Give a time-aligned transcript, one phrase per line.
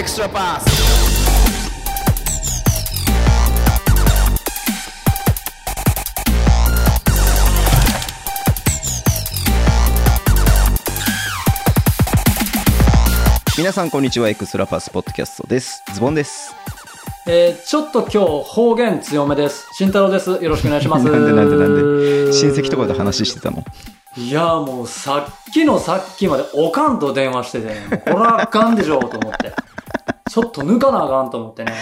[0.00, 0.64] extra pass.
[3.70, 4.30] Podcast
[13.58, 16.54] 皆さんこんにちはエクストラパスポッドキャストですズボンです
[17.26, 19.68] えー、ちょっと今日方言強めです。
[19.74, 20.30] 慎太郎です。
[20.42, 21.04] よろしくお願いします。
[21.12, 21.76] なんでなんでなん
[22.26, 22.32] で？
[22.32, 23.62] 親戚とかで話してたの
[24.16, 29.52] いや、もうさっきのさっきまでおかんと電話してて、ね、これはあかんでしょうと思って。
[30.30, 31.72] ちょっと抜かなあかんと思ってね。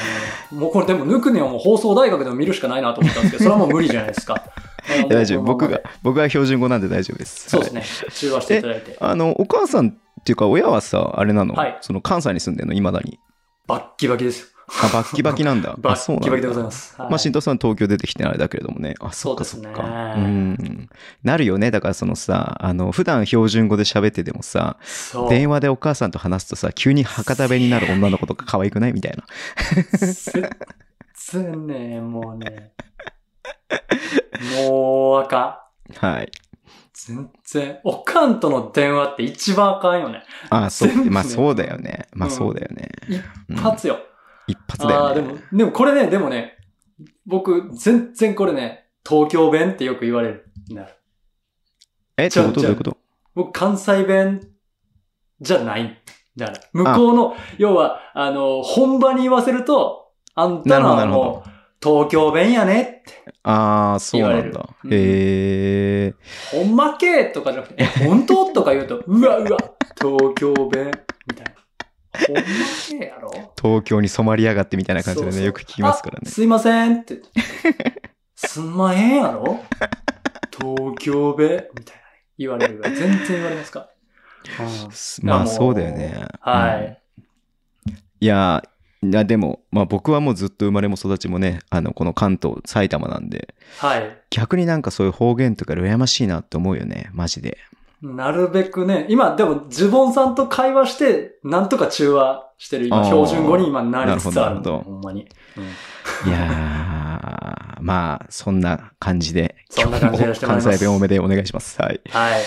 [0.51, 4.43] もうこれでも抜くにはもう放送大学でも見るしかないなと思ったんですけど、それはもう無理じゃないですか。
[5.11, 7.85] 大丈夫僕が僕は標準語なんで大丈夫ですそうですね。
[8.11, 8.97] 中和していただいて。
[8.99, 13.21] あのお母さんっていうか親はさあれなの、はいその関西に住んでんのいまだに？
[13.67, 14.55] バッキバキです。
[14.69, 16.95] あバッキバキなんだ バッキバキでございます。
[17.01, 18.95] はいまあ、新藤さん東京出てきてあれだけれどもね。
[19.01, 19.83] あ、そっかそっか。
[20.17, 20.89] うん。
[21.23, 21.71] なるよね。
[21.71, 24.77] だからそのさ、あの、普段標準語で喋っててもさ。
[25.31, 29.25] 電話でお母さんと話すとさ、急に博多弁になる女の子とか可愛くないみたいな。
[29.99, 30.51] 全
[31.33, 32.73] 然ね、もうね。
[34.57, 36.07] もうあかん。
[36.07, 36.31] はい。
[36.93, 37.79] 全然。
[37.85, 40.25] おかんとの電話って一番あかんよね。
[40.51, 42.09] あ、そうまあそうだよね。
[42.13, 42.89] まあうんそうだよね。
[43.49, 43.99] 一発よ。
[44.49, 44.97] 一発だよね。
[44.97, 46.57] ああー、でも、でもこれね、でもね、
[47.27, 50.51] 僕、全然これね、東京弁ってよく言われる。
[50.71, 50.95] なる。
[52.17, 52.61] え、どういうこと？
[52.63, 52.97] どういうこと？
[53.35, 54.41] 僕、関西弁
[55.41, 56.03] じゃない。
[56.37, 63.33] だから、向こうの、要は、あの、本場に言わせると、あんたのはもう、東京弁やねって。
[63.45, 64.69] ああ、そうなんだ。
[64.91, 66.15] へえ。
[66.51, 68.53] ほんまけとかじゃなくて、え、本当？
[68.53, 69.59] とか言うと、うわうわ、
[70.01, 70.91] 東京弁
[71.27, 71.53] みたいな。
[72.13, 72.43] ほんま
[72.89, 76.23] けやろ東京に染まりやがってみたいな感じでね、そうそうよく聞きますからね。
[76.27, 77.21] あすいませんって。
[78.35, 79.65] すんまへんやろ
[80.51, 82.03] 東京べみたいな
[82.39, 82.95] 言われるぐらい。
[82.95, 83.89] 全然言われますか、
[85.23, 86.15] まあそうだよね。
[86.17, 87.03] うんはい。
[88.21, 94.19] いやー、いやでも、まあ僕はもうずっと生まれも育ちもね、あの、この関東、埼玉なんで、はい。
[94.31, 97.59] 逆になんかそういう方言とか羨ましいなって思うよね、マジで。
[98.03, 105.29] なるべくね、今、でも、ジュボンさんと会話して、なんとか中和してる、今、標準語に今なりつつあるほんまに。
[105.57, 105.65] うん
[106.27, 111.81] いやー、まあ、そんな感じで、そんな感じでやらせても関西弁多めでお願いします。
[111.81, 112.01] はい。
[112.09, 112.43] はい。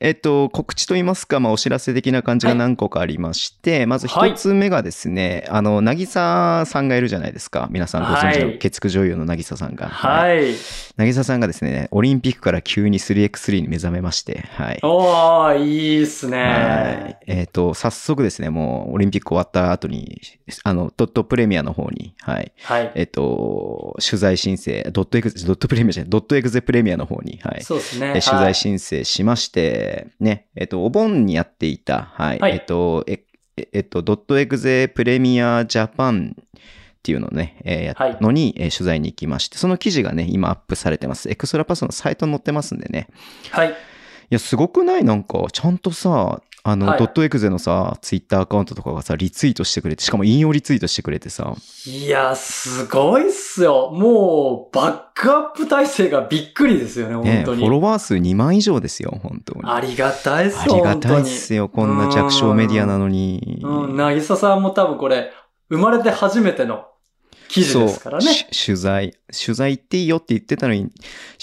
[0.00, 7.68] えっと、告知といいますか、まあ、お知らせ的な感じが何個かありまして、まず一つ目がですね、あの、なぎささんがいるじゃないですか。
[7.70, 9.86] 皆さんご存知のはい月9女優のなぎささんが。
[9.86, 9.88] い。
[9.90, 10.54] はい。
[10.96, 14.78] なぎささんがですね、オリンピックから急に 3x3 に目覚めまして、はい。
[14.82, 17.18] おー、いいっすはいね。。
[17.26, 20.22] えっ、と、早速ですね、もう、オリンピック終わった後に、
[20.64, 22.52] あの、ドットプレミアの方に、はい。
[22.62, 22.92] はい。
[22.94, 27.62] えっ、と、取材申請、ドットエグゼ、ドットプレミアじゃない、ドットエグゼプレミアの方に、はい。
[27.62, 28.14] そうですね。
[28.16, 29.89] え取材申請しまして、
[30.20, 32.38] ね、えっ、と、お盆にやっていた、はい。
[32.38, 33.24] はいえっ、と、え、
[33.56, 36.44] ええっと、ドットエグゼプレミアジャパンっ
[37.02, 41.30] ていうのをね、えーやはいのに、えー取材に行きまして、その記事がね、今アップされてます。
[41.30, 43.08] エクストラパスのサイトに載ってますんでね。
[43.50, 43.70] はい。
[43.70, 43.72] い
[44.30, 45.04] や、すごくない？
[45.04, 51.54] なんか、ちゃんとさ、あの、はいドットエクゼのさ、ツイッターアカウントとかがさ、リツイートしてくれて、しかも引用リツイートしてくれてさ、
[51.86, 53.90] いや、すごいっすよ。
[53.92, 57.62] もう、バックアップ体制がびっくりですよね、ね、本当に。
[57.62, 59.62] フォロワー数2万以上ですよ、本当に。
[59.64, 61.24] あありがたいっすよ、りがたいっ。
[61.24, 63.60] すよ、こんな弱小メディアなのに。
[63.62, 65.32] うん、なぎささんも多分これ、
[65.70, 66.84] 生まれて初めての
[67.50, 68.24] 記事ですからね。
[68.32, 70.88] し取材、取材行っていいよって言ってたのに、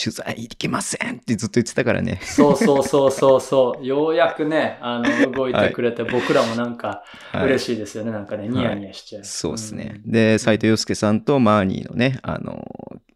[0.01, 2.19] 取材行けませんってずっと言ってたからね。
[2.23, 3.85] そうそうそうそうそう。
[3.85, 8.11] ようやくね、あの、動いてくれて、僕らもなんか、はい嬉しいですよね。
[8.11, 9.23] なんかね、ニヤニヤしちゃう。
[9.23, 10.01] そうですね。
[10.05, 12.65] んで、斉藤洋介さんとマーニーのね、あの、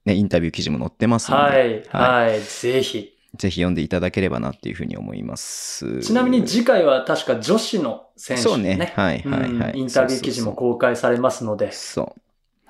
[0.05, 3.17] ね、インタビュー記事も載ってますので、はい、ははい、ぜひ。
[3.37, 6.01] ぜひ読んでいただければなっていうふうに思います。
[6.01, 8.93] ちなみに次回は確か女子の選手そうね。
[8.95, 9.71] はい、はい、はい。
[9.71, 12.21] うんインタビュー記事も公開されますので、そう。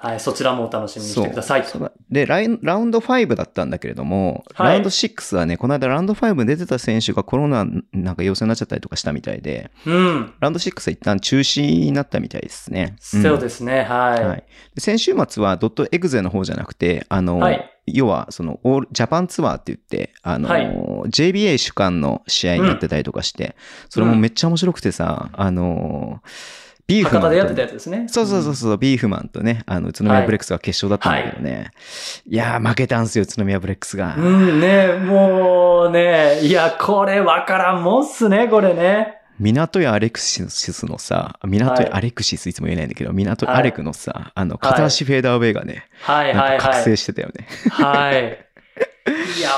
[0.02, 1.64] はい、そちらもお楽しみにしてください。
[1.64, 10.34] そうだでライン、ラウンド5だったんだけれども、はいラウンド6はね、この間ラウンド5に出てた選手がコロナなんか陽性になっちゃったりとかしたみたいで、うん。
[10.40, 12.96] ラウンド6は一旦中止になったみたいですね。
[13.00, 14.26] そうですね、はい。
[14.26, 14.44] はい、
[14.74, 20.68] で先週末は.EXE の方じゃなくて、あの、はい要はそのオールジャパンツアーって言って、あの、はい
[21.10, 23.56] JBA 主管の試合になってたりとかして、
[23.90, 26.22] それもめっちゃ面白くてさ、あの、
[26.92, 28.06] BEEFMAN と博多でやってたやつですね。
[28.10, 31.72] そうそうそうそう、 BEEFMAN とね、あの、宇都宮ブレックスが決勝だったんだけどね。
[32.28, 34.16] い、やー、負けたんすよ、宇都宮ブレックスが。
[34.18, 34.26] うん。
[34.26, 39.18] うん、ね、もうね、いや、これわからんもんっすね、これね。
[39.40, 46.84] 港やアレクシスのさ、港やアレクシスいつも言えないんだけど、港やアレクのさ、あの、片足フェーダーウェイがね、はいなんか覚はいはい。
[46.84, 47.48] 醒してたよね。
[47.72, 48.48] はい。
[49.38, 49.50] いや、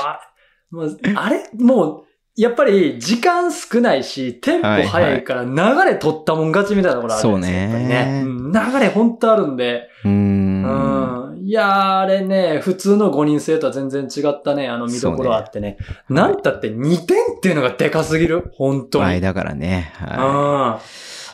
[0.70, 2.04] もう、あれもう、
[2.36, 7.52] やっぱり時間少ないし、テンポ早いから流れ取ったもん勝ちみたいなところあるんですよ。
[7.52, 8.22] そうねやっぱりね。
[8.24, 9.88] うん流れほんとあるんで。
[10.04, 10.64] うーん。
[10.64, 11.46] うん。
[11.46, 15.76] いやー、あれね、普通の5人制とは全然違ったね、あの見どころあってね。
[15.78, 18.52] ねなんたって2点っていうのがでかすぎる。
[18.54, 19.04] 本当に。
[19.04, 19.92] 倍だからね。
[19.96, 20.80] は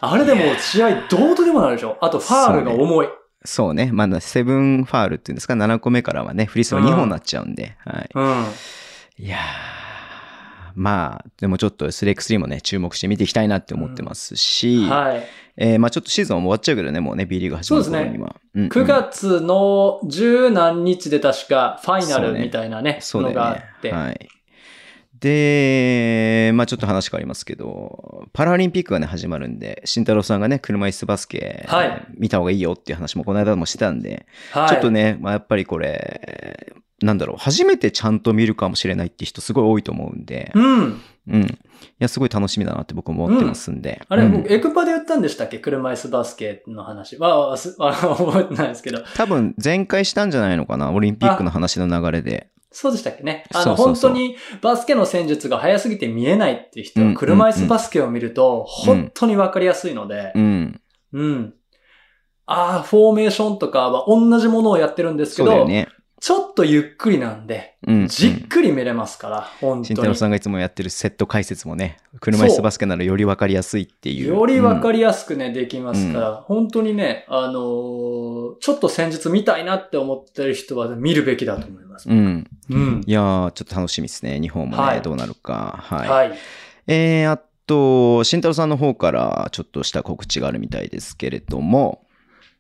[0.03, 0.11] うん。
[0.11, 1.97] あれでもう試合どうとでもなるでしょ。
[2.01, 3.07] あとファールが重い。
[3.07, 3.09] い。
[3.45, 3.91] そうね。
[3.93, 7.77] まだセブンファールっていうんですか、7個目からはね、フリースロー2本になっちゃうんで。
[7.85, 8.11] はい。
[8.15, 8.45] うん。
[9.19, 9.80] いやー、
[10.75, 15.23] まあ、でもちょっとスレック3もね、注目して見ていきたいなって思ってますし、はい。
[15.57, 18.37] えーまあちょっとシーズンは終わっちゃうけどね、もうね、B リーグ始まる頃には。
[18.55, 23.93] うんうん9月の十何日で確かファイナルみたいなね、のそうねがあって。
[23.93, 24.29] はい。
[25.21, 34.69] で、まあちょっと話変わりますけど、パラリンピックがね、始まるんで、慎太郎さんがね、車椅子バスケ、はい見た方がいいよっていう話もこの間もしてたんで、はい。
[34.71, 41.01] ちょっとね、まあやっぱりこれ、なんだろう、初めてちゃんと見るかもしれないって人すごい多いと思うんで、うん。
[41.29, 41.43] うん。
[41.43, 41.49] い
[41.99, 44.03] や、すごい楽しみだなって僕も思ってますんで。
[44.09, 45.59] あれ、うん僕、エクパで言ったんでしたっけ？
[45.59, 49.03] 車椅子バスケの話は、覚えてないですけど。
[49.15, 52.51] 多分前回したんじゃないのかな、オリンピックの話の流れで。
[52.73, 53.45] そうでしたっけね。
[53.53, 60.81] あの、本当にバスケの戦術が早すぎて見えないっていう人は、うん車椅子バスケを見ると、うん本当にわかりやすいので、うん。
[61.13, 61.55] うん。
[62.47, 65.89] ああ、フォーメーションとかは同じものをやってるんですけど、そうだよね。
[66.21, 68.07] ちょっとゆっくりなんで、うん。
[68.07, 69.87] じっくり見れますから、本当に。
[69.87, 74.29] 慎太郎さんがいつもやってるセット解説もね、車椅子バスケならよりわかりやすいっていう。
[74.29, 78.21] よりわかり、りやすくね、できますから、本当にね、あのー
[78.61, 82.09] ちょっと戦術見たいなって思ってる人は見るべきだと思います。
[82.09, 82.47] うん。
[82.69, 83.03] うん。
[83.07, 84.41] いやー、ちょっと楽しみですね。
[84.41, 85.79] 日本もね、はいどうなるか。
[85.83, 86.09] はい。
[86.09, 86.39] はい。
[86.87, 92.05] えー、あと、慎太郎さんの方からちょっとした告知があるみたいですけれども、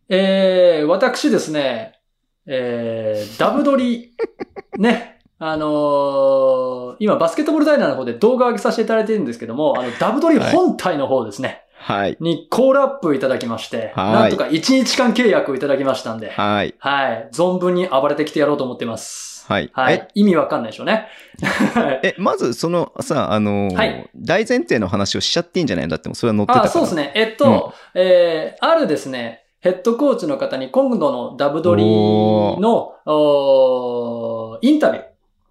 [0.08, 1.99] えー、私ですね、
[2.46, 4.12] えー、ダブドリ、
[4.78, 12.16] ね、あのー今バスケットボールダイナーの方で動画を上げさせていただいてるんですけども、あの、ダブドリ本体の方ですね、はい。
[12.20, 16.74] にコールアップいただきまして、はいなんとか1日間契約をいただきましたんで、はい。
[16.78, 17.28] はい。
[17.32, 19.46] 存分に暴れてきてやろうと思ってます。
[19.50, 19.64] はい。
[19.64, 20.08] えはい。
[20.14, 21.06] 意味わかんないでしょうね。
[22.02, 26.64] え、まず、そのさ、あのーはい大前提の話をしちゃっていいんじゃないだってそれは載ってたから。
[26.66, 27.12] あ、そうですね。
[27.14, 35.02] えっと、えー、あるですね、ヘッドコーチの方に今度のダブドリの、おーインタビュ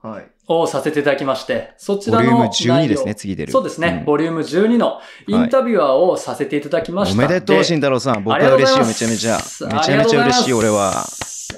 [0.04, 0.28] ーはい。
[0.52, 3.52] をさせていただきまして、そちらのボリューム内容12ですね、次出る。
[3.52, 7.24] そうですね、んボリューム12のインタビュアーをさせていただきました。
[7.24, 8.24] おめでとう、で慎太郎さん。
[8.24, 9.36] 僕は嬉しいよ、めちゃめちゃ。
[9.36, 11.04] あめちゃめちゃ嬉しい、俺は。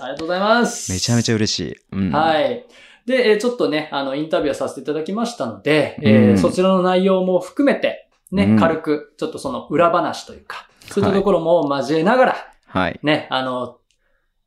[0.01, 0.91] ありがとうございます。
[0.91, 1.75] めちゃめちゃ嬉しい。
[1.93, 2.11] うん。
[2.11, 2.65] はい。
[3.05, 12.35] で、えーちょっとね、あの、インタビューさせていただきましたので、えーうんそちらの内容も含めて、ね、うん軽く、ちょっとその裏話というか、そういったところも交えながら、
[12.67, 12.99] はい。
[13.03, 13.77] ね、あの、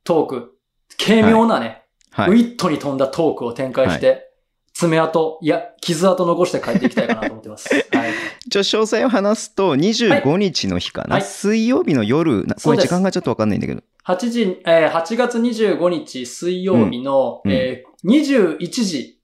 [0.03, 0.57] トーク、
[1.03, 2.29] 軽妙なね、はい。
[2.29, 4.31] ウィットに飛んだトークを展開して、
[4.73, 7.73] 爪痕、いや、傷跡残して帰っていきたいかなと思ってます。
[7.73, 8.11] はい。
[8.49, 11.15] ちょ、詳細を話すと、25日の日かな。
[11.15, 13.81] はい水曜日の夜、なこれ時間がちょっとわかんないんだけど。
[14.05, 19.14] 8時、えー8月25日水曜日の、うんえー21時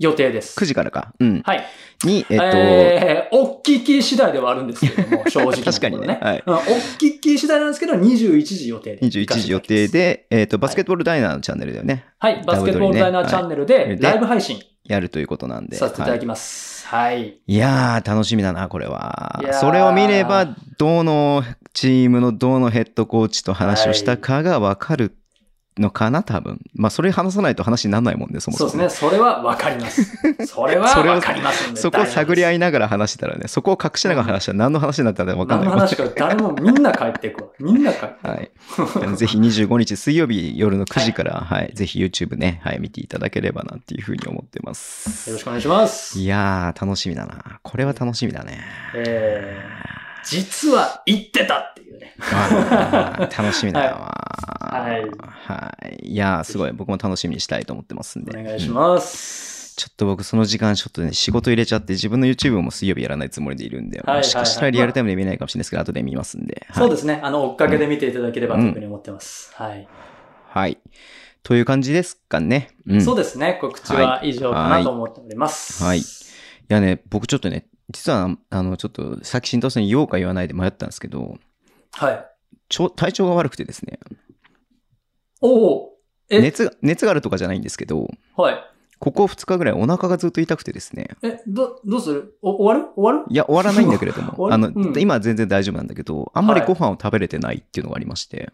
[0.00, 0.58] 予定です。
[0.58, 1.12] 9時からか。
[1.20, 1.42] うん。
[1.42, 1.64] はい。
[2.04, 6.58] に、えっと、えー、お聞き次第ではあるんですけれども、 正直なところ確かにねはいうんお
[6.98, 9.06] 聞き次第なんですけど、21時予定で。
[9.06, 9.88] 21時予定。
[9.88, 12.06] で、えっと、バスケットボールダイナーのチャンネルだよね。
[12.18, 15.76] はい、バスケットボールダイナーチャンネルで、はいライブ配信やるということなんで。
[15.76, 16.86] させていただきはます。
[16.86, 17.28] はい。
[17.28, 21.44] い、いやー、楽しみだな、これはそれを見れば、どの
[21.74, 25.14] チームのどのヘッドコーチと話をしたかがわかる
[25.80, 26.60] のかな、多分。
[26.74, 28.72] まあ、それ話さないと話にならないもんね、そもそうも。
[28.72, 29.08] そですね。
[29.08, 30.04] それはわかります。
[30.46, 31.74] それはわかります。
[31.76, 32.56] そこを探り合い。
[32.56, 37.48] いながら話してたらね、そこを隠しながら話したら何の話になったんだかわかんない何の話か誰もみんな帰っていくわ。
[37.58, 38.34] みんな帰っていくわ。
[38.34, 39.16] はい。
[39.16, 45.30] ぜひ25日水曜日夜の9時から、はい、ぜひ YouTube ね、はい、見ていただければなっていうふうに思ってます。
[45.30, 46.18] よろしくお願いします。
[46.18, 47.60] いやー、楽しみだな。
[47.62, 48.60] これは楽しみだね。
[48.94, 52.14] えー、実は言ってたっていうね。
[53.36, 54.10] 楽しみだわ。
[54.60, 56.12] はいはい。
[56.12, 56.72] いやー、すごい。
[56.72, 58.38] 僕も楽しみにしたいと思ってますんで。
[58.38, 59.74] お願いしうんます。
[59.76, 66.66] ちょっと僕その時間ちょっとね、仕事入れちゃって自分の YouTube も水曜日やらないつもりでいるんで、はいもしかしたらリアルタイムで見ないかもしれないですけど、後で見ますんで。
[66.68, 67.20] はいそうですね。
[67.22, 69.52] あの、追っかけで見ていただければというふうに思ってます。
[69.54, 69.88] はい。
[70.48, 70.78] はい。
[71.42, 72.68] という感じですかね。
[72.86, 73.02] うん。
[73.02, 73.58] そうですね。
[73.60, 75.82] 告知は以上かなと思っております。
[75.82, 76.00] はい
[76.70, 81.38] いやね、僕ちょっとね、実は、あの、ちょっと、さっき新藤さんに言おうか言わないで迷ったんですけど、
[81.92, 82.24] はい。
[82.68, 83.98] ちょ体調が悪くてですね、
[85.40, 85.92] おお。
[86.28, 88.64] え、熱が、熱があるとかじゃないんですけど、はい。
[89.00, 92.36] ここ2日ぐらいお腹がずっと痛くてですね、え、ど、どうする？
[92.42, 92.92] お終わる？
[92.94, 93.32] 終わる？
[93.32, 94.98] いや、終わらないんだけれど 終も、あの、うん。
[94.98, 96.68] 今は全然大丈夫なんだけど、あんまりはい。
[96.68, 98.52] ご飯を食べれてないっていうのがありまして、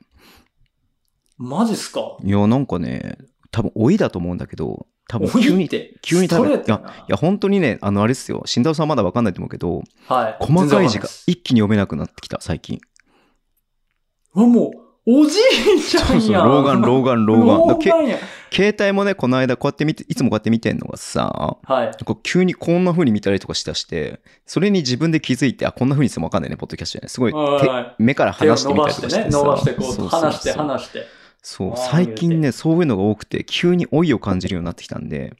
[1.37, 2.17] マジっすか？
[2.23, 3.19] い、や、なんかね、
[3.57, 5.67] 多分老いだと思うんだけど、多分多急に。
[6.03, 10.45] 急に食べストレートやなや、本当にね、あの、あれですよ、慎太郎さんまだわかんないと思うけど、はい。
[10.45, 12.81] 細かい字が一気に読めなくなってきた、最近。
[14.35, 14.73] うわ、も
[15.07, 16.45] う、おじいちゃそうそう、んやん。
[16.45, 17.47] 老眼、老眼、老眼。
[17.47, 18.19] だ老け眼やん。
[18.53, 22.05] 携帯もね、この間こうやって見て、いつもこうやって見てんのがさ、はい。
[22.05, 27.09] こう急にこんな風に見たりとかしだして、それに自分で気づいて、あ、こんな風にしてもわかんないね、ポッドキャストじゃない。
[27.09, 29.39] すごい、は手目から離してみた伸ばしてね、りとかしてさ。
[29.39, 31.07] 伸ばしてこう、そうそうそう離して離して。
[31.49, 35.37] そう、最近ね、そういうのが多くて、急に老いを感じるようになってきたんで、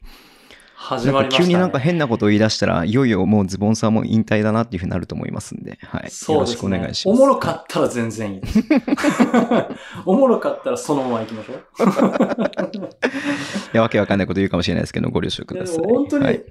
[0.73, 1.45] 始まりましたね。
[1.45, 6.03] 急になんか変なことを言い出したら、いよいよもうズボンさんも引退だなっていうふうになると思いますんで、はい。
[6.03, 6.69] よろしくお。
[6.69, 7.13] 願いします。
[7.13, 8.63] おもろかったら全然いいです。
[10.05, 11.57] おもろかったらそのまま行きましょう。
[13.73, 15.77] いや、わけわかんないこと言うかもしれないですけど、ご了承ください。
[15.85, 16.41] 本当に、はい、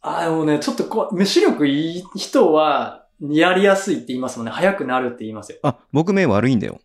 [0.00, 4.52] あでもね、ちょっとこう、飯力いい人は、やりやすいって言いますもんね。
[4.52, 5.58] 早くなるって言いますよ。
[5.62, 6.80] あ、僕目悪いんだよ。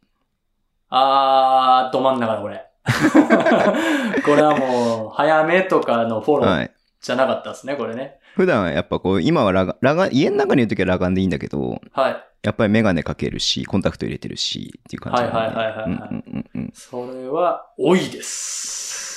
[0.91, 2.65] あー、ど真ん中だ、これ。
[4.25, 6.71] これはもう、早めとかのフォローはい。
[7.01, 8.19] じゃなかったですね、これね。
[8.36, 12.24] 普段はやっぱこう、今は裸眼、裸眼、家の中にいるときは裸眼でいいんだけど、はい。
[12.43, 15.38] やっぱりメガネかけるし、コンタクト入れてるし、っていう感じなんで。
[15.38, 16.71] はいはいはいはいはいうんうんうんうん。
[16.74, 19.11] それは、多いです。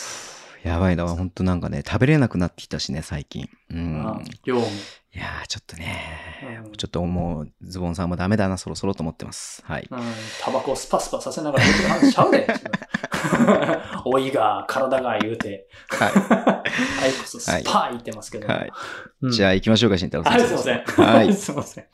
[0.64, 3.50] やばいな、ほんとなんかね、食べれなくなってきたしね、最近。
[3.70, 4.02] うん。
[4.06, 4.62] あ量も。
[4.62, 9.62] いやー、ちょっとね、うんちょっともう、ズボンさんもダメだな、そろそろと思ってます。
[9.66, 9.86] はい。
[9.90, 9.98] うん、
[10.40, 12.46] タバコをスパスパさせながら言うてる話しちゃうで。
[14.10, 15.68] 老いが、体が言うて。
[15.90, 16.62] は は
[17.06, 18.46] い、こそスパー言ってますけど。
[18.46, 18.72] はい。
[19.22, 20.32] うんじゃあ行きましょうか、慎太郎さん。
[20.32, 20.84] はい、すいません。
[21.06, 21.84] はい すいません。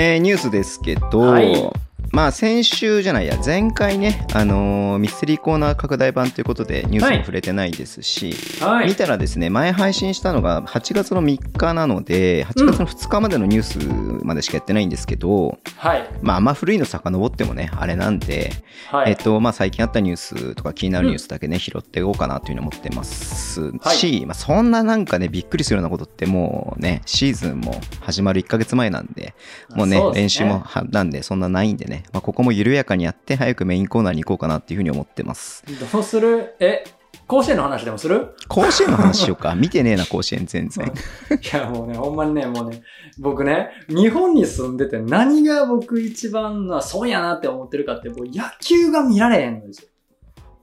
[0.00, 1.87] えーニュースですけど、はい。
[2.12, 8.94] まあ先週じゃないや、前回ね、あのーミステリーコーナー拡大版ということでニュースに触れてないですし、はい見。
[8.94, 13.62] たらですね、前配信したのが8月の3日なので、8月の2日までのニュー
[14.20, 16.08] スまでしかやってないんですけど、はい。
[16.22, 18.52] まああんま古いの遡ってもね、あれなんで、
[18.90, 19.10] はい。
[19.10, 29.34] えっと、まあ最近あったニュースとか気になるニュースだけね、拾っていこうかなというふうに思ってますし、まあそんななんかね、びっくりするようなことってもうね、シーズンも始まる1ヶ月前なんで、
[29.74, 35.64] もうね、そうですね練習もはなんで、そんなないんでね、まあ、ここも緩やかにやって、早くメインコーナーに行こうかなっていうふうに思ってます。
[35.92, 36.54] どうする？
[36.60, 36.84] え、
[37.26, 38.34] 甲子園の話でもする？
[38.48, 39.54] 甲子園の話しようか。
[39.54, 40.86] 見てねえな、 甲子園全然。
[40.86, 42.82] いや、もうね、ほんまにね、もうね、
[43.18, 49.88] 僕ね、日本に住んでて何が僕一番な、そうやなって思ってるかって、もう野球が見られへんのですよ。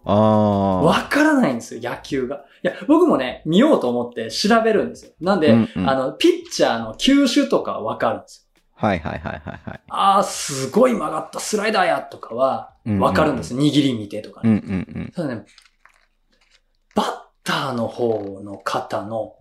[0.08, 0.82] ああ。
[0.82, 2.46] わからないんですよ、野球が。
[2.64, 5.12] いや、僕もね、見ようと思って調べるんですよ。
[5.22, 8.45] なんで、うんうんあの、ピッチャーの球種とかはわかるんですよ。
[8.76, 9.82] はいはいはいはいはい。
[9.88, 13.56] あー、すごい曲がったスライダーやとかは、わかるんです。
[13.56, 14.62] 握り見てとかうんね。
[14.66, 15.12] うんうん。
[15.16, 15.46] ただね、
[16.94, 17.08] バッ
[17.44, 19.36] ターの方の方の、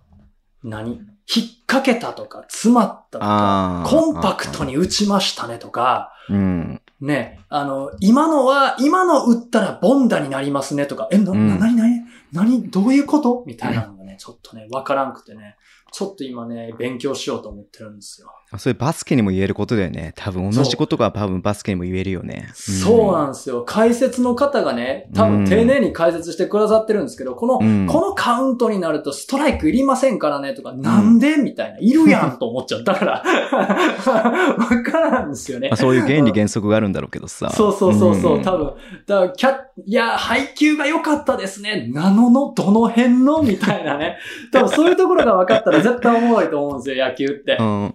[0.63, 1.01] 何？
[1.27, 3.87] 引っ掛けたとか、詰まったとか、ああ。
[3.87, 6.81] コンパクトに打ちましたねとか、うん。
[7.01, 12.01] ね、あの、今のは、今の打ったらボンダになりますねとか、え、な、うんな、なになに
[12.33, 13.43] なにどういうこと？
[13.47, 15.57] みたいなのがね、ちょっとね、わからんくてね、
[15.93, 18.29] ちょっと今ね、勉強しようと思ってるんですよ。
[18.59, 20.13] それバスケにも言えることだよね。
[20.17, 22.51] 多分同じことが多分バスケにも言えるよね。
[22.55, 23.63] そうなんですよ。
[23.65, 31.79] 解説の方がね、多分丁寧に解説してくださってるんですけど、この、うんこのカウントになるとストライクいりませんからねとか、なんでみたいな。
[31.79, 32.85] いるやんと思っちゃう。
[32.85, 35.77] だから、わからんですよねまあ。
[35.77, 37.51] そういう原理原則があるんだろうけどさ。
[37.51, 38.73] そうそうそうそう、ん多分。
[39.07, 39.57] だから、キャ
[39.87, 41.89] いや、配球が良かったですね。
[41.93, 43.43] なのの、どの辺の？
[43.43, 44.19] みたいなね。
[44.53, 47.57] 多分そういうところが分かったら絶対おもろいと思うんですよ、野球って。
[47.59, 47.95] うん。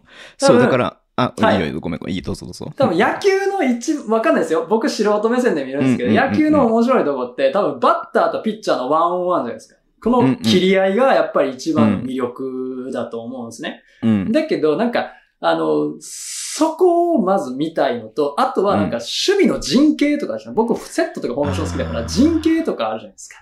[0.53, 2.09] そう、だから、あ、はいいいよ、ごめん。
[2.09, 2.71] いい、どうぞどうぞ。
[2.77, 4.65] 多分野球の一、わかんないですよ。
[4.69, 9.79] 僕素人目線で見るんですけど、うんうんうんうん野球の面白いとこって多分バッターとピッチャーのワンオンワンじゃないですか。
[10.01, 13.83] こうんうんの切り合いがやっぱり一番の魅力だと思うんですね。
[14.01, 14.31] うん。
[14.31, 23.37] だけど、なんか、あの、そこをまず見たいのと、あとはなんか守備の陣形とかですね、僕セットとかフォーメーション好きだから陣形とかあるじゃないですか。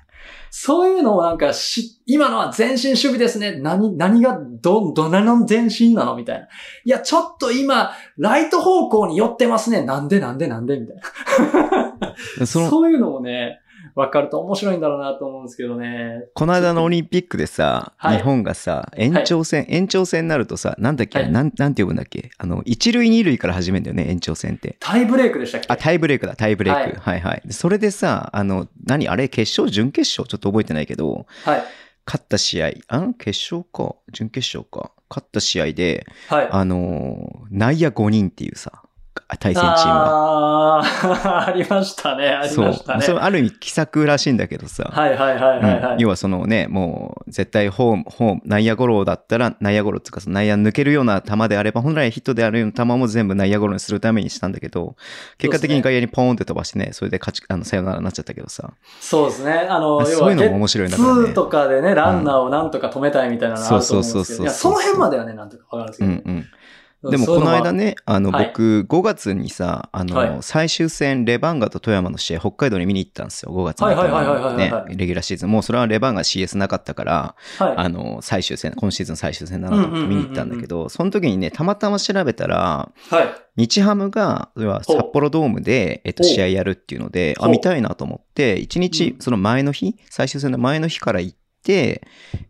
[0.49, 3.59] そういうのをなんかし、今のは前進守備ですね。
[3.59, 6.15] 何、何が、ど、どなの前進なの？
[6.15, 6.47] みたいな。
[6.85, 9.83] いや、ちょっと今、ライト方向に寄ってますね。
[9.83, 10.79] なんでなんでなんで？
[10.79, 10.97] みたい
[12.39, 12.45] な。
[12.45, 13.59] その、そういうのもね、
[13.97, 16.25] わかると面白いんだろうなと思うんですけどね。
[16.35, 24.77] この間のオリンピックでさ、はい日本がさ、延長戦、延長戦になるとさ、なんだっけ、はいなん、なんて呼ぶんだっけあの、一塁二塁から始めるんだよね、延長戦って。
[24.79, 25.67] タイブレイクでしたっけ？
[25.69, 26.79] あ、タイブレイクだ、タイブレイク。
[26.79, 30.27] はいはい、はい、でそれでさ、あの、何あれ決勝準決勝？
[30.29, 31.63] ちょっと覚えてないけど、はい。
[32.05, 34.91] 勝った試合、あ決勝か、準決勝か。
[35.09, 36.49] 勝った試合で、はい。
[36.51, 38.83] あのー内野5人っていうさ、
[39.39, 39.85] 対戦チームが。
[39.85, 42.67] ああ、 ありましたね、ありそう。
[42.67, 43.01] ましたね。
[43.01, 44.89] それある意味奇策らしいんだけどさ。
[44.91, 54.95] はいはいはいはい、はいうん要はそのね、もう絶対ホーム、ホーム、内野ゴロだったら内野ゴロっていうかその内野抜けるような球であれば、本来ヒットであるような球も全部内野ゴロにするためにしたんだけど、
[55.37, 58.71] 結果的に外野にポーンって飛ばしてね、それで勝ち、あの、サヨナラになっちゃったけどさ。
[58.99, 59.67] そうですね。
[59.69, 66.45] あの、そういうのも面白いんだからね2とかでね、ランナーをなんとか止めたいみたいなのあると思うんですけど、そうそうそうそういや、その辺まではね、なんとかわかるんですけど、うんうん。
[67.03, 73.95] でもこの間ね、あの、はい僕、5月にさ、あはいの、最終戦、レバンガと富山の試合、北海道に見に行ったんですよ、5月のレ
[75.05, 75.51] ギュラーシーズン。
[75.51, 77.73] もうそれはレバンガ CS なかったから、はい。
[77.77, 83.29] あの、最終戦、今シーズン最終戦だなと思って見に行ったんだけど、その時にね、たまたま調べたら、はい。
[83.57, 92.01] 日ハムが、札幌ドームで、えっと、試合やるっていうので、あ、見たいなと思って、1日う、んその前の日、最終戦の前の日から行って、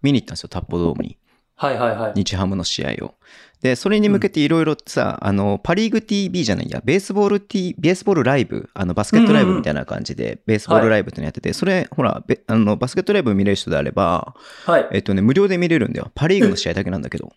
[0.01, 1.17] 見に行ったんですよ、札幌ドームに。
[1.55, 2.13] はいはいはい。
[2.15, 3.15] 日ハムの試合を。
[3.61, 14.35] で、それに向けていろいろさ、あの、パリーグ TV じゃないや、ベースボール T、ベースボールライブ、あの、バスケットライブみたいな感じで、ベースボールライブってのやってて、それ、ほら、べあの、バスケットライブ見れる人であれば、
[14.65, 14.87] はい。
[14.91, 16.11] えっとね、無料で見れるんだよ。
[16.13, 17.31] パリーグの試合だけなんだけど。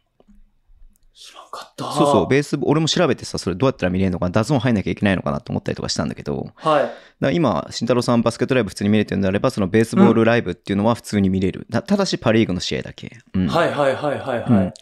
[1.15, 1.91] 知らんかった。
[1.93, 6.91] そうそう、ベース、俺も調べてさ、それどうやったら見れるのかな、 DAZN 入んなきゃいけないのかなと思ったりとかしたんだけど、はい。
[7.21, 11.67] ら今、慎太郎さんバスケットライブ普通に見れてるんであれば、そのベースボールライブっていうのは普通に見れる。
[11.71, 13.19] だただしパリーグの試合だけ。
[13.35, 13.49] うん。
[13.49, 14.51] はいはいはいはいはい。
[14.51, 14.73] うん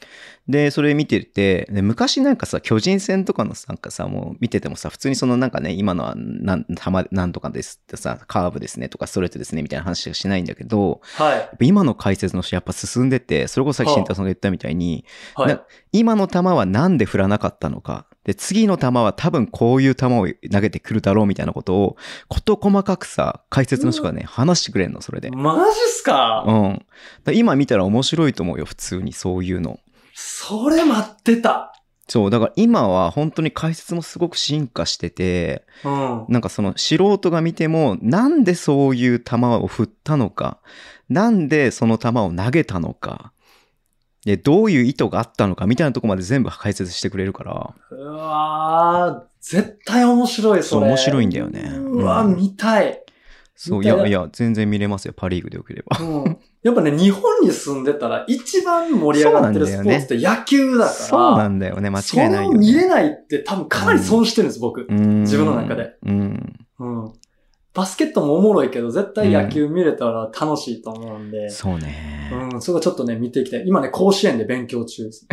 [0.48, 11.66] で、それ見てて、で昔なんかさ、巨人戦とかのなんかさ、もう見ててもさ、普通にそのなんかね、今のはなん、たま、なんとかですってさ、カーブですねとかストレートですねみたいな話しかしないんだけど、はい。
[11.66, 15.62] 今の解説の人やっぱ進んでて、それこそさっき慎太郎さんが言ったみたいに、はいな。
[15.92, 18.06] 今の球はなんで振らなかったのか。
[18.24, 21.96] で、次の球は多分こういう球を投げてくるだろうみたいなことを、
[22.28, 25.30] こと細かくさ、解説の人がね、話してくれんの、それで。
[25.30, 27.34] マジっすか、うん。
[27.34, 29.78] 今見たら面白いと思うよ、普通にそういうの。
[30.20, 31.72] それ待ってた。
[32.08, 36.24] そう、だから今は本当に解説もすごく進化してて、うん。
[36.28, 40.58] なんかその素人が見ても、なんでそういう球を振ったのか、
[41.08, 43.32] なんでその球を投げたのか、
[44.24, 50.80] で、どういう意図があったのかみたいなとこまで全部解説してくれるから、うわー、絶対面白い、それ。
[50.80, 53.00] そう面白いんだよねうわ、うん見たい。
[53.60, 55.98] そう、いやいや、全然見れますよ、パリーグでよければ。
[56.00, 56.38] うん。
[56.62, 60.88] やっぱね、日本に住んでたら一番盛り上がってるスポーツって野球だから。
[60.90, 62.66] そうなんだよね、間違いないよ、ね。
[62.66, 64.86] そ見れないって多分かなり損してるんです、僕。
[64.88, 65.96] うん自分の中で。
[66.06, 66.56] うん。
[66.78, 67.12] うん。
[67.74, 71.50] バスケットもおもろいけど、絶対野球見れたら楽しいと思うんで。
[71.50, 72.30] そうね。
[72.52, 73.64] うん、そこちょっとね、見ていきたい。
[73.66, 75.26] 今ね、甲子園で勉強中です。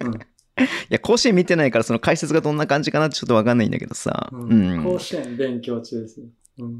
[0.00, 4.28] う んいや、甲子園見てないから、その解説がどんな感じかなってちょっとわかんないんだけどさ。
[4.32, 4.84] ううんん。
[4.84, 6.20] 甲子園勉強中です。
[6.58, 6.78] うん。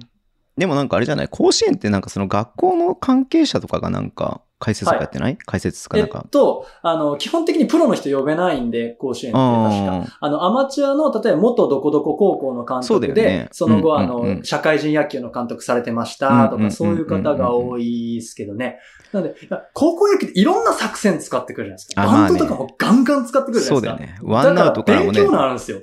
[0.57, 1.29] でもなんかあれじゃない？
[1.29, 6.23] 甲子園ってなんかその学校の関係者とかがなんか解説とかやってない、解説とかえなんか？
[6.27, 6.31] っ。
[6.31, 10.17] と、あの、基本的にプロの人呼べないんで、甲子園って確か。
[10.21, 18.79] ああの、アマチュアの、例えば元どこどこ高校の監督で、よねその後、うんあうんうんの、社会人野球の監督されてましたとうんうんうんうんか、そういう方が多いですけどね。
[19.13, 19.35] なので、
[19.75, 22.07] 高校野球っていろんな作戦使ってくるじゃないですか。
[22.07, 24.23] バントとかもガンガン使ってくるじゃそないうですか。
[24.23, 24.35] だよね。
[24.35, 25.81] ワンアウトからもね勉強、になるんですよ。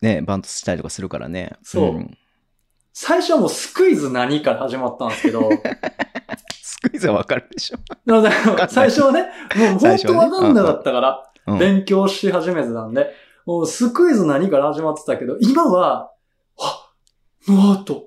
[0.00, 1.52] ね、バントしたりとかするからね。
[1.62, 2.16] そうん
[2.92, 5.48] 最初はもうスクイズ何から始まったんですけど、
[6.62, 7.78] スクイズはわかるでしょ。
[8.68, 9.22] 最初はね、
[9.56, 11.58] もう本当わかんなかったから、うん。
[11.58, 13.10] 勉強し始めてたんで、
[13.46, 16.12] もうスクイズ何から始まってたけど、今は、
[16.56, 16.92] は
[17.48, 18.06] ノーアウト、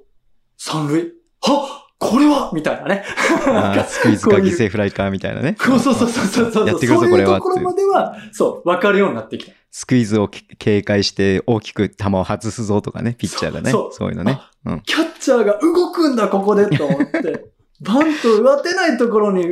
[0.57, 2.51] 三塁、はこれは？
[2.53, 3.03] みたいなね。
[3.47, 5.55] あースクイズか犠牲フライかみたいなね。
[5.59, 6.67] そうそうそうそうそう。
[6.67, 9.53] やってくるぞそうこれはいうところまでは、そう、わかるようになってきた。
[9.71, 13.71] スクイズを警戒して大きく球を外すぞとかね、ピッチャーがね。
[13.71, 14.39] そうそういうのね。
[14.65, 14.81] うん。
[14.81, 17.45] キャッチャーが動くんだ、ここで、と思って。
[17.81, 19.47] バント上手ないところに、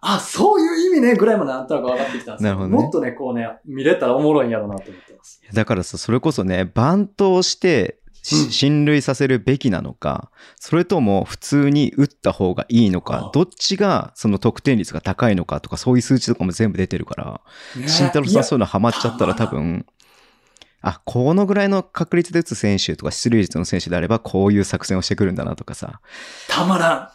[0.00, 5.40] あ、そういう意味ね、ぐらいまでなんとなく分かってきたんですよなるほどねもっとね、こうね、見れたらおもろいんやろうなと思ってます。
[5.52, 17.40] だからさ、それこそね、バントをして、しうん進塁させるべきなのか、それとも普通に打った方がいいのかあ、どっちがその得点率が高いのかとか、そういう数値とかも全部出てるから、
[17.80, 19.86] ね慎太郎さんそういうのハマっちゃったら多分、
[20.80, 26.00] あ、このぐらいの確率で打つ選手とか出塁率の選手であればこういう作戦をしてくるんだなとかさ。
[26.48, 27.14] たまら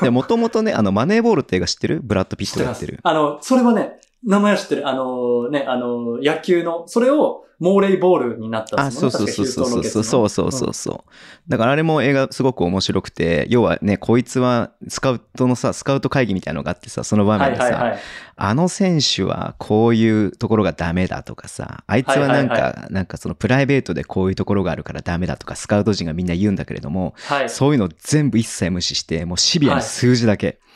[0.00, 0.04] ん。
[0.04, 2.00] で、もともとね、あの、マネーボールって映画知ってる？
[2.02, 2.98] ブラッド・ピットがやってる。
[3.04, 4.88] あの、それはね、名前は知ってる。
[4.88, 10.74] あのね、あの、野球の、それを、モーレイボールになったんあ、そうそうそうそうそうそうそうそうう。
[10.74, 11.10] そう。
[11.48, 17.98] だからあれも映画すごく面白くて、要はね、こいつはスカウトのさ、スカウト会議みたいなのがあってさ、その場は面でさ、いはいはい。
[18.36, 27.50] あの選手はこういうところがダメだとかさ、あいつはなんか、はいはいなんかそのプライベートでこういうところがあるからダメだとか、スカウト陣がみんな言うんだけれども、はい。
[27.50, 30.46] そういうの全部一切無視して、もうシビアに数字だけ。
[30.48, 30.67] ああ、なんか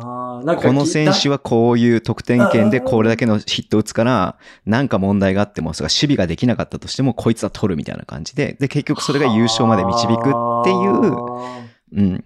[0.00, 11.12] この選手は、はこういう得点圏でこれだけのヒット打つから、なんか問題があっても、それが守備ができなかったとしても、こいつは取るみたいな感じで、で、結局それが優勝まで導くっていう、
[11.94, 12.24] うん。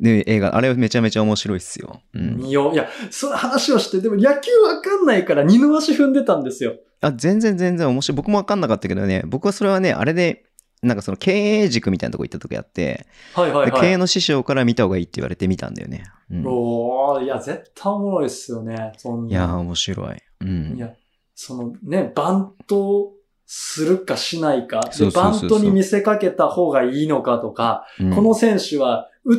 [0.00, 2.02] で、映画、あれはめちゃめちゃ面白いっすよ。
[2.14, 2.36] うん。
[2.36, 2.74] 見よう。
[2.74, 6.74] いや、その話をして、でも野球わかんないから二の足踏んでたんですよ。
[7.00, 8.16] あ、全然全然面白い。
[8.16, 10.44] 僕もわかんなかったけどね、僕はそれはね、あれで、
[10.82, 13.70] なんかその経営塾みたいなとこ行った時あって、はいはいはい。
[13.70, 16.04] で経営の師匠から見た方がいいって言われて見たんだよね。
[16.30, 18.92] うん、おー、いや、絶対おもろいっすよね。
[18.96, 19.30] そんな。
[19.30, 20.16] いやー、面白い。
[20.40, 20.74] うん。
[20.76, 20.92] いや、
[21.34, 23.12] そのね、バント
[23.46, 29.34] するかしないか、でそうバントに見せかけた方がいいのかとか、うんこの選手は、う、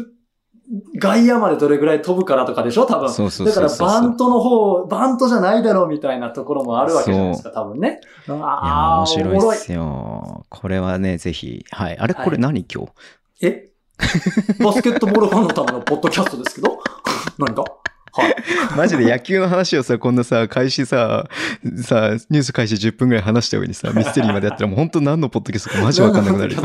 [0.99, 2.85] 外野までどれぐらい飛ぶからとかでしょ？
[2.85, 3.09] 多分。
[3.09, 3.69] そうそうだから。
[3.69, 8.01] バントの方、バントじゃないだろうみたいなところもあるわけじゃないですか、多分ね。
[8.27, 9.61] いやー、ああ、面白おもろいいっ。
[9.61, 10.45] すよ。
[10.49, 11.65] これはね、ぜひ。
[11.71, 11.97] はい。
[11.97, 12.85] あれ、はいこれ何今
[13.39, 13.45] 日？
[13.47, 13.69] え？
[14.63, 16.79] バスケットボールファンのためのポッドキャストですけど
[17.37, 17.63] 何か？
[18.13, 18.35] はい。
[18.75, 21.29] マジで野球の話をさ、こんなさ、開始さ、
[21.83, 26.55] さ、ニュース開始10分ぐらい話した上にさ、ミステリーまでやったらもう本当何のポッドキャストかマジわかんなくなる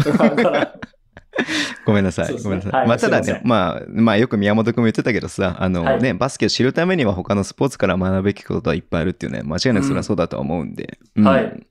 [1.85, 2.35] ごめんなさい。
[2.35, 2.73] ねごめんなさい。
[2.73, 10.99] はいまあ、ただねまあ、まあ、よく宮本くんも言ってたけどさ、あのはいね、バスケを知るためには他のスポーツから学ぶべきことはいっぱいあるっていうね、間違いなくそれはそうだとは思うんで。
[11.17, 11.67] うんはい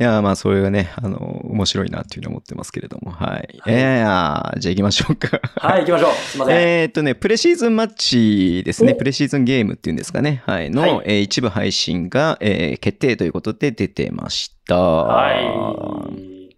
[0.00, 3.58] いや、まあ、それがね、あの、面白いなっていうふうに思ってますけれども、はい。
[3.60, 5.40] はいいやいや、じゃあ行きましょうか。
[5.56, 6.12] はい、 行きましょう。
[6.14, 6.56] すいません。
[6.58, 8.92] えーっとね、プレシーズンマッチですね。
[8.94, 10.42] おプレシーズンゲームっていうんですかね。
[10.46, 10.70] はい。
[10.70, 14.78] の、はいえー一部配信が、えー決定ということで出てました。
[14.78, 16.56] はい。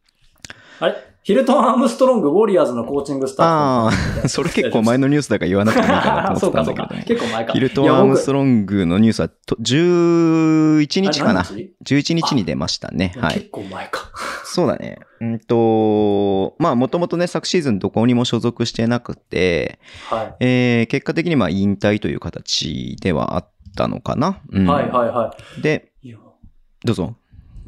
[0.79, 3.91] あれヒルトン・アームストロング、ウォリアーズのコーチングスタッフあ
[4.25, 7.05] あ、 それ結構前ののニュースだから言わなくてもいいかなと思ってたか、んだけどね。
[7.07, 7.53] 結構前か。
[7.53, 11.41] ヒルトン・アームストロングのニュースはと11日かな？
[11.41, 13.15] あ何日11日に出ましたね。
[13.19, 13.49] はい結。
[13.51, 14.11] 構前か。
[14.45, 14.99] そうだね。
[15.21, 19.79] うんと、まあ、もともとね、昨シーズンどこにも所属してなくて、
[20.11, 24.41] はえー結果的にまあ引退という形ではあったのかな？
[24.51, 24.63] うい。
[24.63, 26.09] んはいはいはで、い。
[26.09, 26.19] いや
[26.85, 27.15] どうぞ。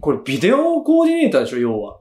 [0.04, 1.96] これビデオコーディネーターでしょ、要は。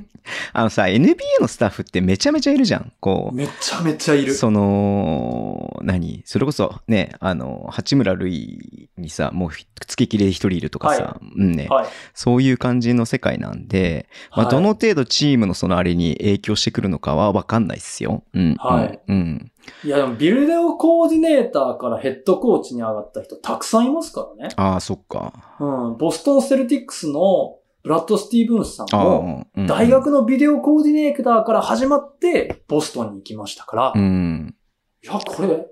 [0.54, 2.90] あのさ、NBA のスタッフってめちゃめちゃいるじゃん。
[3.00, 3.36] こう。
[3.36, 4.32] めちゃめちゃいる。
[4.32, 6.22] その、何？
[6.24, 11.86] それこそね、あの、八村塁にさ、もうひ付ききりで一人いるとかさ、はうんね、はい。
[12.14, 18.24] そういう感じの世界なんで、まあ、はいどの程度チームのそのあれに影響してくるのかはわかんないっすよ。
[18.32, 18.54] うん。
[18.58, 19.52] はいうん。
[19.82, 19.88] うん。
[19.88, 24.54] いやでもビデオコーディネーターからヘッドコーチに上がった人たくさんいますからね。
[24.56, 25.32] ああ、そっか。
[25.60, 25.96] うん。
[25.96, 34.54] ボストンセルティックスのブラッド・スティーブンスさんも、うん大学のビデオコーディネーターから始まって、ボストンに行きましたから、いうん。
[35.02, 35.66] や、これ、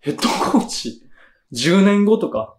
[0.00, 1.02] ヘッドコーチ、
[1.52, 2.56] 10年後とか、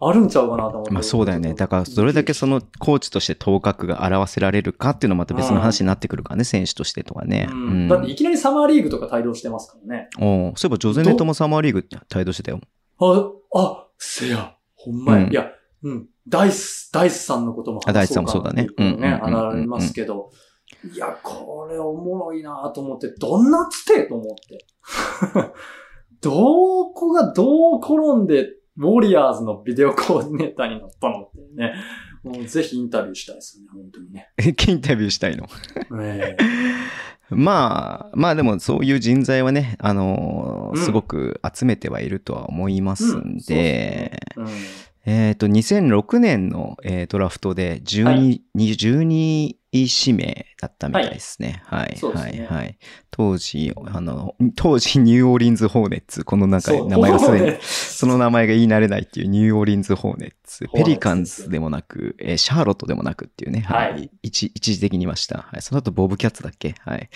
[0.00, 0.90] あるんちゃうかなと思って。
[0.92, 1.54] まあそうだよね。
[1.54, 7.48] だから、どれだけそのコーチとして頭角が表せられるかっていうのはまた別の話になってくるからね、選手としてとかね。
[7.50, 7.88] うん。
[7.88, 10.08] だっていきなりサマーリーグとか帯同してますからね。
[10.20, 12.60] おうそういえば、ジョゼネットもサマーリーグ帯同してたよ。
[13.00, 15.24] あ、あ、せや、ほんまや。
[15.24, 15.50] うんいや、
[15.82, 16.06] うん。
[16.28, 20.30] ダイス、ダイスさんのこともあダイスさんもそうだねうね、うんうんうんうん話ありますけど。
[20.94, 24.66] いや、これおもろいなと思って、どんなつてと思って。
[26.20, 31.74] どこがどう転んで、ウォリアーズのビデオコーディネーターになったのってね。
[32.22, 34.28] もうぜひインタビューしたいですね、本当にね。
[34.38, 35.46] インタビューしたいの？
[36.00, 36.36] え
[37.30, 44.56] まあ、まあでもそういう人材はね、あのすごく集めてはいるとは思いますんで、うんそう
[45.10, 48.14] えっ、と、2006年の、えードラフトで12、は
[48.54, 51.62] 12指名だったみたいですね。
[51.66, 51.98] はい。
[52.00, 52.32] はい。
[52.38, 52.78] ねはい。
[53.10, 63.92] 当時、あの、当時ニューオーリンズ・ホーネッツ、この中そう名前がすでに、ねその名前が言い慣れないっていうニューオーリンズ・ホーネッツ、ペリカンズでもなく、えーシャーロットでもなくっていうね、はい。
[63.92, 65.38] はい一一時的にいました。
[65.50, 65.62] はい。
[65.62, 66.74] その後、ボブ・キャッツだっけ？
[66.80, 67.10] はい。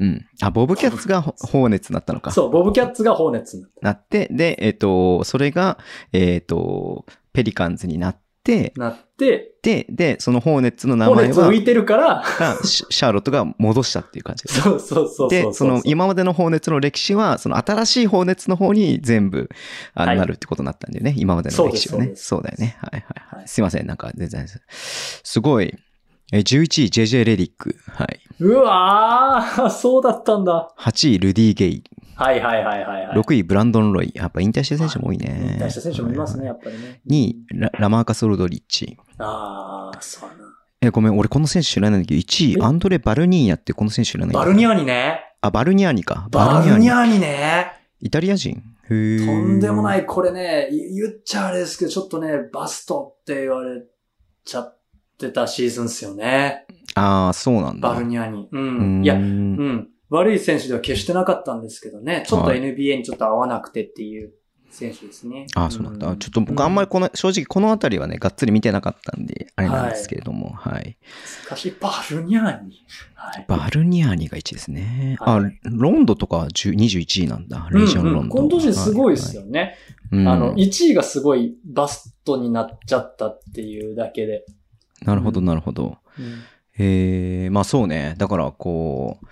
[0.00, 0.26] うん。
[0.40, 2.30] あ、ボブ・キャッツがホホーネッツになったのか。
[2.32, 5.78] そう、ボブキャッツがホーネッツになっなって、で、えっ、と、それが、
[6.12, 8.25] えっ、と、ペリカンズになって、
[8.76, 14.60] なって、で、で、そのホーネッツの名ホーネ前は、ッツ浮いてるから、がシシャーロットが戻したっていう感じです。
[14.60, 15.28] そうそうそう。
[15.28, 19.48] で、その今までのホーネッツの歴史は、その新しいホーネッツの方に全部、
[19.94, 21.14] あなるってことになったんだよね。
[21.16, 22.12] 今までの歴史はね。
[22.14, 22.76] そうだよね。
[22.80, 23.36] はいはいは。
[23.38, 23.86] はいいすいません。
[23.86, 24.46] なんか全然。
[25.22, 25.74] すごい。
[26.32, 27.76] え、11位、JJ レディック。
[27.86, 28.20] はい。
[28.40, 30.72] うわー、そうだったんだ。
[30.78, 31.84] 8位、ルディ・ゲイ。
[32.16, 33.18] はいはいはいはい、はい。
[33.18, 34.10] 6位、ブランドン・ロイ。
[34.14, 35.58] やっぱ引退してる選手も多いね。
[35.60, 37.00] 引退した選手もいますね、やっぱりね。
[37.06, 38.96] 2位、ララマーカス・ロドリッチ。
[39.18, 40.42] あー、そうやな。
[40.80, 42.62] え、ごめん、俺この選手知らないんだけど、1位、え？
[42.62, 44.34] アンドレ・バルニーヤってこの選手知らない？
[44.34, 45.20] バルニャーニね。
[45.42, 46.26] あ、バルニャーニか。
[46.30, 47.72] バルニーャーニね。
[48.00, 48.62] イタリア人？
[48.88, 53.82] とんでもない、これね、い言っちゃあれですけど、ちょっとね、バストって言われ
[54.44, 54.78] ちゃっ
[55.18, 56.64] てたシーズンっすよね。
[56.94, 57.88] ああ、そうなんだ。
[57.92, 58.48] バルニャーニ。
[58.50, 58.56] う。
[58.56, 59.88] うんんいや、うん。
[60.10, 62.24] 悪い選手では決してなかったんですけどね。
[62.26, 64.32] ちょっとはい NBA にちょっと合わなくてっていう
[64.70, 65.46] 選手ですね。
[65.54, 66.14] あ、そうなんだ。
[66.16, 70.98] ちょっと僕あんまりこの、正直このあたりはね、がっつり見てなかったんで、あれなんですけれども、はい。
[71.42, 72.84] しかし、バルニャーニ。
[73.14, 73.44] はい。
[73.48, 75.16] バルニャーニが1位ですね。
[75.20, 77.68] あはい、ロンドとかは10 21位なんだ。
[77.72, 78.36] レジオンロンド。
[78.36, 79.60] 今年すごいですよね。
[79.60, 80.20] はい。
[80.20, 84.44] うんあの、1位がすごいバストになっちゃったっていうだけで。
[85.02, 85.98] なるほど、なるほど。
[86.18, 86.42] うん
[86.78, 88.14] えー、まあそうね。
[88.18, 89.26] だからこう、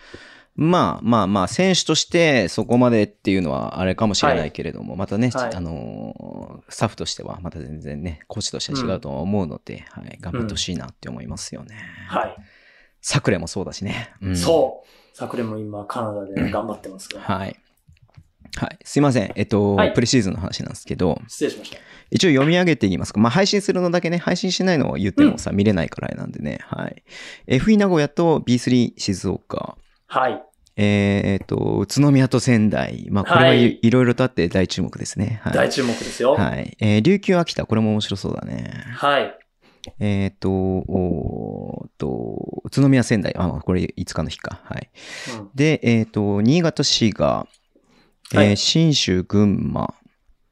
[0.57, 11.77] まあまあまあ、選手としてそこまでっていうのはあれかもしれないけれども、またね、はいあのースタッフとしてはまた全然ね、コーチとしては違うとは思うので、はい、頑張ってほしいなって思いますよね。
[12.09, 12.37] はい。
[13.01, 14.15] サクレもそうだしね。
[14.23, 14.89] うんそう。
[15.13, 17.23] 昨年も今カナダで頑張ってますから。
[17.37, 17.57] はい。
[18.57, 18.79] はい。
[18.85, 19.33] すいません。
[19.35, 21.79] えっと、はいプレシーズンの話なんですけど、失礼しました。
[22.11, 23.21] 一応読み上げていきますか。
[23.21, 26.61] まあ、配信するのだけね、配信しないのを言ってもさ、見れないからなんでね。
[26.63, 27.03] はい。
[27.49, 29.77] FE 名古屋と B3 静岡。
[30.07, 30.43] はい。
[30.77, 33.07] えーっと、宇都宮と仙台。
[33.11, 35.41] まあ、これははいい,、ろいろとあって大注目ですね。
[35.45, 35.53] はい。
[35.55, 36.33] 大注目ですよ。
[36.33, 36.43] はい。
[36.43, 36.77] はい。
[36.81, 37.65] えー琉球秋田。
[37.67, 38.85] これも面白そうだね。
[38.97, 39.39] はい。
[40.01, 43.35] えーっと、おと、宇都宮仙台。
[43.37, 44.61] あ、これ5日の日か。
[44.65, 44.91] はい。
[45.39, 47.47] うんで、えーっと、新潟滋賀。
[48.33, 49.95] えーはい信州群馬。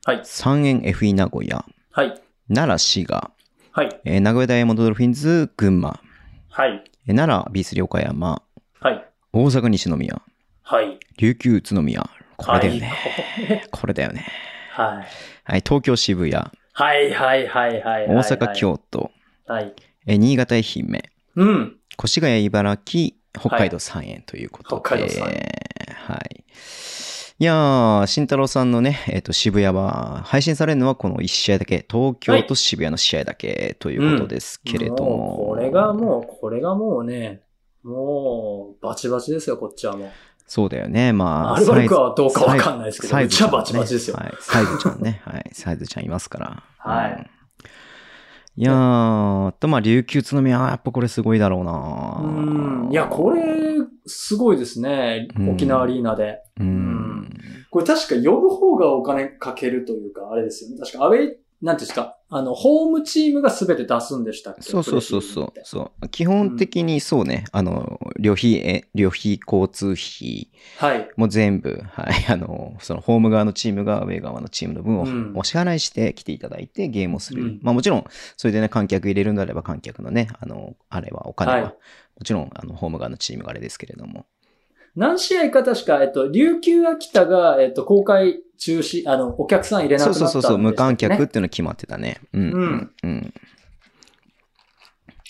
[0.05, 0.21] はい。
[0.25, 1.65] 三円 FE 名古屋。
[1.91, 2.21] はい。
[2.53, 3.31] 奈良滋賀。
[3.73, 4.01] はい。
[4.05, 5.99] えー名古屋ダイヤモンドドルフィンズ群馬。
[6.51, 6.85] はい。
[7.09, 8.43] えー奈良 B3 岡山。
[8.81, 9.05] はい。
[9.35, 10.21] 大阪西宮。
[10.63, 10.99] はい。
[11.17, 12.07] 琉球宇都宮。
[12.37, 12.87] これだよね。
[13.49, 13.69] はい。
[13.71, 14.27] これだよね。
[14.73, 15.07] はい。
[15.45, 15.63] はい。
[15.67, 16.35] 東京渋谷。
[16.35, 17.11] はい。
[17.13, 17.47] はい。
[17.49, 17.83] はい。
[17.83, 18.09] はい。
[18.09, 19.11] 大阪京都。
[19.47, 19.75] はい。
[20.05, 21.03] えー新潟愛媛。
[21.37, 21.77] うん。
[22.03, 23.15] 越谷茨城。
[23.33, 24.83] 北海道三円ということで。
[24.83, 25.29] 北海道は
[26.19, 26.45] い。
[27.39, 35.55] いやー、慎太郎さんのね、えっ、と、渋谷は、配信されるのはこの1試合だけ、東京と渋谷の試合だけということですけれども。
[35.55, 37.41] うこれがもう、これがもうね、
[37.83, 40.11] もう、バチバチですよ、こっちはもう。
[40.47, 41.13] そうだよね。
[41.13, 44.17] まあ、アルバルクはどうかわかんないですけど、サイズちゃバチバチですよ。
[44.17, 44.33] はい。
[44.41, 45.23] サイズちゃんね。
[45.25, 45.51] はい。
[45.53, 46.63] サイズちゃんいますから。
[46.79, 47.27] はいうん
[48.55, 52.93] いやー、と、まあ、琉球宇都宮はやっぱこれすごいだろうなうん。
[52.93, 53.43] いや、これ、
[54.05, 55.43] すごいですねう。
[55.43, 56.43] ん沖縄アリーナで。
[56.61, 57.31] うん。
[57.71, 60.77] これ確か呼ぶ方がお金かけるというか、あれですよね。
[60.79, 64.63] 確かアウェイ、なんていうんですか、あの、ホームチームが全て出すんでしたっけ？
[64.63, 65.53] そうそうそうそう。
[65.63, 66.09] そう。
[66.09, 71.09] 基本的にそうね、あの、旅費、え旅費、交通費はい。
[71.17, 77.43] も全部、はい、 あの、そのホーム側のチームがウェイ側のチームの分をうんお支払いして来ていただいてゲームをする。
[77.43, 78.05] うんまあもちろん、
[78.37, 81.75] それでね、観客入れるんであれば観客のね、あの、あれは、お金は、はい
[82.19, 84.27] もちろん、あの、ホーム側のチームがあれですけれども。
[84.95, 90.27] 何試合か確か、えっと、琉球秋田が、えっと、公開中止、あの、お客さん入れなくなったね。
[90.27, 92.21] そうそうそうそう、無観客っていうの決まってたね。
[92.33, 92.43] うん。
[92.43, 92.93] うんうん。
[93.03, 93.35] うん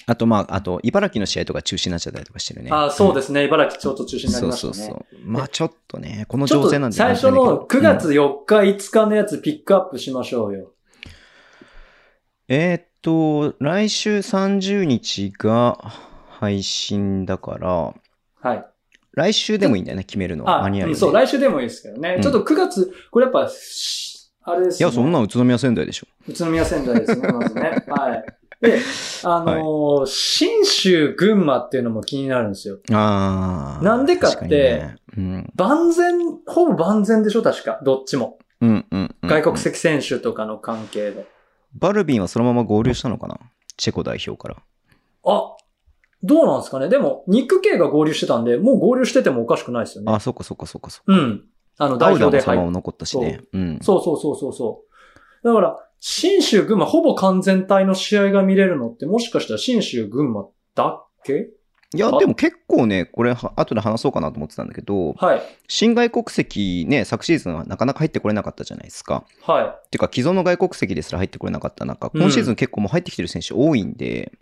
[0.06, 2.70] あと、まあ、あと、茨城の試合とか中止になっちゃったりとかしてるね。
[2.72, 3.44] あそうすですね。
[3.44, 4.72] 茨城ちょっと中止になりましたね。
[4.72, 5.30] そうそうそう。
[5.30, 10.72] まあ、ちょっとね、この情勢なんで最初の9月うん4日、5日のやつピックアップしましょうよ。
[12.48, 15.78] えーっと、来週30日が
[16.30, 17.94] 配信だから、
[18.40, 18.71] はい。
[19.14, 20.60] 来週でもいいんだよね、決めるのは。
[20.60, 22.14] あ、間に合うよね、うんそう、来週でもいいですけどね。
[22.16, 24.86] うんちょっと9月、これやっぱ、しあれですね。
[24.86, 26.06] いや、そんなん宇都宮仙台でしょ。
[26.28, 27.84] 宇都宮仙台ですね、まずね。
[27.88, 28.24] はい。
[28.60, 28.78] で、
[29.24, 32.78] あのー新州群馬っていうのも気になるんですよ。
[32.92, 33.84] ああ。
[33.84, 35.52] なんでかってねうん。
[35.56, 37.80] 万全、ほぼ万全でしょ、確か。
[37.84, 38.38] どっちも。
[38.60, 39.28] うんうんうん。
[39.28, 41.26] 外国籍選手とかの関係で。
[41.74, 43.38] バルビンはそのまま合流したのかな？
[43.76, 44.56] チェコ代表から。
[45.24, 45.56] あ、
[46.22, 46.88] どうなんですかね？
[46.88, 50.12] でも、ニック・ケイが合流してたんで、もう合流しててもおかしくないですよね。
[50.12, 51.12] あ、そっかそっかそっかそっか。
[51.12, 51.44] うん。
[51.78, 53.40] あの、代表で入っも残ったしね。
[53.52, 53.78] うん。
[53.82, 54.82] そうそうそうそうそ
[55.42, 55.46] う。
[55.46, 61.50] だから、新州群馬、ほぼ完全体の試合が見れるのって、もしかしたら新州群馬だっけ？
[61.94, 62.18] いや、あ？
[62.18, 65.42] でも結構ね、これは、後で話そうかなと思ってたんだけど、はい。
[65.68, 69.24] 新外国籍ね、昨シーズンはなかなか入ってこれなかったじゃないですか。
[69.42, 74.32] はてか、既存の外国籍ですら入ってこれなかった中、うん今シーズン結構もう入ってきてる選手多いんで、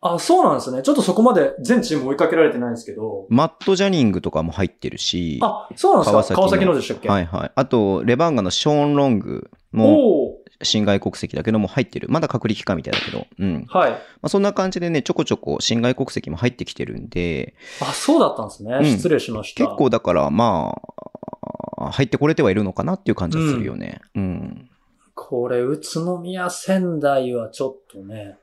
[0.00, 0.82] あ、そうなんですね。
[0.82, 3.26] ちょっとそこまで全チーム追いかけられてないんですけど。
[3.28, 6.12] マット・ジャニングとかも入ってるし、あ、そうなんですか？
[6.12, 7.08] 川崎の川崎のでしたっけ？
[7.08, 7.52] はいはい。
[7.54, 12.08] あと、レバンガのショーン・ロングも新外国籍だけども入ってる。
[12.10, 13.66] まだ隔離期間みたいだけど、うん。
[13.68, 13.98] まはい。
[14.22, 18.74] あ、そんな感じでね、ちょこちょこ新外国籍も入ってきてるんで、あ、そうだったんですね。
[18.74, 19.64] うん失礼しました。
[19.64, 20.78] 結構だから、ま
[21.78, 24.00] あ、入ってこれてはいるのかなっていう感じはするよね。
[24.14, 24.70] うん。
[25.14, 28.36] これ、宇都宮仙台はちょっとね、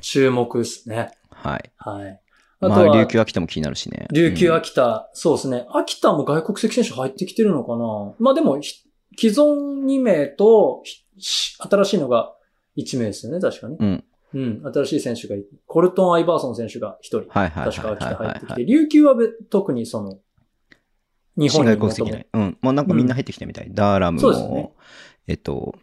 [0.00, 1.10] 注目ですね。
[1.30, 1.70] はい。
[1.76, 2.20] はい。
[2.60, 4.08] あまあ、とは、琉球秋田も気になるしね。
[4.12, 5.66] 琉球うん秋田、そうですね。
[5.70, 8.82] 秋田も外国籍選手入ってきてるのかなまあでも、ひ
[9.16, 10.82] 既存2名と、
[11.18, 12.34] 新しいのが
[12.76, 13.76] 1名ですよね、確かに。
[13.78, 14.04] うん。
[14.34, 18.66] うん、新しい選手がいて、コルトン・アイバーソン選手が一人、はいはいはい確か秋田入ってきて、はいはい。
[18.66, 20.18] 琉球はべ特にその、
[21.36, 22.26] 日新本に外国籍ない。
[22.32, 22.58] うん。
[22.60, 23.68] もうなんかみんな入ってきたみたい。
[23.70, 24.72] ダーラムもそうですね、
[25.28, 25.74] えっと、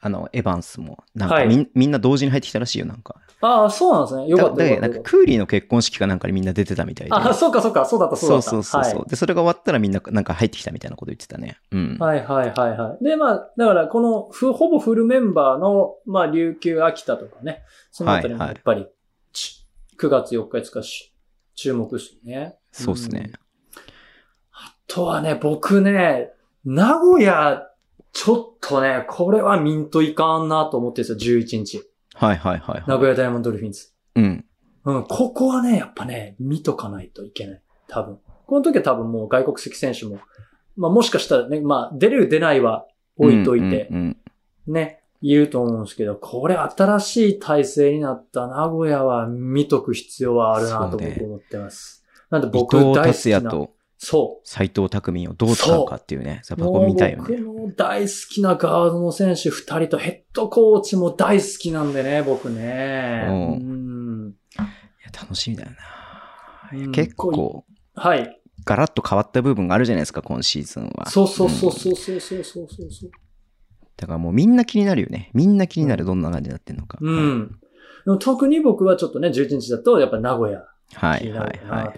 [0.00, 3.16] あの、エヴァンスも、なんかはいみんみんな同時に入ってきたらしいよ、なんか。
[3.40, 4.28] ああ、そうなんですね。
[4.28, 7.10] よかったなんかクーリーの結婚式かなんかにみんな出てたみたいで。
[7.10, 7.30] た。
[7.30, 8.66] あ、そうかそうか、そうだった、そうだそうった。
[8.66, 11.58] そうそうそう、はいで、それが終わったらみんななんか入ってきたみたいなこと言ってたね。
[11.70, 11.96] うん。
[11.98, 13.04] はいはいはいはい。
[13.04, 18.86] で、まあ、だからこのふ、ほぼフルメンバーの、まあ、琉球、秋田とかね、そのあたりもはいはいやっぱり、
[19.32, 19.66] ち
[19.98, 21.12] 9月4日5日し、
[21.54, 22.56] 注目してね。
[22.72, 23.20] そうっすね。
[23.20, 23.32] ん
[24.52, 26.30] あとはね、僕ね、
[26.64, 27.65] 名古屋、
[28.16, 31.82] ちょっとね、これはミントいかんなと思ってるんですよ、11日。
[32.14, 32.84] はいはいはい、はい。
[32.86, 33.88] 名古屋ダイヤモンドドルフィンズ。
[34.14, 34.44] うん。
[34.86, 37.62] うん、ここはね、やっぱね、見とかないといけない。
[37.88, 38.18] 多分。
[38.46, 40.18] この時は多分もう外国籍選手も、
[40.76, 42.86] まあもしかしたらね、まあ出れる出ないは
[43.18, 44.16] 置いといて、うんうん
[44.66, 52.02] うんね、いると思うんですけど、これ新しい体制になった名古屋は見とく必要はあるなと僕思ってます。
[52.30, 53.12] なんで伊僕藤大好きな。
[53.12, 56.42] 達也とそ斎藤匠をどう使うかっていうね。
[56.48, 56.60] やっう。
[56.60, 57.36] ぱここ見たいよね。
[57.42, 63.26] 僕の大好きなガードの選手二人とヘッドコーチも大好きなんでね、僕ね。
[63.28, 63.56] うんう
[64.28, 66.90] んいや楽しみだよな。
[66.92, 68.40] 結構、はい。
[68.64, 71.08] ガラッと変わった部分があるじゃないですか、今シーズンは。
[71.08, 73.10] そうそうそううんそうそうそうそうそうそう。
[73.96, 75.30] だからもうみんな気になるよね。
[75.34, 76.98] みんな気になる、どんな感じになってんのか。
[77.00, 77.58] うん。
[78.04, 80.64] でも特に僕はちょっとね、11日だと、やっぱ名古屋。
[80.94, 81.30] はい。
[81.30, 81.92] はいは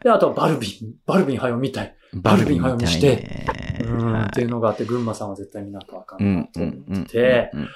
[0.00, 0.04] い。
[0.04, 0.94] で、あとはバルビン。
[1.06, 1.94] バルビン早を見たい。
[2.14, 3.46] バルビン早見してね
[3.84, 4.12] うん。
[4.12, 7.02] はいっていうのがあって、群馬さんは絶対見なきゃあかうんんなと思うんうん。
[7.02, 7.68] ってうんうん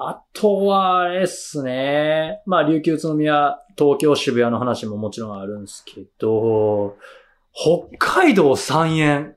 [0.00, 2.40] あとは、あれっすね。
[2.46, 6.96] まあ、琉球宇都宮、東京渋谷の話ももちろんあるんですけど、
[7.52, 9.34] 北海道三円。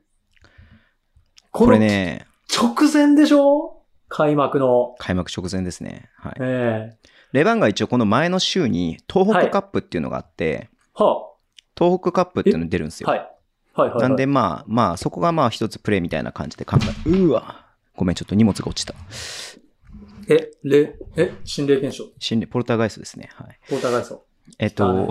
[1.50, 1.80] これ。
[1.80, 3.82] ね、直前でしょ？
[4.08, 4.94] 開幕の。
[5.00, 6.12] 開幕直前ですね。
[6.16, 6.36] はい。
[6.40, 6.98] ええ
[7.34, 11.28] レバンが一応この前の週に東北カップっていうのがあって、は
[11.78, 13.20] 東北カップっていうのに出るんですあ、よ。
[13.20, 13.28] はい。
[13.74, 14.02] はいはい、はい。
[14.10, 17.66] なんでまあまあそこがまあ一つプレイみたいな感じで考え、うわ
[17.96, 18.94] ごめんちょっと荷物が落ちた。
[20.28, 22.06] え、れ、え、心霊現象？
[22.20, 23.30] 心理ポルターガイストですね。
[23.34, 23.58] はい。
[23.76, 24.22] お互いそう。
[24.60, 25.08] えっと、はい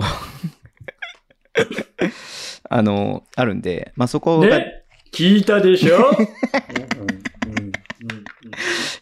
[2.69, 4.77] あの、あるんで、まあそこが、ね
[5.11, 5.97] 聞いたでしょ？
[6.09, 7.20] うん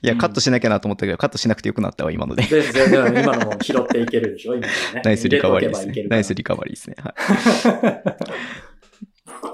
[0.01, 2.43] いや、カットしなきゃなと思ったけど、カットしなくてよくなったわ、今ので。
[2.43, 5.01] で、全然今のも拾っていけるでしょ今のね。
[5.03, 6.03] ナイスリカバリーですね。
[6.09, 6.95] ナイスリカバリーですね。
[6.99, 7.13] はい。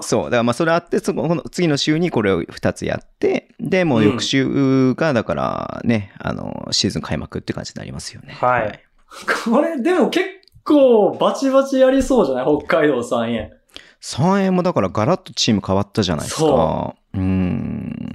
[0.00, 0.24] そう。
[0.24, 8.34] だからまあそれあって、そこの次の週にこれを2つやって、で、もう翌週が、だからね、あの、シーズン開幕って感じになりますよね。
[8.40, 8.80] はい
[9.44, 10.26] これ、でも結
[10.64, 12.46] 構バチバチやりそうじゃない？
[12.66, 13.52] 北海道3円。
[14.02, 16.40] 3円もだからガラッとチーム変わったじゃないですか。
[16.40, 18.05] そうーん。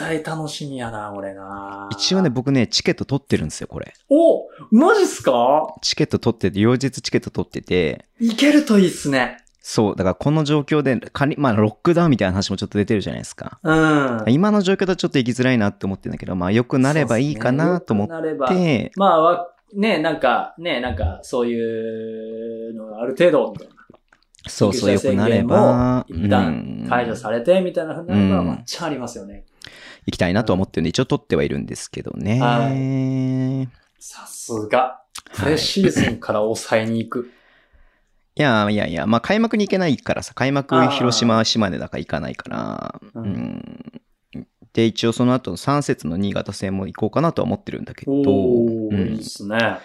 [0.00, 1.88] 絶対楽しみやな、俺な。
[1.92, 2.30] 一応ね、。
[2.30, 3.92] 僕ね、チケット取ってるんですよ、これ。
[4.08, 5.74] おマジっすか？
[5.82, 9.36] チケット取ってて、両日チケット取ってて、いけるといいっすね。
[9.60, 13.60] そう、だからこの状況で、仮まあ、ロックダウンみたいな話もちょっと出てるじゃないですか。
[13.62, 14.24] うん。
[14.28, 23.74] 今の状況だとちょっと行きづらいなって思ってるんだけど、まあ、良くなればいいかなと思っそうすねなればて、まあわ、ね、なんか、ね、なんか、そういうのがある程度、みたいな。
[24.48, 26.46] そうそう、良くなれば、一旦
[26.82, 29.44] うん解除されて、みたいなふうになれば、うんまっちゃありますよね。
[30.06, 32.40] 行きたいなと思ってるんで、一応取ってはいるんですけどね。
[32.40, 32.70] は
[33.98, 35.02] さすが。
[35.34, 37.30] プレシーズンから抑えに行く。
[38.36, 44.00] いやいやいや、まあ開幕に行けないからさ、開幕広島、島根だから行かないから、ううんん。
[44.72, 49.78] で、一応その後3節の新潟戦も行こうかなとは思ってるんだけど、うんいいっすね。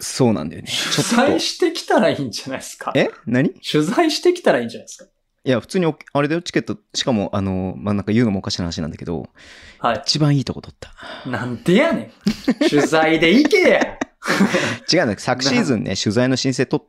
[0.00, 0.68] そうなんだよね。
[0.94, 1.40] 取材。
[1.40, 2.92] してきたらいいんじゃないですか？
[2.96, 3.10] え？
[3.26, 3.50] 何？
[3.60, 5.10] 取材してきたらいいんじゃないですか？
[5.46, 9.28] いや、普通にお、あれだよ、チケット、しかも、あの、まあ、なんか言うのもおかしな話なんだけど、
[9.78, 10.02] はい。
[10.04, 11.30] 一番いいとこ取った。
[11.30, 12.12] なんでやね
[12.64, 12.68] ん。
[12.68, 13.80] 取材で行けや。
[14.92, 16.86] 違うんだ昨シーズンね、取材の申請と、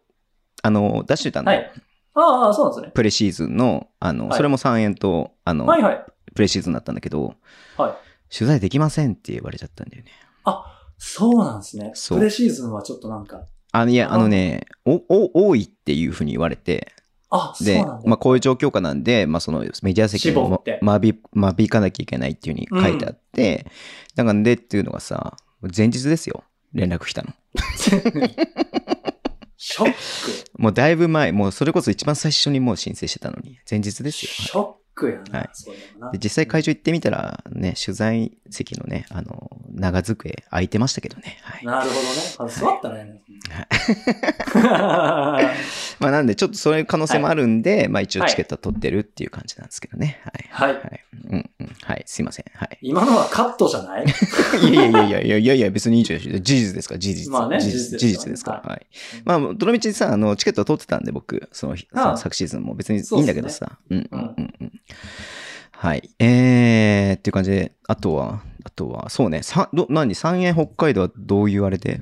[0.63, 1.61] あの、出してたんだよ。
[1.61, 1.71] はい。
[2.15, 2.91] ああ、そうなんですね。
[2.95, 6.05] プレシーズンの、あの、はいそれも3円と、あの、はいはい。
[6.33, 7.35] プレシーズンだったんだけど、
[7.77, 8.35] はい。
[8.35, 10.09] 取材できませんって言われちゃったんだよね。
[10.45, 11.91] あ、そうなんですね。
[11.93, 16.91] そうプレシーズンはちょっとなんか、あの、いや、ああのね、お、お、多いっていうふうに言われて、
[17.61, 17.83] で。
[18.05, 23.65] まあ、こういう状況下なんで、まあ、そのメディア席も絞ってま間引、間引かなきゃいけないっていうふうに書いてあって、
[24.15, 25.37] だからでっていうのがさ、
[25.75, 26.43] 前日ですよ。
[26.73, 27.33] 連絡来たの。
[29.57, 29.93] ショック。
[30.61, 34.31] もうだいぶ前、もうそれこそ一番最初にもう申請してたのに、前日ですよ。
[34.31, 35.39] ショックやな。
[35.39, 35.49] はい
[36.11, 41.37] で実際会場行ってみたら、ね、取材席のね、あの、長机空いてましたけどね。
[41.41, 41.65] はい。
[41.65, 42.07] なるほどね。
[42.37, 43.21] あ座ったらやね。
[45.99, 50.21] まあなんで、ちょっとそういう可能性もあるんで、まあ一応チケットは取ってるっていう感じなんですけどね。
[50.49, 50.71] はい。
[50.73, 51.03] はいはい。
[51.31, 51.67] うんうん。
[51.81, 52.03] はい。
[52.05, 52.45] すいません。
[52.53, 52.77] はい。
[52.81, 54.05] 今のはカットじゃない？
[54.69, 56.43] いやいやいやいやいやいや別にいいじゃないですか。
[56.43, 57.31] 事実ですから、事実。
[57.31, 58.61] まあね事事実ですからね実事実ですから。
[58.71, 58.85] はい。
[59.25, 63.77] まあ、どのみちさ、あの、チケットは取ってたんで、僕、そのその昨シーズンも別にいいんだけどさ。
[63.89, 64.71] うんうんうんうんうん。
[65.71, 66.09] はい。
[66.19, 70.15] えー、っていう感じで、あとは、あとは、そうね、さ、ど、何？
[70.15, 72.01] 三円北海道はどういうあれで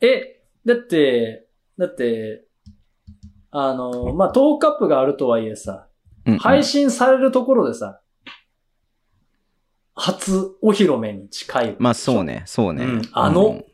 [0.00, 1.46] え、だって、
[1.78, 2.44] だって、
[3.50, 5.88] あの、まあ、トークアップがあるとはいえさ、
[6.26, 8.00] うんうん配信されるところでさ、
[9.94, 11.76] 初お披露目に近い。
[11.78, 12.24] まあそう。
[12.24, 12.84] ね、そうね。
[12.84, 13.64] うんあのうん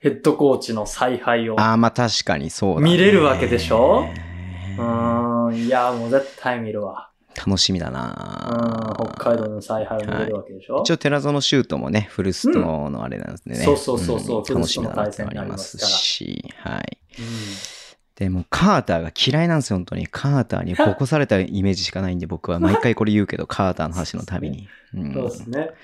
[0.00, 1.60] ヘッドコーチの采配を。
[1.60, 2.90] ああ、まあ確かにそうだ、ね。
[2.90, 4.08] 見れるわけでしょ？
[4.76, 7.11] うーん、いや、もう絶対見るわ。
[7.44, 13.56] 楽しみだうん、な北海道の采配を見れるわけでしょ、一応、寺園シュートもね、フルストのあれなんですね。
[13.56, 16.98] そうそうそうそうんフル楽しみだなってのありまますし、はい。
[17.18, 17.24] うん
[18.14, 20.06] でも、カーターが嫌いなんですよ、本当に。
[20.06, 24.68] カーターにボコされたイメージしかないんで、僕は毎回これ言うけど、カーターの話のたびに。
[24.94, 25.58] うんそうですね。
[25.58, 25.74] もう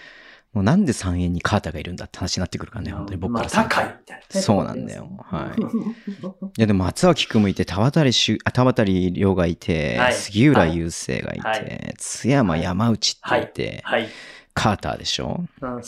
[0.63, 4.41] なんで3円にカーターがいるんだって話になってくるからね、本当に僕まあ、からすると高いみたいなね。
[4.43, 5.11] そうなんだよ。
[5.25, 5.61] はい。
[6.59, 14.09] いや、でも松脇くんもいて、田渡しゅ、あ田渡亮がいて、はい杉浦雄星がいて、はい津山山内っていて、はい。
[14.55, 15.45] カーターでしょ？
[15.61, 15.83] うん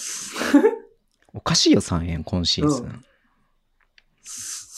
[1.32, 2.86] おかしいよ、3円今シーズン。
[2.86, 3.04] うん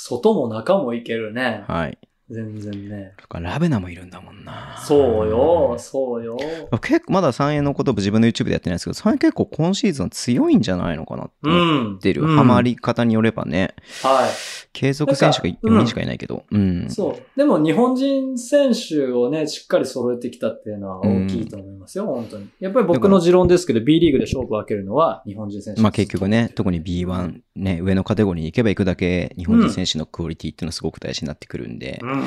[0.04, 1.64] 外も中もいけるね。
[1.68, 1.96] はい。
[2.32, 3.12] 全然ね。
[3.40, 4.76] ラベナもいるんだもんな。
[4.86, 6.36] そうよ、そうよ。
[6.80, 11.98] 結構まだ3円のこと自分の YouTube でやってないですけど、3円結構今シーズン強いんじゃないのかなってう思っん。
[11.98, 12.22] てる。
[12.22, 13.74] うんハマり方によればね。
[14.02, 14.26] は
[14.72, 16.44] 継続選手がなんかうん4人しかいないけど。
[16.50, 16.86] うん。
[16.86, 16.90] い。
[16.90, 17.38] そう。
[17.38, 22.48] でも日本人選手をね、しっかり揃えてきたっていうのは大きいと思いますよ、本当に。
[22.58, 25.80] やっぱり僕の持論ですけど、B リーグで勝負を分けるのは日本人選手。
[25.82, 32.00] まあ結局ね、特に B1、ね、上のカテゴリーに行けば行くだけ、日本人選手のクオリティっていうのはすごく大事になってくるんで。
[32.02, 32.24] うん。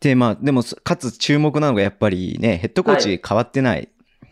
[0.00, 3.88] で、まあ、でも、かつ注目なのがやっぱりね、ヘッドコーチ変わってない。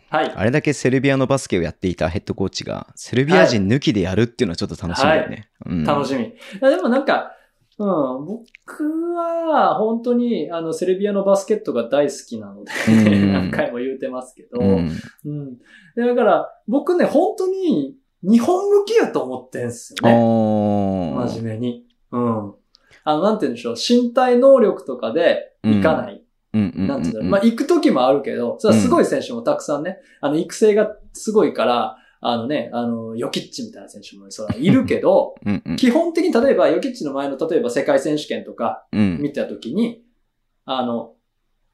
[0.09, 0.33] はい。
[0.35, 5.49] あれだけセルビアのバスケをやっていたヘッドコーチが、セルビア人抜きでやるっていうのはちょっと楽しみだよね。
[5.65, 6.33] うん楽しみ。
[6.59, 7.31] でもなんか、
[7.77, 14.91] うん、僕は本当にあのセルビアのバスケットが大好きなので、うん 何回も言うてますけど、うん。
[15.25, 15.57] うん。
[15.95, 20.13] でだから、僕ね、本当に日本向きやと思ってんすよね。
[20.13, 21.85] 真面目に。
[22.11, 22.53] うん。
[23.03, 26.13] あの、なんて言うんでしょう、身体能力とかで行かない。
[26.13, 27.29] うんうんうんなんていうんだろう。
[27.29, 40.03] まあ、行く時もあるけど、それはすごい選手もたくさんね、あの、育成がすごいから、あのね、あの、ヨキッチみたいな選手もそらいるけど、うんうん基本的に例えば、ヨキッチの前の例えば世界選手権とかうん見たときに、
[40.65, 41.13] あの、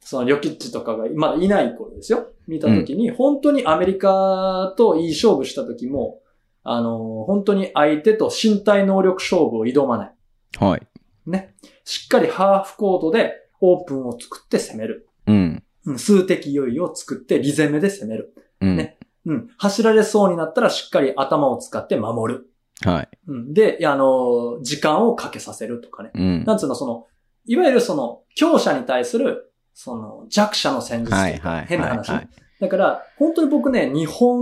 [0.02, 2.28] そのヨキッチとかがまだいない頃ですよ。
[2.48, 6.20] 見たときに、本当にアメリカといい勝負したときも、
[6.66, 10.16] あの、本当に相手と身体能力勝負を挑まない。
[10.60, 10.88] はい。
[11.28, 11.56] ね。
[11.84, 15.08] しっかりハーフコートでオープンを作って攻める。
[15.28, 15.64] うん。
[15.86, 18.34] うん、数的優位を作ってリ攻めで攻める。
[18.62, 18.78] うん。
[18.78, 18.98] ね
[19.28, 19.50] うん。
[19.58, 22.50] 走られそうになったらしっかり頭を使って守る。
[22.84, 23.10] はい。
[23.28, 23.54] うん。
[23.54, 26.12] で、あの、時間をかけさせるとかね。
[26.16, 26.44] うん。
[26.46, 27.06] なんつうの、その、
[27.46, 32.12] いわゆるその、強者に対する、その、弱者の戦術はいはい変な話、
[32.60, 34.42] だから、本当に僕ね、日本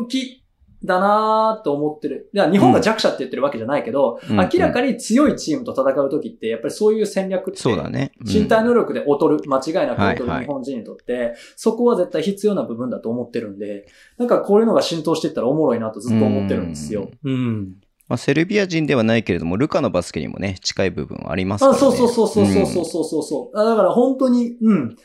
[0.00, 0.44] 向き
[0.84, 2.30] だなと思ってる。
[2.32, 8.12] いや、日本が弱者って言ってるわけじゃないけど、うん、明らかに強いチームと戦うときって、やっぱりそういう戦略って、そうだね。
[8.20, 13.86] 身体能力で劣る、間違いなく劣る日本人にとって、そこは絶対必要な部分だと思ってるんで、
[14.18, 17.10] なんかこういうのが浸透していったらおもろいなとずっと思ってるんですよ。
[17.24, 17.32] うん。
[17.32, 17.74] うん
[18.08, 21.78] まあ、セルビア人ではないけれども、ルカのバスケにもね、近い部分はありますからね。
[21.78, 24.96] あそうそうそうそうそうそうそう、うん、だから本当に、うん。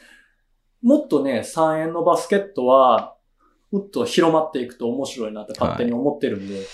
[0.84, 3.16] もっとね、3円のバスケットは、
[3.72, 6.66] もっと広まっていくと面白いなって勝手に思ってるんで、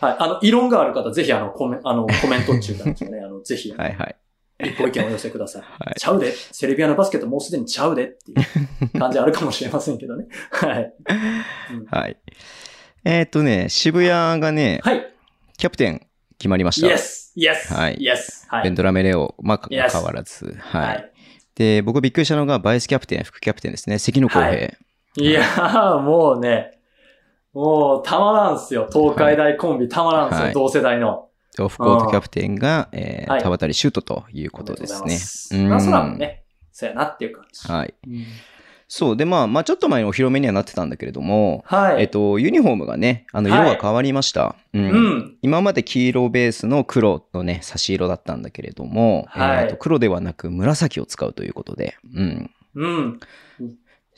[0.00, 0.16] はい。
[0.18, 3.20] あの、異論がある方、ぜひあの、コメあの、コメント中なんですよね。
[3.20, 4.16] あの、ぜひ、はいはい。
[4.58, 5.62] 一個意見をお寄せください。
[5.62, 6.32] はいちゃうで。
[6.32, 8.34] セルビアのバスケットもうすでにちゃうでってい
[8.94, 10.26] う感じあるかもしれませんけどね。
[10.50, 10.94] はい。
[11.72, 12.16] うんはい。
[13.04, 15.14] えっ、とね、渋谷がね、はい。
[15.58, 16.06] キャプテン
[16.38, 16.86] 決まりました。
[16.86, 17.32] Yes!
[17.36, 17.74] Yes!
[17.74, 18.46] はい Yes!
[18.48, 18.64] はい。
[18.64, 20.56] ベンドラメレオ、まあ、変わらず。
[20.58, 20.86] はい。
[20.86, 21.12] はい。
[21.54, 23.98] で、僕びっくりしたのが、バイスキャプテン、副キャプテンですね。
[23.98, 24.46] 関野公平。
[24.46, 24.78] はい
[25.18, 26.78] いやー、もうね、
[27.52, 28.88] もう、たまらんすよ。
[28.92, 30.44] 東海大コンビ、たまらんすよ。
[30.44, 31.28] はい同世代の。
[31.58, 35.62] オフコートキャプテンが、えーはい田渡シュートということですね。
[35.62, 35.68] ね。
[35.68, 37.72] まあ、そらもね、そうやなっていう感じ。
[37.72, 37.94] はい。
[38.06, 38.24] うん
[38.88, 39.16] そう。
[39.16, 42.02] で、まあ、まあ、ちょっと前にお披露目にはなってたんだけれども、はい。
[42.02, 44.54] えっと、ユニフォームがね、あの、色が変わりました。
[44.74, 45.36] うんうん。
[45.42, 52.50] 今まで黄色ベースの黒のね、差し色だったんだけれども、はいえーと黒ではなく紫を使うということで、うん。
[52.76, 53.20] うん。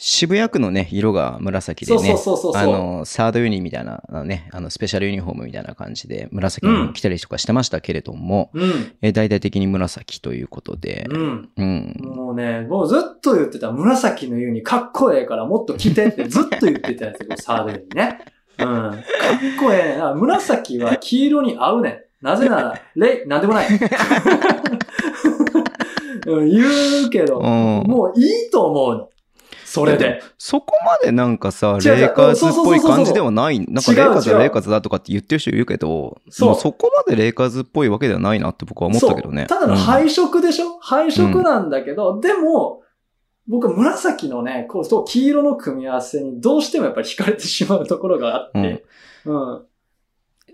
[0.01, 1.99] 渋谷区のね、色が紫でね。
[1.99, 8.92] そうそうそうそうあの、サードユニみたいな、あのね、あの、スペシャルユニフォームみたいな感じで、紫の着たりとかしてましたけれども、うん。
[9.03, 11.49] えー大々的に紫ということで、うん。
[11.57, 11.96] うん。
[12.01, 18.20] もうね、もうずっと言ってた、紫のユニかっこええからもっと着てって ずっと言ってたやつよ、サードユニね。
[18.59, 18.66] うん。
[18.66, 18.99] かっ
[19.61, 20.14] こええな。
[20.14, 22.24] 紫は黄色に合うねん。
[22.24, 23.66] なぜなら、 レイ、なんでもない。
[26.26, 26.62] うん言
[27.07, 27.44] うけど、うん
[27.90, 29.09] もういいと思うの。
[29.69, 30.23] それで。
[30.39, 33.59] そこまでなんかさ、違う違うレイカーズっぽい感じではない。
[33.61, 39.47] なんかレイカーズ違う違うはレイカーズだとかって言ってる人いるけど、そうもうそこまでレイカーズっぽいわけではないなって僕は思ったけどね。
[39.49, 42.83] そうただのうん配色でしょ、配色なんだけど、でも、
[43.47, 48.85] 僕は紫のね、こう、そう黄色の組み合わせにどうしてもやっぱり惹かれてしまうところがあって、
[49.25, 49.62] うん。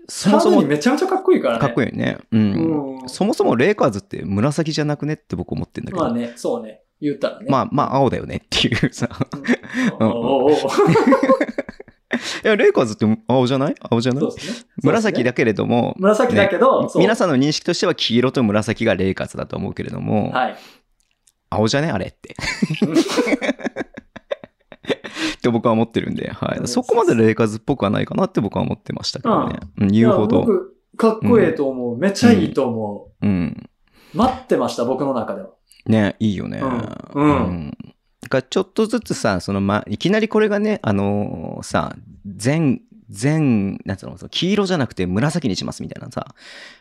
[0.07, 1.59] そもそもサードにめちゃめちゃかっこいいからね。
[1.59, 2.17] かっこいいよね。
[2.31, 3.01] うん。
[3.01, 3.09] うん。
[3.09, 6.03] そもそもレイカーズって紫じゃなくねって僕思ってんだけど。
[6.03, 6.81] まあね、そうね。
[7.01, 7.47] 言ったらね。
[7.49, 9.09] まあ、まあ、青だよねっていうさ。
[12.43, 13.75] いや、レイカーズって青じゃない？
[13.89, 14.21] 青じゃない？
[14.21, 14.69] そうですね。
[14.83, 20.55] 紫だけれども、紫だけど、そう皆さんの認識としては黄色と紫がレイカーズだと思うけれども、はい。
[21.49, 21.91] 青じゃね？
[21.91, 22.35] あれって。
[25.37, 26.59] って僕は思ってるんで、はい。
[26.59, 29.59] うんそこまでレイカーズっぽくはないかなって僕は思ってましたけどね。
[29.79, 30.41] うん、言うほど。
[30.41, 31.97] 僕、かっこええと思う。
[31.97, 33.67] めっちゃいいと思うん。
[34.13, 34.17] う。
[34.17, 35.49] 待ってました、僕の中では。
[35.85, 36.61] ね、いいよね。
[36.61, 36.69] うん。
[37.13, 37.77] うん。
[38.21, 46.33] だからちょっとずつさ、そのま、いきなりこれがね、あのーさ、全、全、なんつうの、黄色じゃなくて紫にしますみたいなさ、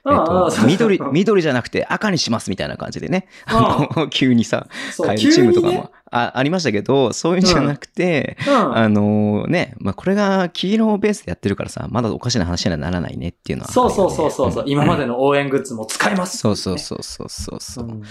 [0.06, 18.02] えっと緑う、ん緑じゃなくて赤にしますみたいな感じでね、ああの、 急にさ、変えるチームとかもあありましたけど、そういうんじゃなくて、うんあのね、まあ、これが黄色ベースでやってるからさ、まだおかしな話にはならないねっていうのは、そうそうそうそうそう、ん今までの応援グッズも使います、そうそうそうそうそうそう、うん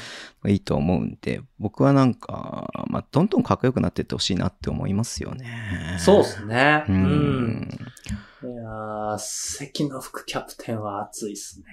[0.46, 5.98] いいと思うんで、僕はなんか、まあ、どんどんかっこよくなっていってほしいなって思いますよね。
[6.00, 6.84] そうっすね。
[6.90, 7.00] ううん。
[7.00, 7.70] ん。
[8.44, 11.66] いやー、関の副キャプテンは熱いっすね。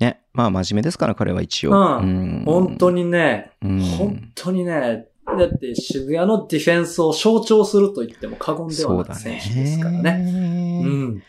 [0.00, 0.20] ね。
[0.32, 1.70] まあ、真面目ですから、彼は一応。
[1.72, 3.04] うん本当に。
[3.04, 5.06] にね、うん本当にね、
[5.36, 10.02] だって渋谷のディフェンスを象徴すると言っても過言ではない選手ですからね。
[10.02, 10.82] ね。
[10.84, 11.22] うん。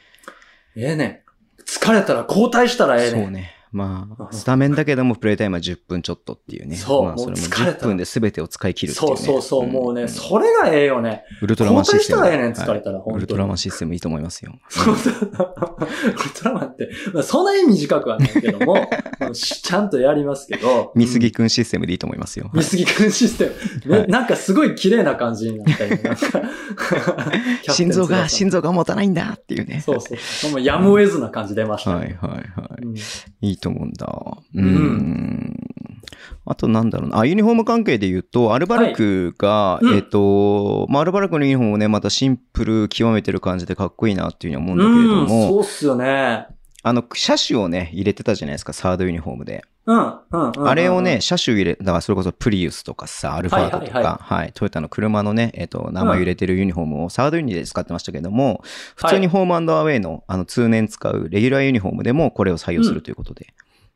[0.76, 1.20] ええねん。
[1.64, 3.24] 疲れたら交代したらええねん。
[3.24, 3.56] そうね。
[3.72, 6.76] まあ、うんスタメンだけどもプレイタイムは10分ちょっとっていうね。
[6.76, 9.18] そうまあ、それももう疲れた10分で全てを使い切るっていうね。
[9.18, 11.24] そうそうそう、んもうね、それがええよね。
[11.42, 12.04] ウルトラマンシステム。
[12.04, 14.54] したらええねん疲れはいたら本当にウルトラマンシステムいいと思いますよ。
[14.70, 15.30] そうそう ウル
[16.36, 18.88] トラマンって、まあ、そんなに短くはないけども、
[19.34, 20.92] ちゃんとやりますけど。
[20.96, 22.50] 見すぎくんシステムでいいと思いますよ。
[22.54, 23.46] 見すぎくんシステ
[23.86, 23.94] ム。
[23.94, 26.20] はいねなんかすごい綺麗な感じになったり、なんか
[27.70, 28.52] 心臓が、心臓。
[28.52, 29.82] 臓が持たないんだっていうね。
[29.84, 30.52] そうそう。
[30.52, 31.96] もうやむを得ずな感じ出ましたね。
[31.96, 32.84] はいはいはい。
[32.84, 32.96] うん
[33.42, 34.38] いいと思うんだ。
[34.54, 34.62] う。
[34.62, 35.58] うん
[36.46, 37.20] あとなんだろうな。
[37.20, 46.48] あ、ユニフォーム関係で言うと、アルバルクが、はいうんえっ、と、まあ、アルバルクのユニフォームをね、またシンプル極めてる感じでかっこいいなっていうふうに思うんだけれどうん、も、そうっすよね。
[46.84, 49.64] あの、車種をね、入れてたじゃないですか、サードユニフォームで。
[49.86, 50.68] うん、うん。
[50.68, 58.62] あれをね、車種入れ、だからそれこそプリウスとかさ、アルファードとか、はいはいはいトヨタの車のね、えっ、と、名前を入れてるユニフォームをサードユニで使ってましたけども、
[58.96, 63.48] 普通にホームアンドアウェイの、あの、通年使うレギュラーユニフォームでもこれを採用するということで。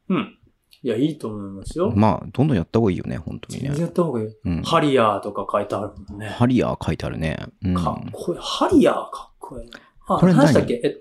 [0.10, 0.38] うん。
[0.82, 1.92] いや、いいと思いますよ。
[1.96, 3.74] まあ、どんどんやった方がいいよね、本当にね。
[3.78, 4.28] やった方がいい。
[4.44, 4.62] うん。
[4.64, 6.28] ハリアーとか書いてあるもんね。
[6.28, 7.38] ハリアー書いてあるね。
[7.64, 7.74] うん。
[7.76, 8.40] かっこいい。
[8.42, 9.70] ハリアーかっこいい。
[10.08, 10.46] あ、これ何？
[10.46, 10.82] 何でしたっけ？
[10.84, 10.98] え、はい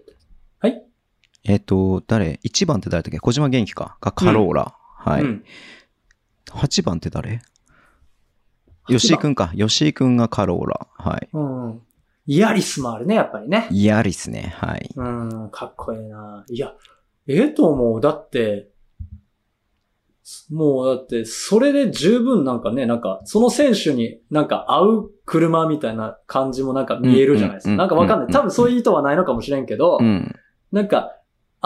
[1.44, 3.18] えっ、と、誰 ?1 番って誰だっけ？
[3.20, 3.96] 小島元気か？
[4.00, 4.74] がカローラ。
[4.96, 5.22] はい。
[5.22, 5.44] うん。
[6.50, 7.42] 8番って誰？
[8.88, 9.52] 吉井くんか。
[9.56, 10.86] 吉井くんがカローラ。
[10.96, 11.28] はい。
[11.32, 11.82] うん。
[12.26, 13.68] ヤリスもあるね、やっぱりね。
[13.70, 14.54] イヤリスね。
[14.56, 14.90] はい。
[14.96, 16.44] うん、かっこいいな。
[16.48, 16.72] いや、
[17.26, 18.00] ええと思う。
[18.00, 18.70] だって、
[20.50, 27.82] もうだって、それで十分なんかね、なんか、その選手になんか合う車みたいな感じもなんか見えるじゃないですうんか。
[27.82, 28.26] なんかわかんない。
[28.28, 30.34] うん多分そういう意図はないのかもしれんけどう、ん。
[30.72, 31.14] なんか、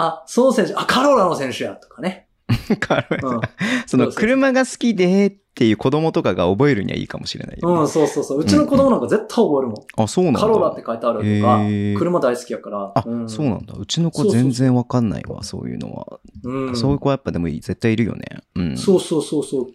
[0.01, 2.29] あ、その選手、あ、カローラの選手や、とかね。
[2.79, 3.41] カローラうん。
[3.87, 8.39] その車が好きでっていう子供とかが覚えるにはいいかもしれないよね、うん、そうそうそう。
[8.39, 10.03] うちの子供なんか絶対覚えるもん。
[10.05, 10.41] あ、そうなんだ。
[10.41, 12.93] カローラって書いてあるとか、車大好きやから。
[12.95, 13.75] あ、んそうなんだ。
[13.77, 16.21] うちの子全然わかんないわ、そういうのは。
[16.45, 16.77] うん。
[16.77, 18.25] そういう子はやっぱでも絶対いるよね。
[18.55, 18.77] うん。
[18.77, 19.67] そうそうそうそう。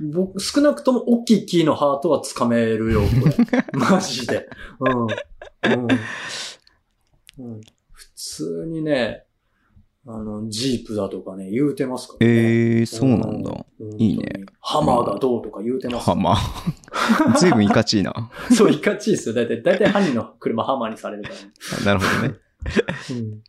[0.00, 3.64] 僕、少なくとも大きいキーのハートはつかめるよ、これ。
[3.74, 4.48] マジで。
[4.78, 5.02] うん。
[5.02, 5.88] うん。
[7.38, 7.60] うん、
[7.92, 9.24] 普通にね、
[10.04, 12.32] あの、ジープだとかね、言うてますからね。
[12.32, 13.52] えー、そうなんだ。
[13.78, 14.44] うんいいね。
[14.60, 17.38] ハマーがどうとか言うてますハマー。
[17.38, 18.30] ずいぶんいかちいな。
[18.52, 19.34] そう、いかちいですよ。
[19.34, 21.40] だいたい、だいたい犯人の車ハマーにされるからね。
[21.84, 22.34] なるほどね。
[23.10, 23.42] うん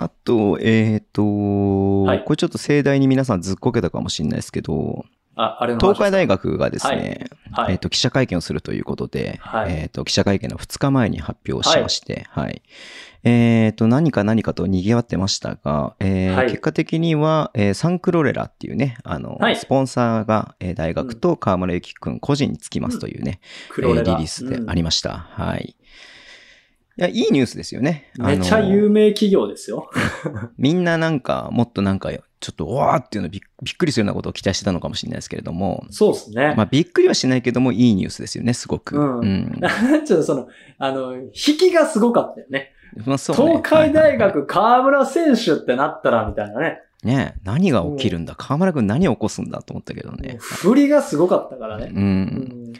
[0.00, 5.04] あと、えっ、と、はいこれちょっと盛大に皆さんずっこけたかもしれないですけど、
[5.34, 7.72] あ、あれ東海大学がですね、はい。
[7.72, 12.62] えっ、と、記者会見をするということで、はいえっ、と、記者会見の2日前に発表しまして、はい。
[13.24, 23.40] えっ、と、何か何かと賑わってましたが、えーはい結果的には、えーサンクロレラっていうね、あの、はいスポンサーが、えー大学と河村ゆきくん個人につきますというね、
[23.70, 25.18] 黒レラえーリリースでありました。
[25.30, 25.76] はい。
[26.98, 28.10] いや、いいニュースですよね。
[28.18, 29.88] うんめっちゃ有名企業ですよ。
[30.58, 32.10] みんななんか、もっとなんか、
[32.40, 36.54] ちょっと、わーっていうのびっびっくりするようなことを期待してたのかもしれないですけれども、そうですね。
[36.56, 38.96] まあ、びっくりはしないけども、いいニュースですよね、すごく。
[38.96, 39.60] うんうん。
[40.06, 40.48] ちょっとその、
[40.78, 42.72] あの、引きがすごかったよね。
[43.04, 43.52] まあそうね。
[43.56, 46.80] 東海大学河村選手ってなったら、みたいなね。
[47.04, 48.34] ねえ何が起きるんだ？
[48.34, 50.36] 河村くん何を起こすんだと思ったけどね。
[50.40, 51.92] 振りがすごかったからね。
[51.94, 52.02] うん。
[52.02, 52.72] うん。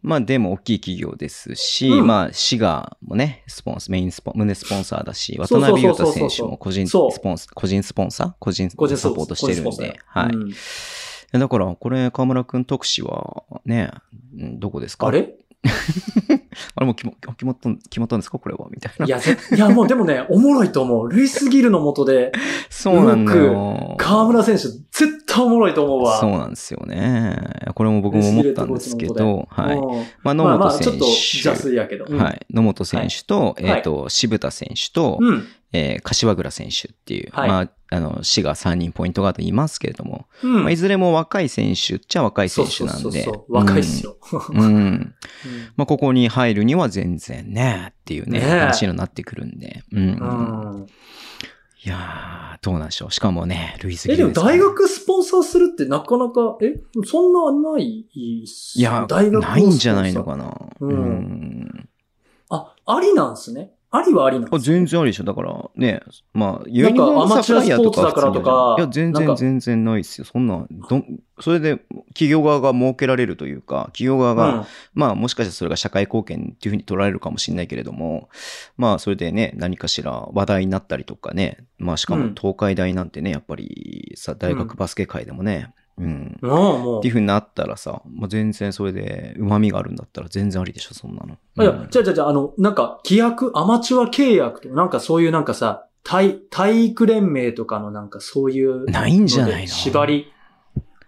[0.00, 2.06] まあでも大きい企業ですし、うん。
[2.06, 8.32] まあ滋賀もね、スポンス、メインスポン、胸スポンサーだし、渡辺裕太選手も個人スポンサー、個人スポンサー？
[8.38, 8.76] 個人サ
[9.10, 10.34] ポートしてるんで、はい。
[10.34, 10.52] うん。
[11.40, 13.90] だから、これ、河村くん特使は、ね、
[14.34, 15.08] うんどこですか？
[15.08, 15.34] あれ？
[16.74, 18.38] あれもう決ま決まったん、決まったんですか？
[18.38, 19.06] これはみたいな。
[19.06, 21.10] いや、ぜいや、もうでもね、おもろいと思う。
[21.10, 22.32] ルイス・ギルの下で、
[22.70, 23.94] そうなんだよ。
[23.98, 26.18] 河村選手、絶対おもろいと思うわ。
[26.20, 27.36] そうなんですよね。
[27.74, 29.76] これも僕も思ったんですけど、はい。
[29.76, 30.96] うんまあ、野まあまあ、ちょ本選手。
[30.96, 32.06] っと邪推やけど。
[32.08, 32.46] うんはい。
[32.52, 35.46] 野本選手と、いえっ、と、渋田選手と、うん。
[35.72, 40.62] えー柏倉選手っていう、はいまあ、あの、市が3人ポイントガードいますけれども、うん。
[40.62, 43.02] まあ、いずれも若い選手っちゃ若い選手なんで。
[43.02, 43.52] そうそうそう。
[43.52, 44.16] 若いっすよ。
[44.50, 44.60] うん。
[44.60, 44.64] うん。
[44.64, 45.14] うん
[45.76, 49.82] まあ、ここに入るには全然ね、っていうね、ねえ話になってくるんで。
[49.92, 50.00] うん。
[50.00, 50.86] うん
[51.84, 53.10] いやー、どうなんでしょう。
[53.12, 56.74] しかもね、ルイス・ギえ、でも大学スポンサーするってなかなか、え、
[57.06, 58.44] そんなないい
[58.82, 60.58] や、大学をないんじゃないのかな。
[60.80, 61.88] うんうん
[62.50, 63.72] あ、ありなんすね。
[63.90, 65.24] ありはありなんあす全然ありでしょ。
[65.24, 66.00] だからね、
[66.34, 70.26] まあ、なんかアマチュアスポーツだからとかいや、全然全然ないですよ。
[70.26, 71.78] そんな、どん、それで
[72.08, 74.64] 企業側が設けられるというか、企業側が、うん。
[74.92, 78.28] まあもしかしたらそれが社会貢献っていうふうに取られるかもしれないけれども、
[78.76, 82.34] まあそれでね、何かしら話題になったりとかね、まあしかもうん。
[82.34, 85.72] 東海大なんてね、やっぱりさ、大学バスケ界でもね、うん。
[85.98, 91.36] うん、もっていうふうになったらさ、まあ、全然それで旨味があるんだったら全然ありでしょ、そんなの。
[91.56, 91.62] う。
[91.62, 98.90] いやうん、じゃあじゃあじゃあ、あの、なんか、規約、アマチュア契約とか、なんかそういうなんかさ、体、体育連盟とかのなんかそういう。
[98.90, 99.66] ないんじゃないの？
[99.68, 100.32] 縛り、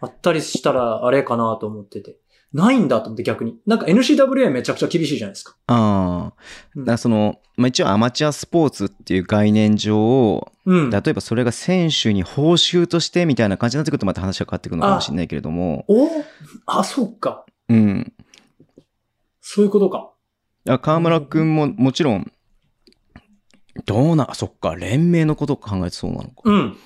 [0.00, 2.16] あったりしたらあれかなと思ってて。
[2.52, 3.58] ないんだと思って逆に。
[3.64, 5.54] なんか NCWA めちゃくちゃ厳しいじゃないですか。
[5.68, 6.42] ああ。
[6.74, 10.90] うんだその、まあ、一応アマチュアスポーツっていう概念上、うん。
[10.90, 16.08] 例えばそれが選手に報酬としてみたいな感じになってくるとまた話が変わってくるのかもしれないけれども、お
[16.66, 17.44] あ、そうか。
[17.68, 18.12] うん。
[19.40, 20.10] そういうことか。
[20.64, 22.30] だから河村くんももちろん、
[23.86, 26.34] どうな、そっか、連盟のことを考えてそうなのか。
[26.44, 26.76] うん。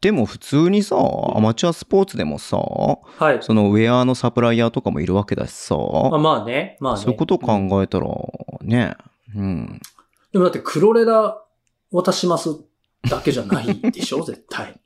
[0.00, 3.38] でも普通にさ、アマチュアスポーツでもさ、はい。
[3.40, 6.76] そのウェアのサプライヤーとかもいるわけだしさ、まあまあね。
[6.80, 7.00] まあね。
[7.00, 8.06] そういうことを考えたら、
[8.62, 8.96] ね、
[9.36, 9.80] うん。
[10.32, 11.40] でもだって黒レラ
[11.92, 12.50] 渡します
[13.08, 14.80] だけじゃないでしょ 絶対。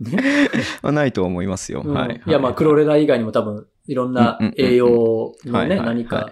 [0.00, 0.48] ね。
[0.82, 1.82] まあないと思いますよ。
[1.84, 2.20] うんはい。
[2.26, 6.30] いやまあ黒レラ以外にも多分いろんな栄養のね、何か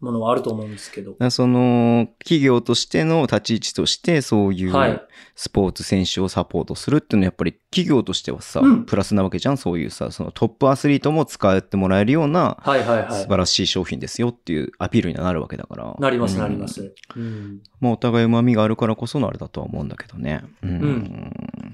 [0.00, 5.00] ものはあると思うんですけどその、企業としての立ち位置として、そういはいう
[5.34, 9.56] スポーツ選手をサポートするっていうのは、やっぱり企業としてはさ、うんプラスなわけじゃん。
[9.56, 13.26] そういうさ、そのトップアスリートも使ってもらえるような、はいはいは素い。
[13.28, 15.96] 晴らしい商品ですよっていうアピールにはなるわけだから。
[15.98, 16.94] なりますうんなります。
[17.16, 17.62] うん。
[17.80, 20.42] まあ、お互い旨味があるからこそのあれだとは思うんだけどね。
[20.62, 20.70] うん。
[20.70, 21.65] ん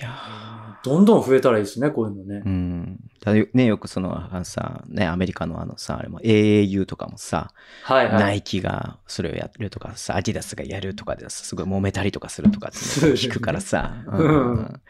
[0.00, 2.46] いやどんどん増えたらいいですね、こういうのねー。
[2.46, 3.00] うん。
[3.20, 8.20] だよね、よくその、あのさ、ね、アメリカのあのさ、あれも AAU とかもさ、はいはい。
[8.20, 14.02] ナイキがそれをやるとかさ、アディダスがやるとかでさすごい揉めたりとかするとかって聞くからさ。
[14.08, 14.80] うんうん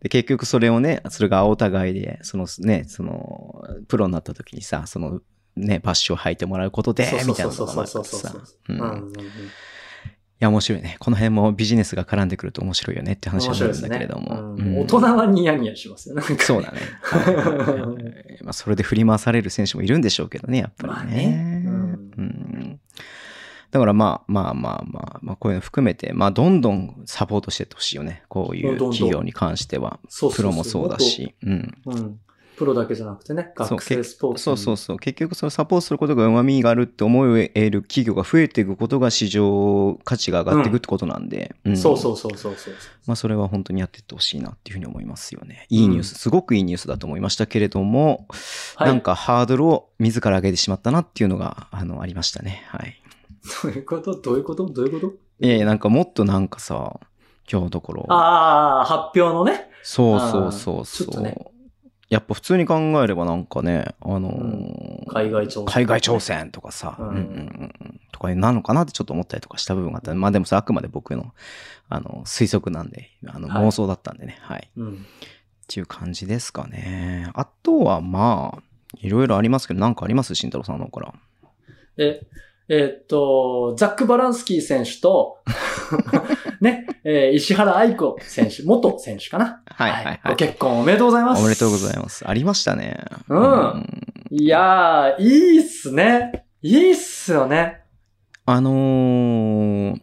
[0.00, 5.20] で結局それをね、それがお互いで、そのね、その、プロになった時にさ、その、
[5.56, 9.06] ね、バッシュを履いてもらうことで、みたいなのそうがもあそうそうるからさ
[10.40, 10.96] や、面白いね。
[10.98, 14.54] この辺もビジネスが絡んでくると面白いよねって話面になるんだけれども。
[14.54, 16.22] うんうん大人はニヤニヤしますよね。
[16.40, 16.80] そうだね。
[18.42, 20.94] まあ、それで振り回される選手もいるんでしょうけどね、やっぱりね。
[20.94, 21.74] まあねうん
[22.18, 22.80] うん
[23.70, 28.24] だからまあまあまあまあ、まあ、こういうの含めて、まあどんどんサポートしてってほしいよね。
[28.28, 30.00] こういうどんどん企業に関しては。
[30.08, 31.34] そうそうそうプロもそうだし。
[31.44, 31.74] うん。
[32.60, 32.66] うん。
[32.66, 34.42] プロだけじゃなくてね、そう学生スポーツ。
[34.42, 34.98] そうそうそう。
[34.98, 41.54] 結局そのサポートすることが旨味があるって思える企業が増えていくことが市場価値が上がっていくってことなんで。
[41.68, 42.74] んそうそうそうそうそう。
[43.06, 45.66] まあそれは本当にやっていってほしいなっていうふうに思いますよね。
[45.70, 48.26] いいニュース、すごくいいニュースだと思いましたけれども、
[48.76, 52.64] はいなんかハードルを自ら上げてしまったなっていうのが、あの、ありましたね。
[52.68, 53.00] はい。
[53.62, 56.98] どういうことどういうことどういうこといやいや、なんかもっとなんかさ、
[57.50, 59.70] 今日のところ、ああ、発表のね。
[59.82, 61.36] そうそうそうあーちょっとそう、ね
[62.10, 70.14] やっぱ普通に考えればなんかね、あのーうん海外挑戦海外挑戦とかさ、うんうんうんうんうんとかなのかなってちょっと思ったりとかした部分があった。
[70.14, 71.32] まあでもさ、あくまで僕の、
[71.88, 74.68] あの、推測なんで、あの、はい妄想だったんでね、はい。
[74.76, 74.92] うん。
[74.94, 74.96] っ
[75.68, 77.30] ていう感じですかね。
[77.34, 78.62] あとはまあ、
[78.98, 80.34] いろいろありますけど、なんかあります？
[80.34, 81.14] 慎太郎さんの方から。
[81.96, 82.20] え、
[82.72, 85.38] えーっと、ザック・バランスキー選手と、
[86.62, 89.62] ね、えー石原愛子選手、元選手かな。
[89.66, 91.40] はいはいはいご結婚おめでとうございます。
[91.40, 92.26] おめでとうございます。
[92.28, 93.04] ありましたね。
[93.28, 93.84] うん
[94.30, 96.46] いやー、いいっすね。
[96.62, 97.80] いいっすよね。
[98.46, 100.00] あのー、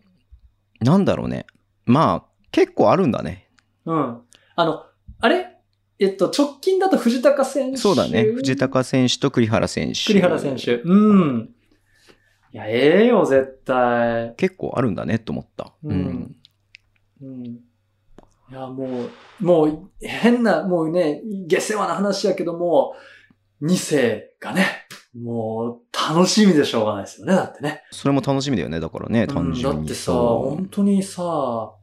[0.81, 1.45] なんだろうね。
[1.85, 3.47] まあ、結構あるんだね。
[3.85, 4.17] うん。
[4.57, 4.83] あの、
[5.21, 5.47] あれ？
[5.99, 7.77] えっと、直近だと藤高選手。
[7.77, 8.23] そうだね。
[8.23, 10.03] 藤高選手と栗原選手。
[10.07, 10.75] 栗原選手。
[10.81, 11.49] うん。
[12.53, 14.33] いや、ええよ、絶対。
[14.37, 15.73] 結構あるんだねと思った。
[15.83, 16.35] ううんん。
[17.21, 17.45] うん。
[17.45, 18.87] いや、も
[19.41, 22.95] う、もう、変な、もうね、下世話な話やけども、
[23.61, 24.87] 2世がね、
[25.19, 27.83] もう、楽しみでしょうがないですよね、だってね。
[27.91, 28.79] それも楽しみだよね。
[28.79, 31.73] だからね、単純にうんだってさ、本当にさ、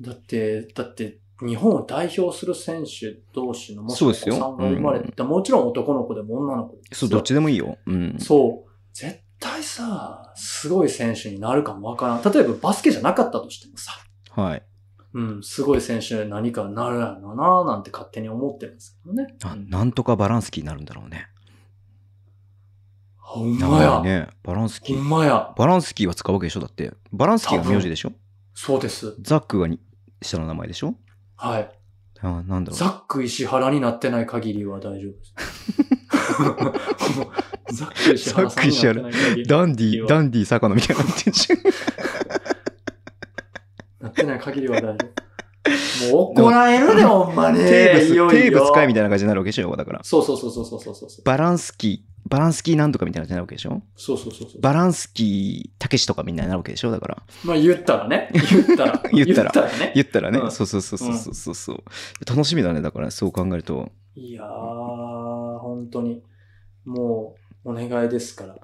[0.00, 7.76] だって、だって、日本を代表する選手同士のもしそうですよお子さんが生まれて、もちろん男の子でも女の子でもそう、どっちでもいいよ。
[7.86, 8.16] うん。
[8.20, 8.70] そう。
[8.92, 12.32] 絶対さ、すごい選手になるかもわからん。
[12.32, 13.92] 例えばバスケじゃなかったとしてもさ、
[14.30, 14.62] はい。
[15.12, 19.34] うん、すごい選手に何かなるやろな、なんて勝手に思ってるんですけどね。
[19.44, 21.28] あなんとかバランスキーになるんだろうね。
[23.16, 24.00] ほんまや。
[24.00, 24.28] ね。
[24.42, 25.02] バランスキほー。
[25.02, 25.52] んまや。
[25.56, 26.60] バランスキーは使うわけでしょ？
[26.60, 26.92] だって。
[27.12, 28.12] バランスキーが名字でしょ？
[28.54, 29.16] そうです。
[29.20, 29.80] ザックがに
[30.22, 30.94] 下の名前でしょ？
[31.36, 31.70] はい。
[32.20, 32.78] あなんだろう。
[32.78, 35.34] ザック石原になってない限りは大丈夫です。
[37.72, 39.46] ザック石原さんになってない限り。
[39.46, 41.58] ダンディ、ダンディ坂野みたいになってんじゃん。
[44.04, 45.24] なってない限りは大丈夫。
[46.12, 47.58] もう怒られるね、ほんまに。
[47.58, 50.00] テーブス、いよいよテーブ使いみたいな感じになるわけでしょだから。
[50.02, 51.24] そうそうそうそうそうそうそう。
[51.24, 54.60] バランスキー、バランスキーなんとかみたいな感じになるわけでしょそうそうそうそう。
[54.60, 57.22] バランスキー、たけしとかみんなになるわけでしょだから。
[57.44, 58.30] まあ言ったらね。
[58.34, 59.02] 言ったら。
[59.12, 59.92] 言ったらね。
[59.94, 61.78] 言ったらね、うんそうそうそうそうそうそう、
[62.28, 63.90] 楽しみだね、だから、そう考えると。
[64.16, 66.22] いやー、本当に。
[66.84, 68.56] もう、お願いですから。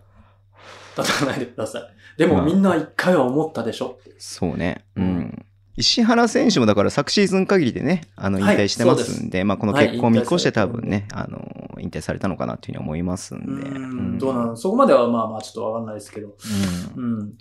[0.97, 1.83] 立たないでください。
[2.19, 3.99] でもまあみんな一回は思ったでしょ。
[4.19, 4.85] そうね。
[4.97, 5.47] ううんん。
[5.77, 13.69] 石原選手もだから昨シーズン限りでね、あの、引はい退してますんで、まあこのはい結婚を見越して多分ね、あの、引退されたのかなというふうに思いますんで。
[13.69, 16.37] うん、どうなのそこまではまあまあちょっとわかんないですけど。
[16.97, 17.39] うんうん。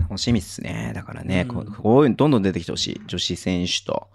[0.00, 0.92] 楽しみっすね。
[0.94, 3.00] だからね、うんこうこういうのどんどん出てきてほしい。
[3.06, 4.08] 女子選手と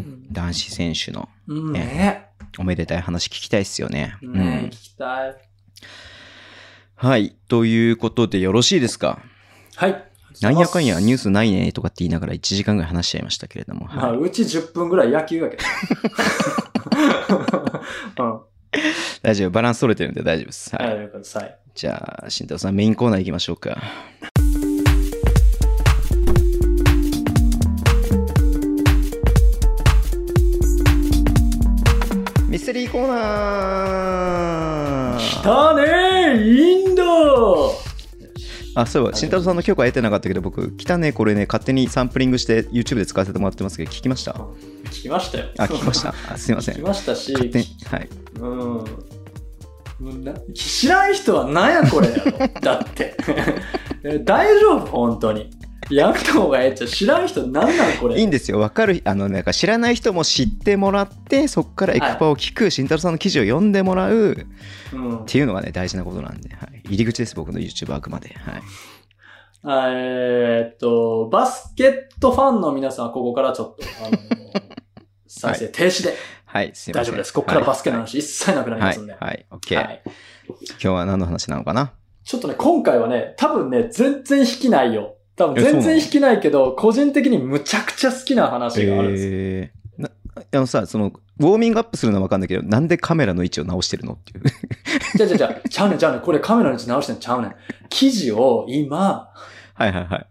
[0.00, 2.26] うん男子選手のうん、ねね
[2.58, 4.16] おめでたい話聞きたいっすよね。
[4.22, 5.36] ねうん聞きたい。
[6.94, 7.36] はい。
[7.48, 9.18] ということでよろしいですか？
[9.76, 10.04] はい。
[10.40, 11.22] なんやかんやニュース。
[11.22, 13.86] スないねとかって言いながら1時間ぐらい話しちゃいましたけれども。
[13.86, 15.62] まあ、はいうち10分ぐらい野球やけど。
[18.24, 18.40] うん。
[19.22, 19.50] 大丈夫。
[19.50, 20.74] バランス取れてるんで大丈夫です。
[20.74, 20.96] はい。
[20.96, 21.10] はい。
[21.74, 23.76] じゃあ、慎太郎さんメインコーナー行きましょうか。
[32.62, 37.72] ステリーコーナー来たねーインド
[38.76, 44.30] あ、そういえば、慎太郎さんの許可得てなかったけど、僕、来たね、これね、勝手にサンプリングして YouTube で使わせてもらってますけど、聞きました？
[44.84, 45.46] 聞きましたよ。
[45.58, 46.14] あ、聞きました。
[46.30, 46.82] あすいません聞き。
[46.82, 48.08] ましたし、勝手に、はい。
[48.38, 48.46] う
[50.12, 50.44] ん。
[50.54, 52.08] 知らん人は何やこれ。
[52.60, 53.16] だって。
[54.04, 54.86] え大丈夫？
[54.86, 55.50] 本当に。
[55.90, 58.18] やめた方がええっちゃ知らん人何なんこれ。
[58.18, 58.58] いいんですよ。
[58.58, 64.46] わかる、あの、なんか知らない人も知ってもらって、そこからエクパを聞く、慎太郎さんの記事を読んでもらうっ
[64.94, 65.26] うん。
[65.26, 66.80] ていうのがね、大事なことなんで、はい。
[66.86, 68.30] 入り口です、僕の YouTube はあくまで。
[68.30, 68.62] はい。
[69.64, 74.18] えーっと、バスケットファンの皆さんはここからちょっと、あの、
[75.26, 76.14] 再生 停止で
[76.46, 77.12] はい、すいません。
[77.12, 77.32] 大丈夫です。
[77.32, 80.02] ここからバスケの話一切なくなりはいますんで。、はい、OK、はい
[80.70, 81.92] 今日は何の話なのかな？
[82.24, 85.16] ちょっとね、今回はね、多分ね、全然引きないよ。
[85.36, 89.30] 多分全然引きないけど、個人的にむちゃくちゃ好きな話があるんですよ。
[89.32, 94.44] えー、なあのさ、その、ウォーミングアップするのはわかんないけど、なんでカメラの位置を直してるのっていう。
[95.16, 96.20] じゃあじゃあじゃあちゃうねんちゃうねん。
[96.20, 97.54] これカメラの位置直してんちゃうねん。
[97.88, 99.30] 記事を今、
[99.74, 100.26] はいはいはい。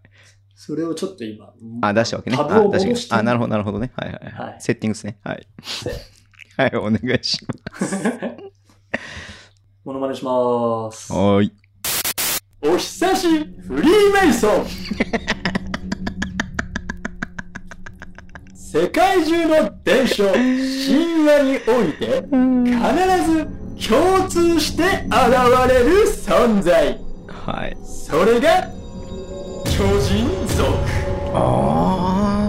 [0.54, 2.36] それをちょっと今、あ、出したわけね。
[2.36, 3.14] タブを戻して。
[3.14, 3.90] にあ、なるほど、なるほどね。
[3.96, 4.44] はいはいは。
[4.44, 5.18] はいいセッティングですね。
[5.24, 5.46] はい。
[5.60, 5.90] せ
[6.56, 7.38] はい、お願いし
[9.84, 11.20] モノマネしまーすます。。
[11.20, 11.61] はーい。
[12.64, 13.26] お久し
[13.66, 14.66] フリーメイソン
[18.54, 20.38] 世界中の伝承、神
[21.26, 22.86] 話において、必
[23.30, 23.46] ず
[23.86, 25.12] 共通して現
[25.68, 26.98] れる存在。
[27.28, 27.76] はい。
[27.84, 28.68] それが、
[29.66, 30.62] 巨人族。
[31.34, 32.48] あ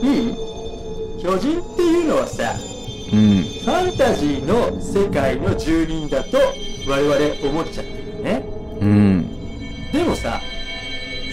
[0.00, 0.36] うん
[1.20, 2.54] 巨人っていうのはさ、
[3.12, 3.42] うん。
[3.42, 6.38] ファンタジーの世界の住人だと
[6.88, 8.44] 我々思っちゃってるよね。
[8.80, 9.90] うん。
[9.92, 10.40] でもさ、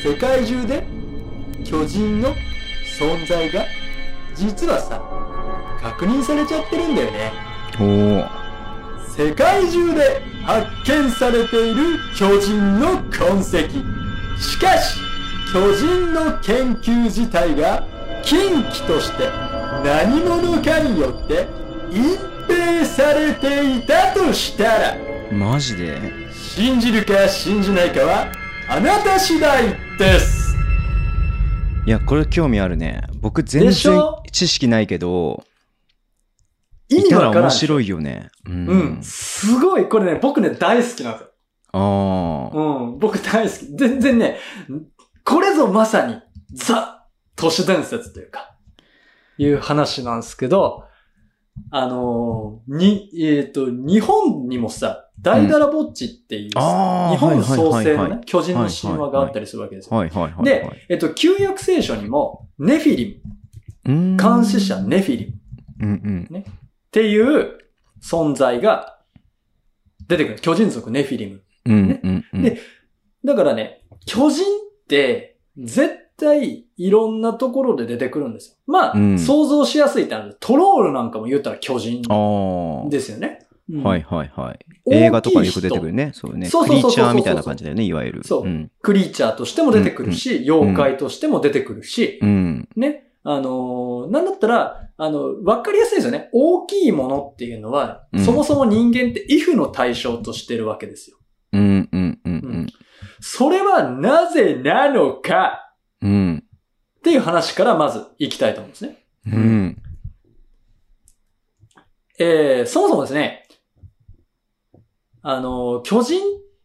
[0.03, 0.86] 世界中で
[1.63, 2.34] 巨人の
[2.99, 3.65] 存在が
[4.36, 5.01] 実はさ、
[5.82, 7.34] 確認されちゃってるんだよね。
[7.80, 8.45] おー。
[9.17, 13.69] 世界中で発見されている巨人の痕跡。
[14.38, 14.99] しかし、
[15.53, 17.84] 巨人の研究自体が
[18.23, 19.30] 禁忌として
[19.84, 21.47] 何者かによって
[21.91, 22.17] 隠
[22.47, 24.97] 蔽されていたとしたら、
[25.31, 25.99] マジで？
[26.31, 28.31] 信じるか信じないかは
[28.69, 30.55] あなた次第です。
[31.86, 33.01] いや、これ興味あるね。
[33.21, 34.23] 僕全然ょ？
[34.31, 35.43] 知識ないけど、
[36.89, 37.43] 意味わからん。
[37.43, 38.29] 面白いよね。
[38.47, 38.67] うん。
[38.67, 39.03] うん。
[39.03, 41.29] すごい、これね、僕ね、大好きなんですよ。
[41.73, 42.57] ああ。
[42.57, 43.75] うん、僕大好き。
[43.75, 44.38] 全然ね、
[45.23, 46.17] これぞまさに、
[46.53, 47.05] ザ、
[47.36, 48.55] 都市伝説というか、
[49.38, 50.86] いう話なんですけど、
[51.72, 59.97] あのーに、えっ、と、日本にもさ、ダイダラボッチっていう、あー日本創はいはいはいは世のね、巨人の神話があったりするわけですよ。
[59.97, 60.45] はいはいはい、はい。
[60.45, 63.22] で、えっと、旧約聖書にも、ネフィリ
[63.86, 65.36] ム、うーん、監視者ネフィリムっ
[65.82, 66.45] うんうん。
[66.91, 67.58] ていう
[68.01, 68.99] 存在が
[70.08, 70.39] 出てくる。
[70.39, 71.41] 巨人族ネフィリム。
[71.66, 72.41] うんねうんうん。
[72.43, 72.60] で
[73.24, 78.55] だからね、巨人って、絶対いろんなところで出てくるんですよ。
[78.67, 82.01] まあ、うん想像しやすいってあるトロールなんかも言ったら巨人。
[82.89, 83.39] ですよね。
[83.69, 84.59] うんはいはいはい。
[84.91, 86.11] 映画とかによく出てくるね。
[86.13, 86.41] そうね。
[86.41, 88.23] クリそうそうそうそうーチャーみたいな感じだよね、いわゆる。
[88.23, 88.71] そううん。
[88.82, 92.69] クリーチャーとしても出てくるし、妖怪としても出てくるし、うん。
[92.76, 93.03] ね。
[93.23, 96.30] あのーなんだったら、あの、わかりやすいですよね。
[96.32, 101.17] 大きいものっていうのは、うんそもそも人間ってイフの対象としてるわけですよ。
[101.53, 102.67] うんうんうん
[103.19, 106.43] それはなぜなのかうん。
[107.06, 107.12] うん。
[107.12, 108.97] っていう話からまず行きたいと思うんですね。
[109.28, 109.82] うん。
[112.18, 113.47] えー、そもそもですね、
[115.22, 116.22] あの、巨人っ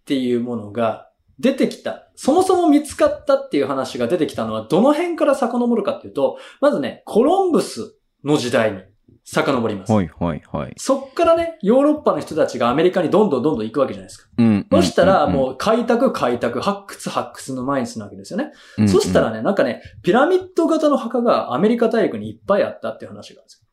[0.06, 8.80] ていうものが出てきた、そもそも見つかったっていう話が出てきたのはどの辺から遡るかっていうと、まずね、コロンブスの時代に
[9.24, 9.92] 遡ります。
[9.92, 10.74] はいはいはい。
[10.76, 14.28] そっからね、ヨーロッパの人たちがアメリカにどんどんどんどん行くわけじゃないですか。
[14.38, 14.66] うん。
[14.70, 18.52] そしたら、うんもう開拓開拓、発掘発掘の毎日なわけですよね。
[18.78, 23.64] うんそしたらね、なんかね、ピラミッド型の墓がアメリカ大陸にいっぱいあったっていう話があるんです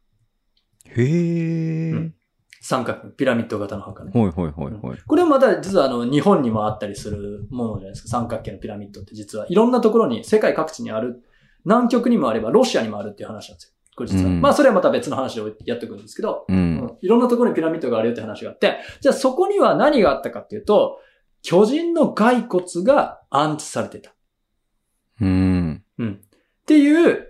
[0.95, 1.03] よ。
[1.03, 1.91] へえ。
[1.91, 2.13] うん
[2.59, 4.11] 三角、ピラミッド型の墓ね。
[4.13, 4.99] はいはいはいはい。
[5.07, 8.09] これはまた実はあの日本にもあったりするものじゃないですか。
[8.09, 11.23] 三角形のピラミッドって実はいろんなところに世界各地にある。
[11.63, 13.73] 南極にもあればロシアにもあるっていう話なんですよ。
[13.97, 14.29] これ実は。
[14.29, 16.53] うんまあそれはまた別の話をやっていくんですけど、う。
[16.53, 20.99] うんんいろんなところにピラミッドがあるよって話があって、じゃあそこには何があったかっていうと、
[21.41, 24.13] 巨人の骸骨が安置されていた。
[25.19, 25.83] うん。
[25.97, 26.21] うん。
[26.23, 27.27] っていう、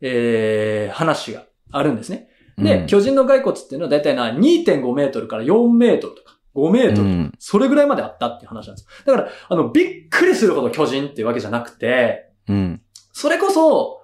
[0.00, 2.28] えー、話があるんですね。
[2.58, 8.88] で、うん巨人の骸骨っていうのは大体な2.5メートルから4メートルとか5メートルそれぐらいまであったっていう話なんです。
[9.06, 12.82] だから、あの、びっくりするほど巨人っていうわけじゃなくて、うん。
[13.12, 14.02] それこそ、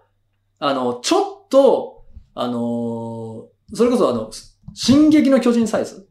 [0.60, 4.30] あの、ちょっと、あのーそれこそあの、
[4.74, 6.06] 進撃の巨人サイズ。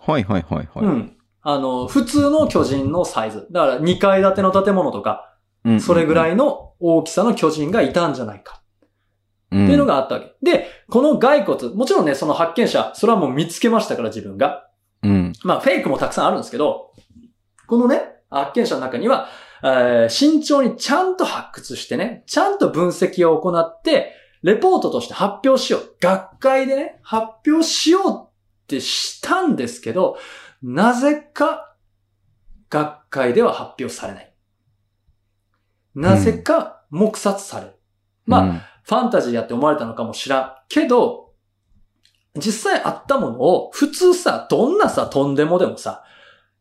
[0.00, 0.84] はいはいはいはい。
[0.84, 1.16] うん。
[1.42, 3.46] あの、普通の巨人のサイズ。
[3.52, 8.62] だから2階建ての建物とか、うんそれぐらいの大きさの巨人がいたんじゃないか。
[9.50, 10.34] てっていうのがあったわけ。
[10.42, 14.68] で、この骸骨、もちろんね、その発見者、それはもう見つけましたから自分が。
[15.02, 15.32] うん。
[15.42, 16.92] まあ、フェイクもたくさんあるんですけど、
[17.66, 19.28] このね、発見者の中には、
[19.62, 24.12] えー慎重にちゃんと発掘してね、ちゃんと分析を行って、
[24.44, 25.96] レポートとして発表しよう。
[26.00, 30.18] 学会でね、発表しようってしたんですけど、
[30.62, 31.74] なぜか、
[32.68, 34.34] 学会では発表されない。
[35.94, 37.72] なぜか、黙殺される。
[38.26, 40.54] まあ、あ、ファンタジーやって思われたのかもしらん。
[40.68, 41.32] けど、
[42.36, 46.04] 実際あったものを、普通さ、どんなさ、とんでもでもさ、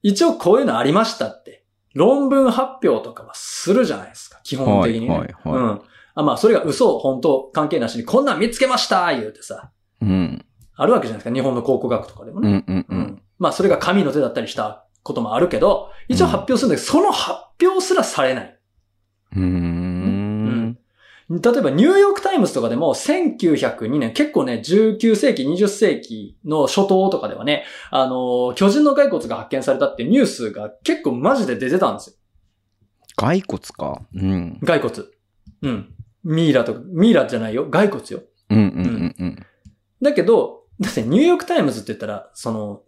[0.01, 5.09] 一応こういうのありましたって、論文発表とかはするじゃないですか、基本的にね。
[5.09, 5.81] はいはいはいうん。
[6.16, 10.45] あまあ、それが嘘、本当関係なしに、こんなん見つけました言うてさ、うん。
[10.76, 12.64] あるわけじゃないですか、日本の考古学とかでもね。
[12.68, 12.86] うんうんう。
[12.89, 13.22] うんん。
[13.39, 18.59] まあ、それが神の手だったりしたこともあるけど、一応発表するんだけど、その発表すらされない。
[19.36, 20.78] うーん。
[21.30, 32.16] 例えばニューヨークタイムズとかでも1902年、結構ね、19世紀、20世紀の初頭とかではね、あの、巨人の骸骨が発見されたってニュースが結構マジで出てたんですよ。
[33.16, 34.01] 骸骨か。
[34.14, 34.59] うん。
[34.66, 35.05] 骸骨。
[35.61, 35.95] うん。
[36.24, 37.65] ミイラとか、ミイラじゃないよ。
[37.69, 38.21] 骸骨よ。
[38.49, 39.45] うんうんうんうん。
[40.01, 42.82] だけど、だってニューヨークタイムズって言ったら、その、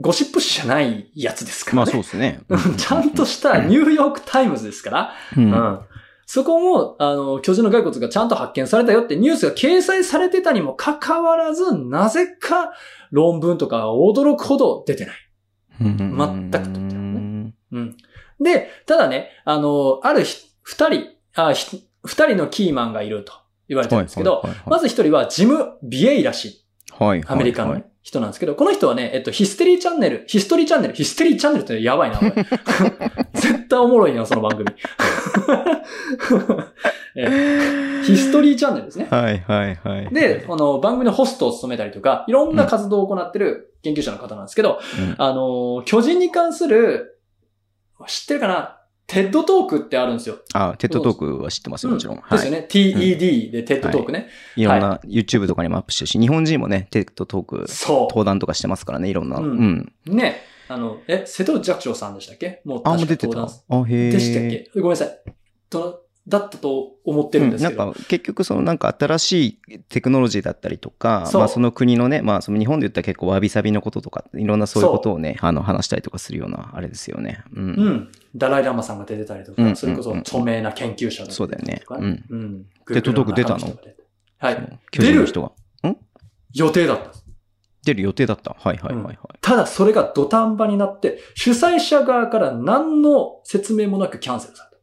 [0.00, 1.76] ゴシップ誌じゃないやつですからね。
[1.76, 2.40] まあそうですね。
[2.48, 5.40] う んちゃんとしたニューヨークタイムズですから、う。
[5.40, 5.80] うんん。
[6.26, 12.72] そこも、あの、巨人の骸骨がちゃんと発見されたよってニュースが掲載されてたにもかかわらず、なぜか
[13.10, 15.16] 論文とかが驚くほど出てない。
[15.80, 17.54] 全く取ってね。
[17.72, 17.96] うん。
[18.40, 23.32] で、ただね、あの、あるひ二人、あ、ひ二人のキーマンがいると
[23.68, 26.64] 言われてるんですけど、はいはいはいはいまず一人はジム・ビエイラ氏、
[26.98, 27.22] はい。
[27.26, 32.20] アメリカの人なんですけど、この人はね、えっと、ヒステリーチャンネル、ヒストリーチャンネル、ヒステリーチャンネルってやばいな。
[33.34, 34.66] 絶対おもろいな、その番組。
[37.16, 39.06] えヒストリーチャンネルですね。
[39.08, 40.08] はいはいはい。
[40.12, 47.20] で、この番組のホストを務めたりとか、いろんな活動を行ってる研究者の方なんですけど、うんあの、巨人に関する、
[48.06, 48.78] 知ってるかな？
[49.06, 50.38] TED トークってあるんですよ。
[50.54, 52.16] あ、 TED トークは知ってますよ、もちろん。
[52.16, 52.30] はい。
[52.32, 52.66] ですよね。
[52.68, 54.28] TED で TED トークね。
[54.56, 59.36] いろんな YouTube とかにもアップしてるし、日本人もね、 TED トーク、そ登壇とかしてますからね、いろんな。
[59.36, 59.92] ううんん。
[60.08, 60.14] う。
[60.14, 60.42] ね。
[60.68, 62.62] あの、え、瀬戸内寂聴さんでしたっけ？
[62.64, 63.42] もうあ、もう出てた。
[63.42, 63.48] あ、
[63.86, 64.10] へえ。
[64.10, 64.70] でしたっけ？
[64.76, 65.20] ごめんなさい。
[65.68, 67.82] とだったと思ってるんですけど。
[67.82, 77.44] うんなんか結局そのなんか新しいテクノロジーだったりとか、まあその国のね、まあその日本で言ったら結構わびさびのこととか、いろんなそういうことをね、あの話したりとかするようなあれですよね。
[77.54, 77.64] うん。
[77.64, 78.12] うん。
[78.34, 82.64] ダライラマさんが出てたりとか、うんそれこそ著名な研究者が出てそうだよねたりとかうんうん。
[82.86, 83.76] テッドトーク出たの？
[84.38, 84.78] はい。
[84.90, 85.52] 巨人の人が。
[86.54, 87.10] 予定だった。
[87.84, 88.56] 出る予定だった？
[88.58, 89.16] はいはいはいはい。
[89.42, 94.73] ただそれが土壇場になって、主催者側から何の説明もなくキャンセルされた。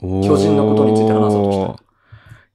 [0.00, 1.90] 巨人のことについて話そうとしたおー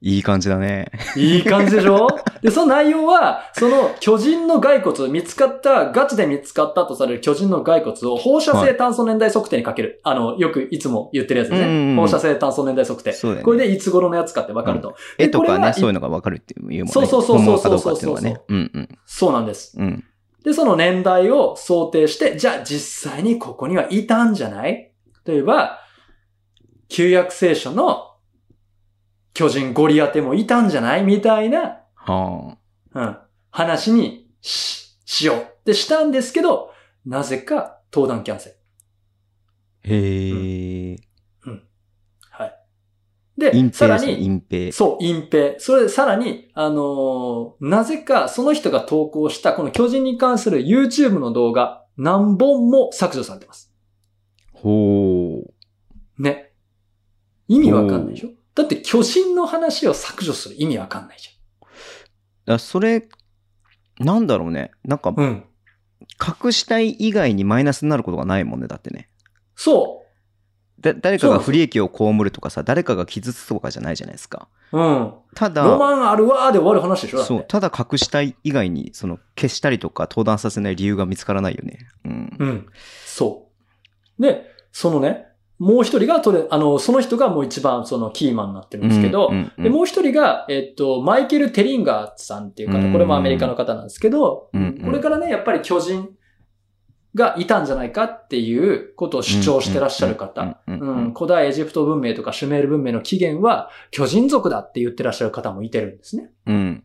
[0.01, 0.91] いい感じだね。
[1.15, 2.07] いい感じでしょ？
[2.43, 10.01] で、その内容は、その巨人の骸骨、見つかった、ガチで見つかったとされる巨人の骸骨を放射性炭素年代測定にかける。
[10.03, 12.01] あの、よくいつも言ってるやつですうんうんうんね。
[12.03, 13.13] 放射性炭素年代測定。
[13.13, 13.45] そうだよね。
[13.45, 14.93] これでいつ頃のやつかってわかると。
[15.17, 16.85] で絵とかね、そういうのがわかるっていうもんね。
[16.87, 18.41] そうそうそうそう本物かどうかっていうそう。
[18.49, 18.89] うんうん。
[19.07, 19.75] そうなんです。
[19.79, 20.03] うん。
[20.43, 24.91] で、その年代を想定して、じゃあ実際にここにはいたんじゃない？
[25.25, 25.79] 例えば、
[26.87, 28.15] 旧約聖書の
[29.33, 32.57] 巨人ゴリアテもいたんじゃないみたいな、は
[32.93, 33.17] うん、
[33.51, 36.71] 話にし、しようってしたんですけど、
[37.05, 38.55] なぜか登壇キャンセル。
[38.55, 38.59] あ。
[39.83, 40.97] へえ。
[42.31, 42.53] はい。
[43.37, 44.71] で、隠蔽ですね、さらに、隠蔽。
[44.71, 45.55] そう、隠蔽。
[45.59, 53.73] それでさらに、あのーなぜかその人が投稿したこの巨人に関する YouTube の動画何本も削除されてます。
[54.53, 55.14] ほう。
[57.49, 57.55] ね。
[57.55, 58.29] 意味わかんないでしょ？
[58.55, 61.29] だって巨人の話を削除する意味わかんないじ
[62.45, 63.07] だそれ、
[63.99, 64.71] なんだろうね。
[64.83, 65.43] なんかゃん。、うん。
[66.45, 69.09] 隠したい以外にマイナスになることがないもんね、だってね。
[69.55, 70.03] そ
[70.79, 74.47] だ誰かが不利益を被るとかさ、誰かが傷つくとかじゃないじゃないですか。
[74.71, 74.79] う。
[74.79, 75.13] うん。
[75.33, 77.23] ただ、ロマンあるわーで終わる話でしょ？
[77.23, 81.79] そう、ただ隠したい以外に、その、消したりとか登壇させない理由が見つからないよね。
[82.03, 82.35] うん。
[82.37, 82.67] うん。
[83.05, 83.49] そ
[84.19, 84.21] う。
[84.21, 85.27] で、そのね、
[85.57, 96.09] もう一人がとれ、あの、その人がもう一番そのキーマンになってるんですけど、うんうんうんで、もう一人が、えっと、マイケル・テリンガーさんっていう方、これもアメリカの方なんですけど、うんうんこれからね、やっぱり巨人
[97.15, 100.61] がいたんじゃないかっていうことを主張してらっしゃる方。
[100.67, 106.29] うん古代エジプト文明とかシュメール文明の起源は巨人族だって言ってらっしゃる方もいてるんですね。
[106.45, 106.83] うん。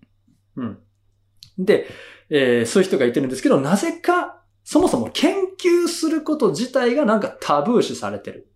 [0.57, 0.79] うん。
[1.59, 1.87] で、
[2.31, 8.50] えーそういう人がいてるんですけど、なぜか、そもそも研究すること自体がなんかタブー視されてる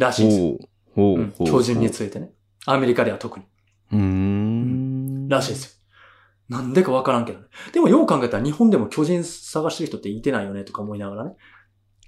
[0.00, 0.68] らしいんですよ。
[0.94, 1.32] ほう。
[1.36, 1.46] ほう。
[1.46, 2.30] 巨人についてね。
[2.66, 3.44] アメリカでは特に。
[3.92, 5.28] うーん。
[5.28, 5.70] らしいですよ。
[6.48, 7.46] なんでかわからんけどね。
[7.72, 11.36] でもよう考えたら日本でも巨人探してる人っていてないよねとか思いながらね。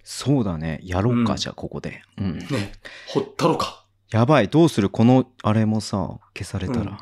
[0.03, 0.80] そうだね。
[0.82, 2.03] やろうか、うんじゃあ、ここで。
[2.18, 2.38] うん。
[2.38, 2.72] ね
[3.09, 3.86] ほったろか。
[4.11, 4.49] やばい。
[4.49, 4.90] どうする？
[4.90, 6.80] この、あれもさ、消されたら。
[6.80, 6.97] うん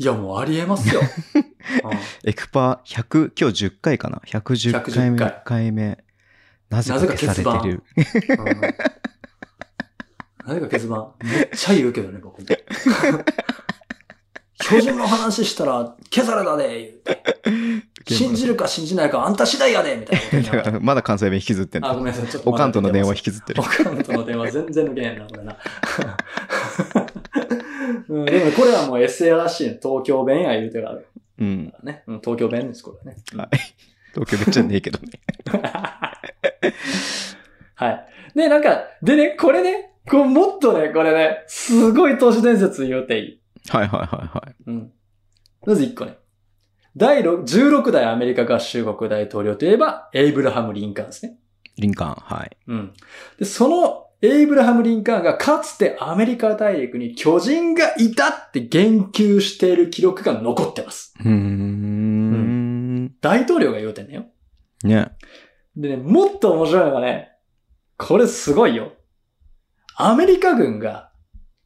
[0.00, 1.00] いやもうありえますよ。
[1.82, 5.98] うんエクパ100、今日10回かな ?110 回目、110 1回目。
[6.68, 7.82] なぜか消されてる。
[7.98, 8.60] うん
[10.48, 11.12] 何か欠番。
[11.22, 12.46] めっちゃ言うけどね、僕も。
[14.60, 16.92] 巨人の話したら、消されたで、言う
[18.04, 18.14] て。
[18.14, 20.20] 信じるか信じないかあんた次第やで、みたい
[20.72, 22.00] な まだ関西弁引きずってんあ、ごの。
[22.04, 22.30] めんなさい。
[22.30, 23.64] ちょっとおかんとの電話引ききずってるお。
[23.64, 25.58] かんとの電話全然抜けねえな、これな。
[28.08, 29.78] うん、でもこれはもう SA らしいね。
[29.82, 31.06] 東京弁や言うてるある
[31.38, 31.74] うん。
[31.82, 32.02] ね。
[32.06, 33.16] うん、東京弁です、これはね。
[33.36, 33.48] はい。
[34.14, 35.10] 東京めっちゃねえけどね。
[37.74, 38.06] はい。
[38.34, 43.40] で、なんか、でね、これね、こうもっとね、これね、すごい都市伝説言うていい。
[43.68, 44.54] はいはいはいはい。
[44.66, 44.92] うん。
[45.66, 46.16] まず1個ね。
[46.96, 51.38] 第6 16代アメリカ合衆国大統領といえば、エイブラハム・リンカーンですね。
[51.76, 52.56] リンカーン、はい。
[52.66, 52.92] うん。
[53.38, 61.14] で、そのエイブラハム・リンカーンがかつてアメリカ大陸に巨人がいたって言及している記録が残ってます。
[61.20, 63.14] うーん。
[63.20, 64.26] 大統領が言うてんねよ。
[64.82, 65.12] ね。
[65.76, 67.30] でね、もっと面白いのがね、
[67.96, 68.92] これすごいよ。
[70.00, 71.10] アメリカ軍が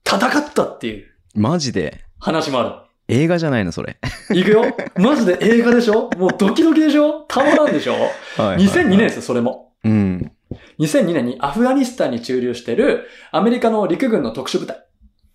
[0.06, 2.02] 戦ったっていうマジで？
[2.18, 3.98] 話もあ映画じゃないのそれ。
[4.30, 4.40] る。
[4.40, 4.64] いくよ。
[4.96, 6.08] マジで映画でしょ？
[6.16, 7.26] もうドキドキでしょ？
[7.28, 7.92] たまらんでしょ？
[7.92, 8.08] はいは
[8.44, 9.74] いはい ?2002 年ですよ、それも。
[9.84, 10.32] うん。
[10.78, 14.82] 2002年にアフガニスタンに駐留してるアメリカの陸軍の特殊部隊、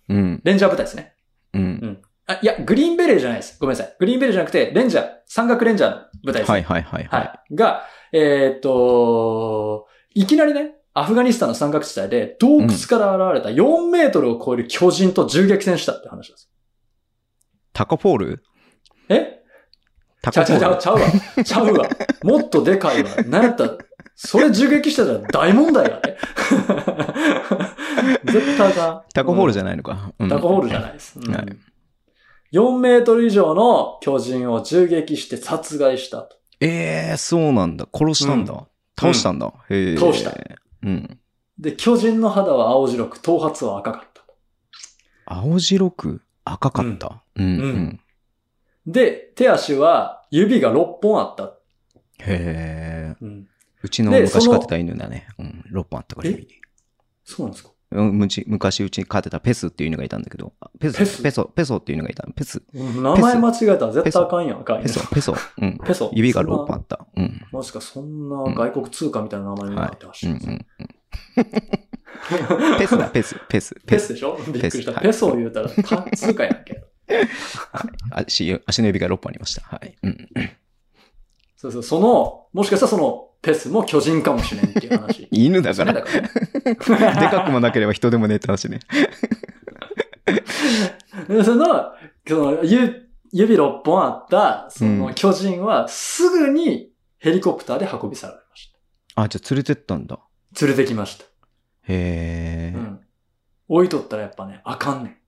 [0.08, 0.40] うん。
[0.42, 1.14] レンジャー部隊ですね。
[1.54, 2.02] うん。
[2.26, 3.58] あ、いや、グリーンベレーじゃないです。
[3.60, 3.96] ごめんなさい。
[4.00, 6.50] グリーンベレーじゃなくて、レンジャー、山岳レンジャーの部隊です。
[6.50, 7.54] はいはいはいははい。
[7.54, 16.48] が、えーっと、いきなりね、アフガニスタンの山岳地帯で洞窟から現れた4メートルを超える巨人と銃撃戦したって話ですい。
[17.72, 18.30] タコポール？
[18.32, 18.36] よ。
[19.08, 19.40] え？
[20.22, 20.60] タコポール？
[20.60, 21.44] ちゃうちゃうわ。
[21.44, 21.88] ちゃうわ。
[22.24, 23.10] もっとでかいわ。
[23.26, 23.78] なんやったら、
[24.16, 26.16] それ銃撃したら大問題やね。
[28.24, 29.04] 絶対か。
[29.14, 30.12] タコホールじゃゃないのか。
[30.18, 31.18] うんタコホールじゃないです。
[31.18, 31.46] うんはい
[32.50, 36.38] 4メートル以上の巨人を銃撃して殺害したと。
[36.60, 37.86] ええそうなんだ。
[37.94, 38.54] 殺したんだ。
[38.54, 38.60] うん
[38.98, 39.52] 倒したんだ。
[39.70, 39.96] へえ。
[39.96, 40.32] 倒した。
[40.82, 41.20] うん。
[41.58, 44.22] で、巨人の肌は青白く、頭髪は赤かった。
[45.26, 47.22] 青白く赤かった。
[47.36, 47.44] うん。
[47.44, 48.00] ううんん。
[48.86, 51.54] で、手足は指が6本あった。
[52.24, 53.16] へえ。
[53.20, 53.48] うん。
[53.82, 55.28] うちの昔飼ってた犬だね。
[55.38, 55.64] うん。
[55.70, 56.48] 6本あったからえ指に。
[57.24, 57.70] そうなんですか？
[57.90, 60.98] 昔うちに飼ってたペスっていう犬がいたんだけど、あペス？
[60.98, 61.22] ペス？
[61.22, 62.26] ペソ、ペソっていう犬がいた。
[62.34, 65.34] ペス、うん名前間違えたら絶対あかんやん、ペソ、ペソ。
[65.60, 65.78] うん。
[65.78, 66.10] ペソ？
[66.14, 67.06] 指が6そんな本あった。
[67.16, 67.40] うん。
[67.50, 70.32] マジか、そんな外国通貨みたいな名前になってました。
[70.32, 70.66] うんうん
[71.38, 72.78] うん。
[72.78, 74.36] ペスだ、ペス、ペス、 ペスでしょ？
[74.52, 74.92] びっくりした。
[74.92, 76.82] はいペソを言うたら、か通貨やんけ。
[78.10, 79.62] 足、足の指が6本ありました。
[79.62, 79.96] はい。
[80.02, 80.28] うん。
[81.56, 85.28] そうそう、その、もしかしたらその、ペスも巨人かもしれんっていう話。
[85.32, 85.92] 犬だから。
[85.92, 86.30] だからね。
[86.64, 86.74] で
[87.28, 88.80] かくもなければ人でもねって話ね。
[91.28, 91.92] で その、
[92.26, 98.72] その、ゆ指6本あった、そうのん巨人は、すぐにヘリコプターで運び去られまし
[99.14, 100.18] あ、じゃあ連れてったんだ。
[100.54, 100.66] た。
[100.66, 101.24] 連れてきました。
[101.24, 102.74] へえ。
[102.74, 103.00] うん。
[103.68, 105.20] 置いとったらやっぱね、あかんね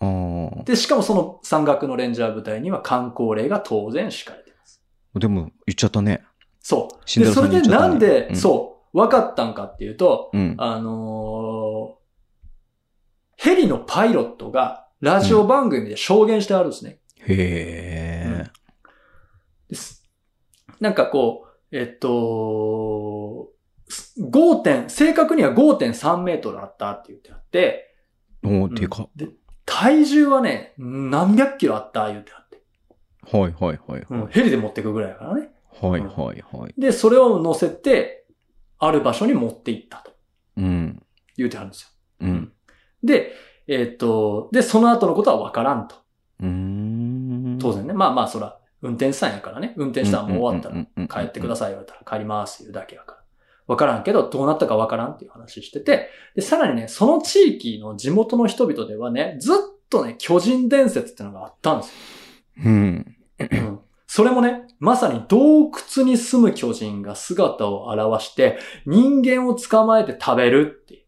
[0.00, 0.64] あん。
[0.64, 4.82] で、しかもその山岳のレンジャー部隊には観光令が当然敷かれてます。
[5.16, 5.18] あ。
[5.18, 6.24] でも、言っちゃったね。
[6.64, 7.20] そう。
[7.20, 10.54] で、それでなんで、うんそう、分かったんかっていうと、うん。
[10.58, 12.04] あのー
[13.36, 17.00] ヘリのパイロットがラジオ番組で証言してあるんですね。
[17.18, 18.50] へえ。
[19.68, 20.08] です。
[20.80, 23.50] なんかこう、えっと、
[24.18, 27.94] 5点、正確には5.3メートルあったって言ってあって、
[28.42, 29.08] おーでか。
[29.14, 29.28] で、
[29.66, 32.62] 体重はね、何百キロあった言ってあって、
[33.36, 34.06] はいはいはい。
[34.08, 35.50] うんヘリで持ってくぐらいやからね。
[35.80, 36.74] はいはいはい。
[36.78, 38.26] で、それを乗せて、
[38.78, 40.12] ある場所に持って行ったと
[40.56, 41.02] うん。
[41.36, 41.88] 言ってあるんですよ。
[42.20, 42.52] うん。
[43.02, 43.32] で、
[43.66, 45.96] えっと、で、その後のことは分からんと。
[46.40, 47.58] うーん。
[47.60, 47.92] 当然ね。
[47.94, 49.72] まあまあ、そら、運転手さんやからね。
[49.76, 53.24] 運転したらもう終わったうんうんうんうんら帰ってください言われたら帰ります言うだけやから。
[53.66, 59.56] わからんけど、どうなったかわからんっていう話してて、で、さらにね、その地域の地元の人々ではね、ずっ
[59.88, 61.92] とね、巨人伝説っていうのがあったんです
[62.62, 63.16] うん。
[63.38, 63.46] よ。
[63.50, 63.78] うん
[64.14, 71.04] それもね、まさに洞窟に住む巨人が姿を現して、人間を捕まえて食べるってい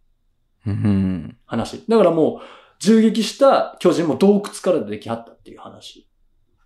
[0.67, 1.37] ううん。
[1.47, 1.85] 話。
[1.89, 2.45] だからもう、
[2.81, 6.09] 銃撃した巨人も洞窟から出てきはったっていう話。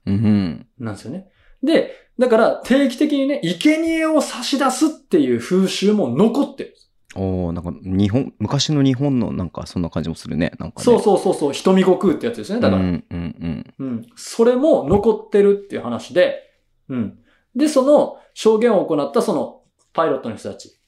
[0.07, 0.66] うん。
[0.78, 1.28] なんですよね。
[1.62, 6.89] で、だから定期的にね、生贄を差し出すっていう風習も残ってるんです。
[7.17, 10.53] おーなんか日本、昔の日本のなんかそんな感じもするね。
[10.59, 10.85] なんかね。
[10.85, 12.61] そうそうそうそう、瞳悟空ってやつですね。
[12.61, 14.07] だから、うん、うんうんうん。
[14.15, 16.51] それも残ってるっていう話で、
[16.89, 17.19] うん。
[17.57, 20.79] で、その証言を行ったそのパイロットの人たち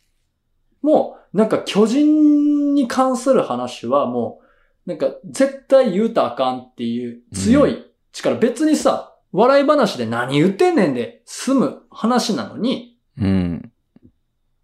[0.80, 4.40] も、なんか巨人に関する話はも
[4.86, 13.72] う、なんか絶対言うたらあかんっていう強い力、別にさ、笑い話で何言ってんねんで済む話なのに、うん。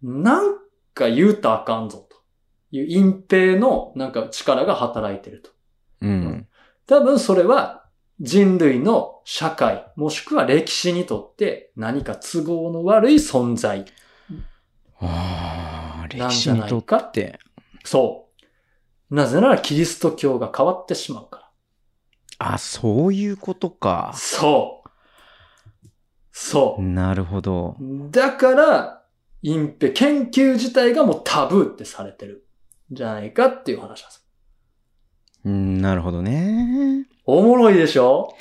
[0.01, 0.55] なん
[0.99, 2.17] か言うたらあかんぞと
[2.71, 5.51] いう隠蔽のなんか力が働いてると。
[6.01, 6.47] うん。
[6.85, 7.85] 多分それは
[8.19, 13.85] 人類の社会もしくは歴史にとって何か都合の悪い存在。
[14.99, 17.39] ああ、歴なんじゃ史にとないかって。
[17.85, 18.27] そ
[19.11, 19.15] う。
[19.15, 21.51] なぜならキリスト教が変わってしまうか
[22.37, 24.17] あ、そういうことから。。
[24.17, 24.89] そう。
[26.31, 27.75] そなるほど。
[27.79, 28.11] う。
[28.11, 28.98] だから、
[29.41, 32.45] 隠蔽、研究自体がもうタブーってされてる。
[32.91, 34.25] んじゃないかっていう話なんです。
[35.45, 37.05] うんなるほどね。
[37.25, 38.33] おもろいでしょ？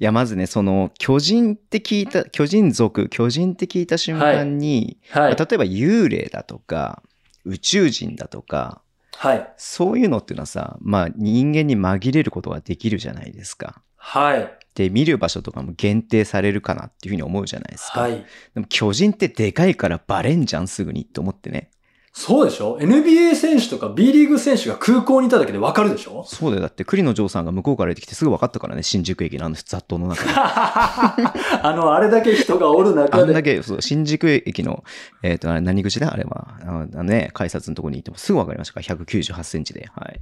[0.00, 5.34] いや、まずね、その、巨人って聞いた、巨人族、巨人って聞いた瞬間に、はい。
[5.34, 7.02] まあ例えば幽霊だとか、
[7.44, 8.82] 宇宙人だとか、
[9.16, 9.52] はい。
[9.56, 13.82] そういうのっていうのはさ、まあ人間に紛れることができるじゃないですか。
[13.96, 14.57] はい。
[14.78, 18.02] で、見る場所とかも限定されるかなっていうふうに思うじゃないですか。
[18.02, 18.24] はい。
[18.54, 21.70] でも巨人ってでかいからバレんじゃん、すぐにって思ってね。
[22.20, 26.24] そうでしょ ?NBA 選手とか B リーグ選手が空港にいただけでわかるでしょ？
[26.26, 26.62] そうだよ。
[26.62, 30.30] だって、栗野城さんが向こうから出てきてすぐ分かったからね、新宿駅のあの雑踏の中に。
[30.34, 33.30] あの、あれだけ人がおるあ中で。
[33.30, 34.82] んだけ、そう、新宿駅の、
[35.22, 36.12] えっ、と、あれ何口だ？
[36.12, 36.58] あれは。
[36.66, 39.88] あのね、改札のとこにいてもすぐ分かりましたから、198センチで。
[39.94, 40.16] はい。
[40.16, 40.18] い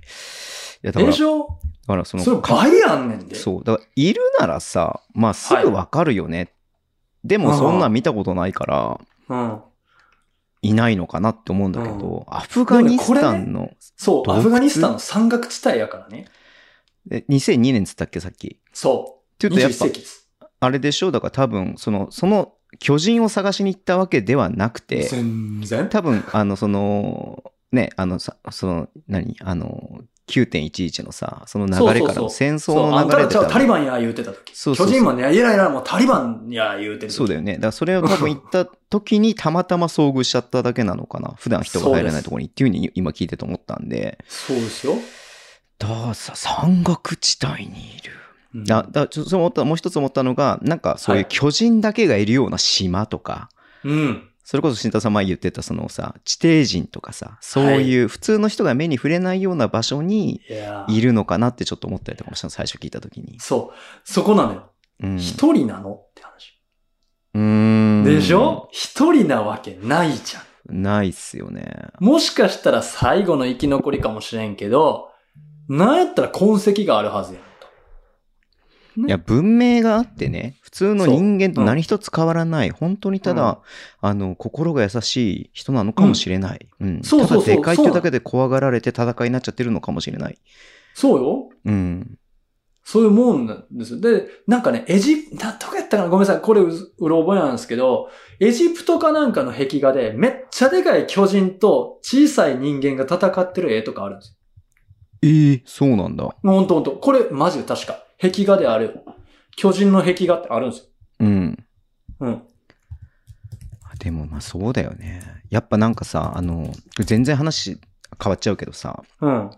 [0.83, 1.49] や、だから、だでしょ？
[1.87, 3.37] からその、それ倍あんねんで。
[3.37, 3.65] そう。
[3.65, 6.53] だから、いるならさ、まあ、すぐ分かるよね。
[7.25, 9.01] でも、そんなん見たことないから、
[9.31, 9.61] うん。
[10.69, 16.27] いないのかなって思うんだけど、アフガニスタンの、そう、アフガニスタンの山岳地帯やからね。
[17.11, 18.49] え2002年っつったっけ、さっき？
[18.49, 19.39] っそう。
[19.39, 19.71] 21ていうとやっ
[20.41, 20.49] ぱ。
[20.61, 21.11] あれでしょ？
[21.11, 25.89] だから多分、その、その巨人を探しに行ったわけではなくて、全然。
[25.89, 29.37] 多分、あの、その、ね、あの、さその、何？
[29.41, 34.57] あの、9.11のさ、その流れからの戦争の流れで多分タリバンや言うてた時。
[34.57, 37.17] そうそうそう巨人マンね、いやいや、もうタリバンや言うてる時。
[37.17, 37.55] そうだよね。
[37.55, 41.35] だからそれを多分行った時にたまたま遭遇しちゃっただけなのかな。
[41.39, 44.19] 普段人が入れないところにっていうふうに今聞いてて思ったんで。
[44.27, 44.95] そうですよ。
[45.79, 48.13] ださ、山岳地帯にいる。
[48.55, 53.51] うんだだちょっと思ったもう一つ思ったのが、なんかそういうはい巨人だけがいるような島とか、
[53.85, 54.29] うん。
[54.49, 60.41] それこそ新田さん前言ってたそのさ、地底人とかさ、そういう普通の人が目に触れないような場所に
[60.87, 63.41] いるのかなってちょっと思ったりとかもしたの、最初聞いた時に。
[63.41, 63.77] そう。
[64.05, 64.71] そこなのよ。
[65.03, 65.17] うん。
[65.19, 66.53] 一人なのって話。
[67.35, 68.69] うーんでしょ？
[68.71, 70.81] 一人なわけないじゃん。
[70.81, 71.89] ないっすよね。
[71.99, 75.09] もしかしたら最後の生き残りかもしれんけど、
[75.69, 77.46] なんやったら痕跡があるはずやんと。
[78.97, 83.61] いや、文明があってね、普通の人間と何一つ変わらない、本当にただ、
[84.01, 86.69] あの、心が優しい人なのかもしれない。
[86.81, 87.03] うん。
[87.03, 90.39] そうそうそうただでかいってだけで怖がられて戦いになっちゃってるのかもしれない。
[90.95, 91.49] そうよ。
[91.65, 92.19] うん。
[92.89, 94.01] そういうもんなんですよ。
[94.01, 96.09] で、なんかね、エジプ、なんとかやったかな？
[96.09, 96.41] ごめんなさい。
[96.41, 104.37] これう、うろ覚えなんですけど、エジプトかなんかの壁画で、めっちゃでかい巨人と小さい人間が戦ってる絵とかあるんです
[105.23, 106.23] ええそうなんだ。
[106.23, 106.35] よ。
[106.45, 106.93] ほんとほんと。
[106.93, 108.05] これ、マジで確か。
[108.21, 109.01] 壁画である。
[109.57, 110.85] 巨人の壁画ってあるんですよ。
[111.21, 111.65] うん。
[112.21, 112.43] うん。
[113.99, 115.23] でもまあそうだよね。
[115.51, 117.79] やっぱなんかさ、あの、全然話
[118.23, 119.51] 変わっちゃうけどさ、うん。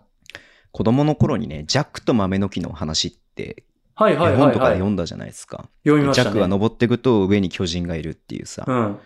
[0.71, 3.63] 子供の頃にね、ジャックと豆の木の話って、
[3.95, 4.73] はいはいはい、絵本とかではい。
[4.75, 5.69] 読んだじゃないですか。
[5.83, 6.15] 読みまし。
[6.15, 8.63] ジャックが登っていくと上に巨人がいるっていうさ。
[8.67, 8.99] うん。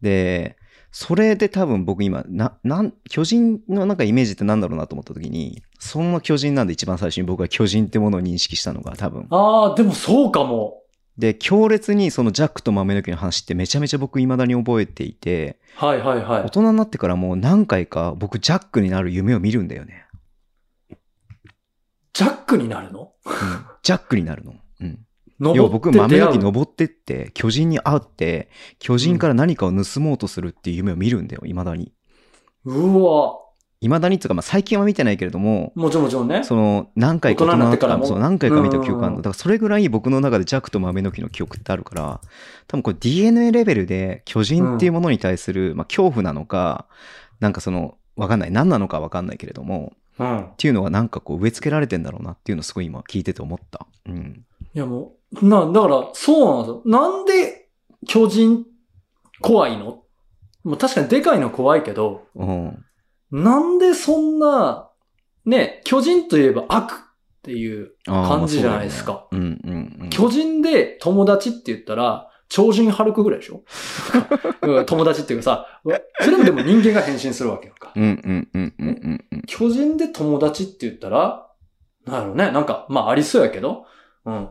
[0.00, 0.56] で、
[1.00, 9.28] それで多分僕今、な、なん、巨人のなんかイメージってなんだろうなと思った時に、そんな巨人なんで一番最初に僕は巨人ってものを認識したのが多分。
[9.30, 10.82] ああ、でもそうかも。
[11.16, 16.48] で、強烈にそのジャックと豆の木の話ってめちゃめちゃ僕未だに覚えていて、はいはいはい大。
[16.48, 20.04] 人になってからもう何回か僕ジャックになる夢を見るんだよね。
[22.12, 23.12] ジャックになるの？
[23.24, 23.32] うん、
[23.84, 24.54] ジャックになるの。
[25.40, 31.92] 要は僕豆の木登ってって巨人に会って、巨人から何かを盗もうとするっていう夢を見るんだよ、未だに。
[32.64, 33.38] うわ。
[33.80, 36.42] 未だにっていうか、まあ最近は見てないけれども、もちろんもちろんね。
[36.42, 38.98] その、何回か大人になってからもそう、何回か見た記憶あるの。
[38.98, 42.20] うんうんうんだからそれぐらい僕の中でジャックと豆の木の記憶ってあるから、
[42.66, 46.86] 多分これ DNA レベルで巨人っていうものに対する、まあ恐怖なのか、
[47.38, 48.50] なんかその、わかんない。
[48.50, 50.40] 何なのかわかんないけれども、うん。
[50.40, 53.86] っていうのがなんかこう植え付けられてんだろうなっていうのをすごい今聞いてて思った。
[54.06, 54.44] うん。
[54.74, 56.82] いやもう、な、だから、そうなんですよ。
[56.86, 57.68] なんで
[58.06, 58.64] 巨人
[59.40, 60.02] 怖いの？
[60.64, 62.84] もう確かにでかいの怖いけど、うん。
[63.30, 64.90] なんでそんな、
[65.44, 66.96] ね、巨人といえば悪っ
[67.42, 69.28] ていう感じじゃないですか。
[69.30, 70.10] そうだよねうんうんうん。
[70.10, 73.62] 巨人で友達って言ったら、超人ハルクぐらいでしょ？
[74.62, 75.66] う ん友達っていうかさ、
[76.20, 77.92] それもでも人間が変身するわけよか。
[79.46, 81.46] 巨人で友達って言ったら、
[82.06, 82.50] なんやろね。
[82.50, 83.84] なんか、まあありそうやけど。
[84.24, 84.48] うん。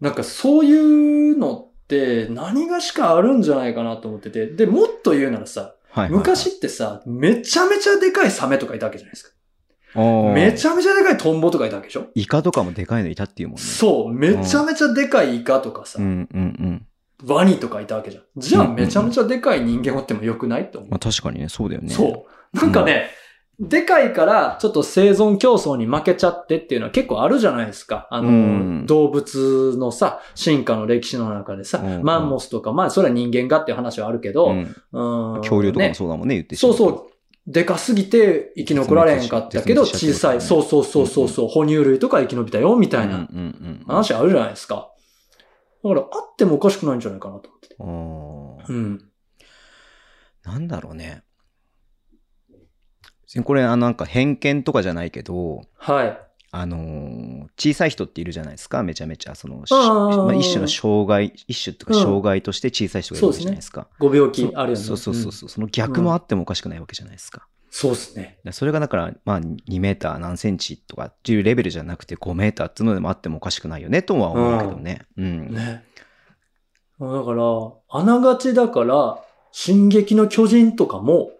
[0.00, 4.46] なんかそういうのって何がしかあるんじゃないかなと思ってて。
[4.46, 6.18] で、もっと言うならさ、はいはいはい。
[6.18, 9.34] 昔ってさ、めちゃめちゃでかいサメとかいたわけじゃないですか。
[9.94, 12.06] めめちゃめちゃでかいトンボとかいたわけでしょ？
[12.14, 13.62] イカとかもでかいのいたっていうもんね。
[13.62, 16.86] そう、めちゃめちゃでかいイカとかさ、うんうんうん。
[17.26, 18.22] ワニとかいたわけじゃん。
[18.36, 20.62] じゃあめちゃめちゃでかい人間おってもよくない？
[20.62, 20.90] って思う。
[20.90, 21.90] まあ確かにね、そうだよね。
[21.90, 22.56] そう。
[22.56, 23.10] なんかね、
[23.60, 28.08] でかいからちょっと生存競争に負けちゃってっていうのは結構あるじゃないですか。
[28.10, 34.76] あの、うん動物のさ、進化の歴史の中でさ、うんうんマンモスとか、まあそれは人間がっていう話はあるけど、うん。
[34.92, 37.10] うん恐竜とかもねそうだもんね、言ってそうそう。
[37.46, 43.28] でかすぎて生き残られへんかったけど、小さい、そうそうそうそうそう、哺乳類とか生き延びたよ、みたいな。
[43.86, 44.90] 話あるじゃないですか。
[45.82, 47.68] だから、あってもおかしくないんじゃないかなと思って
[48.66, 48.72] て。
[48.72, 49.10] うん。
[50.44, 51.24] なんだろうね。
[53.44, 56.18] これ、あの、なんか偏見とかじゃないけど、はい。
[56.52, 59.34] あのー小さい人っているじゃないですか、めちゃめちゃ。
[59.34, 63.86] その、しあーまあ、一種の障害、一種とかうん障害として小さい人がいるじゃないですか。
[63.98, 64.84] ご病気あるよね。
[64.84, 67.46] そうそうそううんそう、その逆もあってもおかしくないわけじゃないですか。
[67.70, 68.38] そうですね。
[68.42, 75.02] でそれがだから、まあ、2メーター何センチとかっていうレベルじゃなくて5メーターっていうのでもあってもおかしくないよねとは思うけどね。
[75.16, 75.54] うん。
[75.54, 75.84] ね。
[76.98, 77.44] だから、
[77.88, 79.18] あながちだから、
[79.52, 81.30] 進撃の巨人とかも、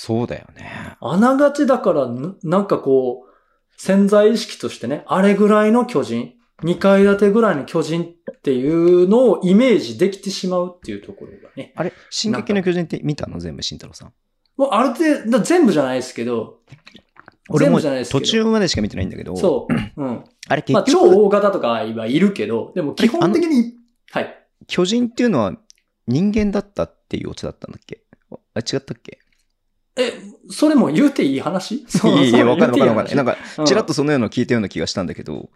[0.00, 0.96] そうだよね。
[1.00, 3.28] あながちだから、ななんかこう、
[3.76, 11.72] 潜在意識としてね、あれぐらいの巨人、2階建てぐらいの巨人っていうのをイメージできてしまうっていうところがね。
[11.74, 13.40] あれ進撃の巨人って見たの？
[13.40, 14.12] 全部、慎太郎さん。
[14.56, 16.60] もうある程度、だ全部じゃないですけど、
[17.50, 18.26] 俺も全部じゃないですけ途ど。
[18.26, 19.74] 中までしか見てないんだけど、そう。
[20.00, 20.24] うん。
[20.46, 23.74] あれまあ、結局、超大型とかはいるけど、でも基本的に、
[24.12, 24.46] はい。
[24.68, 25.56] 巨人っていうのは
[26.06, 28.04] 人間だったっていうオチだったんだっけ？
[28.54, 29.18] あ、違ったっけ？
[29.98, 30.12] え、
[30.50, 31.74] それも言うていい話？
[31.74, 35.50] いやいや、わかんないわかんないわかんなんか、か、ちらっとそのようなの聞いたような気がしたんだけど、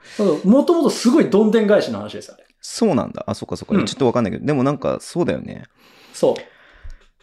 [0.45, 2.45] もともとすごいどんでん返しの話ですよね。
[2.61, 3.25] そうなんだ。
[3.27, 3.75] あ、そっかそっか。
[3.75, 5.65] うんちょっとわかんないけど、でもなんか、そうだよね。
[6.13, 6.37] そ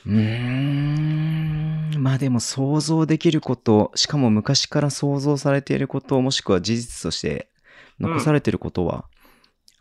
[0.05, 0.09] う。
[0.09, 1.95] うーん。
[1.97, 7.49] まあでも想像できること、しかも昔から想像されていること、もしくは事実として
[7.99, 9.05] 残されていることは、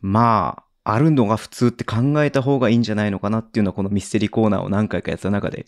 [0.01, 5.66] まあ、あるのが普通って考えた方がいいんじゃないのかなっていうのは、このミステリーコーナーを何回かやった中で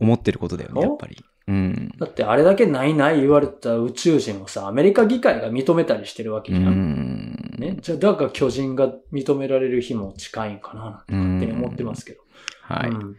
[0.00, 0.82] 思ってることだよね、お？
[0.82, 1.16] やっぱり。
[1.48, 1.92] うん。
[1.98, 6.72] だってあれだけないない言われた宇宙人をさ、アメリカ議会が認めたりしてるわけうじゃん。
[6.72, 7.56] ん。
[7.58, 7.76] ね？
[7.80, 12.22] じゃあ、だから巨人が認められる日も近いんかな、なんて勝手に思ってますけど。
[12.62, 12.90] はい。
[12.90, 13.16] うん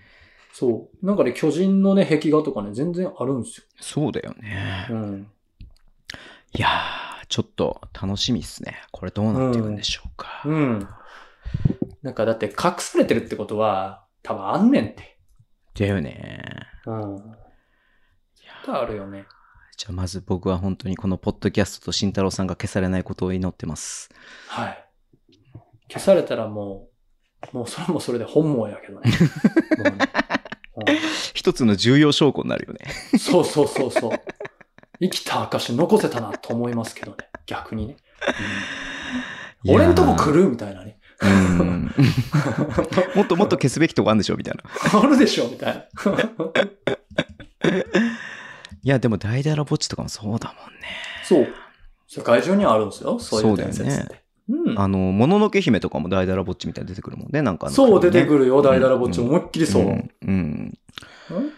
[0.54, 1.06] そう。
[1.06, 4.86] なんかね、巨人のね、壁画とかね、全然あるんですそうだよね。
[4.90, 4.96] よ。
[4.98, 5.28] うん。
[6.54, 8.76] いやー、ちょっと楽しみっすね。
[8.92, 10.42] これどうなっていくんでしょうか。
[10.44, 10.86] うん。
[12.04, 15.18] なんかだって隠されてるってことは、多分あんねんって。
[15.74, 16.44] だよね。
[16.86, 17.36] うん。
[18.68, 19.26] あるよね。
[19.78, 24.10] じゃあまず僕は本当にこのポッドキャストと慎太郎さんが消されないことを祈ってます。
[24.48, 24.86] はい。
[25.90, 26.88] 消されたらも
[27.54, 29.12] う、もうそれもそれで本望やけどね。
[30.76, 31.00] も うね
[31.34, 32.80] 一つの重要証拠になるよね。
[33.14, 34.22] うんそうそうそうそう。
[35.02, 37.18] 生きた証残せたなと思いますけどね。
[37.48, 37.98] 逆にね。
[39.66, 40.50] うん俺んとこ来るる？
[40.50, 41.00] みたいなね。
[41.22, 41.92] うん。
[43.16, 44.64] もっともっと消すべきとこあるんでしょみたいな。
[45.00, 45.84] あるでしょみたいな。
[48.84, 50.88] いや、でも大々ラボッチとかもそうだもんね。
[51.24, 51.48] そう。
[52.08, 53.20] 世界中にあるんですよ。
[53.20, 54.22] そういう伝説そうだよって。
[54.50, 54.80] うん。
[54.80, 57.42] あの、もののけ姫とかも大々ラボッチみたいに出てくるもんね。
[57.42, 58.40] なんかあのそう、出てくる。
[58.40, 59.22] るよ、大々ラボッチ。
[59.22, 59.84] うん思いっきりそう。
[59.84, 60.12] うん。
[60.22, 60.78] うん。
[61.30, 61.52] うん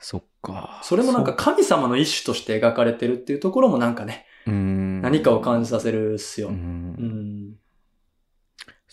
[0.00, 0.80] そっか。
[0.84, 5.02] それもなんか神様の一種として描かれてるっていうところもなんかね、そう、うん。
[5.02, 6.48] 何かを感じさせるっすよ。
[6.48, 6.50] う。
[6.52, 7.54] うんん。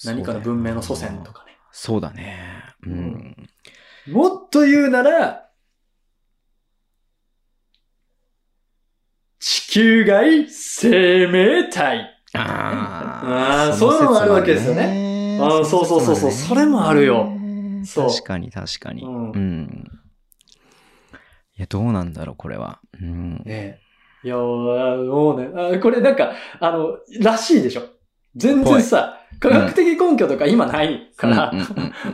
[0.04, 1.40] 何かの文明の祖先とか。
[1.42, 1.58] かね。
[1.72, 2.64] そうだね。
[2.86, 3.50] うん。
[4.08, 5.50] もっと言うなら、
[9.40, 12.12] 地球外生命体。
[12.34, 15.38] ああーそういうのもあるわけですよね。
[15.40, 17.30] あーそうそうそうそうそれもあるよ
[17.94, 19.04] 確かに確かに。
[19.04, 19.92] ううんん。
[21.58, 22.80] いや、どうなんだろう、これは。
[23.02, 23.44] うん。
[23.46, 23.82] ねえ。
[24.24, 27.84] いやー、もうね、あこれなんか、あの、らしいでしょ。
[28.36, 31.52] 全然さ、科学的根拠とか今ないから、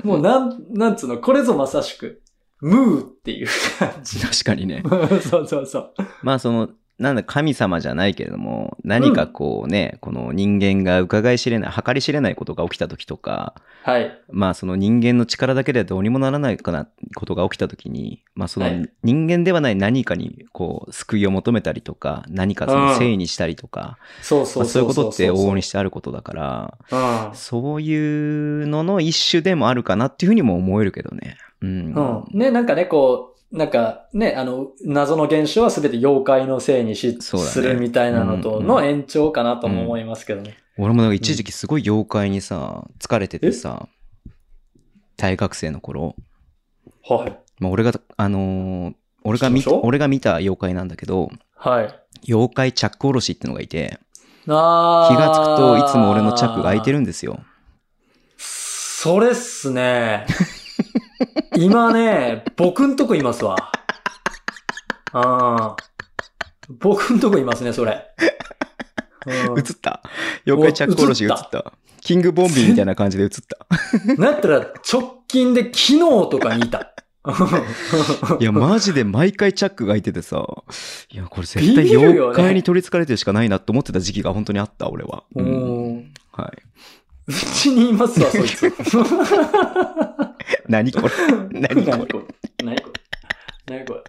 [0.04, 2.22] もうなん、なんつうの、これぞまさしく、
[2.62, 3.48] ムーっていう
[3.80, 4.20] 感じ。
[4.20, 4.84] 確かにね。
[5.30, 5.94] そうそうそう。
[6.22, 6.70] まあ、その、
[7.00, 14.16] なんだ、神様じゃないけれども、何かこうね、この人間が伺い知れない、計り知れないことが起きた時とか、はい。
[14.30, 27.36] まあその人間の力だけではどうにもならないかなことが起きた時に、まあそのはい人間ではない何かにこう救いを求めたりとか、何かその正にしたりとか、そうそうまあそういうことって往々にししてあることだから、うん。
[27.36, 31.38] そういうのの一種でもあるかなっていうふうにも思えるけどね。
[31.62, 31.70] うん。
[31.94, 32.38] うん。
[32.38, 40.58] ね、なんかね、こう、なんかね、あの、謎の現象は全て妖怪のせいにし、ねするみたいなのとうんの延長かなとも思いますけどね。
[40.78, 43.90] 俺もなんか一時期すごい妖怪にさ、疲れててさ、
[45.18, 46.16] 大学生の頃、
[47.08, 47.38] はい。
[47.60, 51.96] まあ俺が、あのー俺が見俺が見た妖怪なんだけど、はい。
[52.28, 54.00] 妖怪チャックおろしってのがいて、
[54.48, 56.98] あ気がつくといつも俺のチャックが開いてる。
[56.98, 57.40] るんですよ。
[58.38, 60.26] それっすね。
[61.58, 63.56] 今ね、僕んとこいますわ。
[65.14, 65.76] ああ。
[66.80, 68.08] 僕んとこいますね、それ。
[69.26, 70.02] うん映った？
[70.48, 71.74] 妖怪チャックおろしが映った。
[72.02, 74.16] キングボンビーみたいな感じで映った？
[74.18, 74.60] なったら
[74.92, 76.94] 直近で昨日とかにいた。
[78.40, 80.44] いや、マジで毎回チャックが開いててさ、
[81.12, 85.24] いや、これ絶対妖怪に取り憑かれてるしかないなと思ってた時期が本当にあった、俺は。
[85.36, 86.62] ううんんはい。
[87.28, 88.74] うちにいますわ、そいつ。
[90.68, 91.10] 何これ？
[91.52, 91.98] 何これ？
[91.98, 92.24] 何これ？
[92.64, 92.94] 何これ？
[93.68, 94.04] 何これ？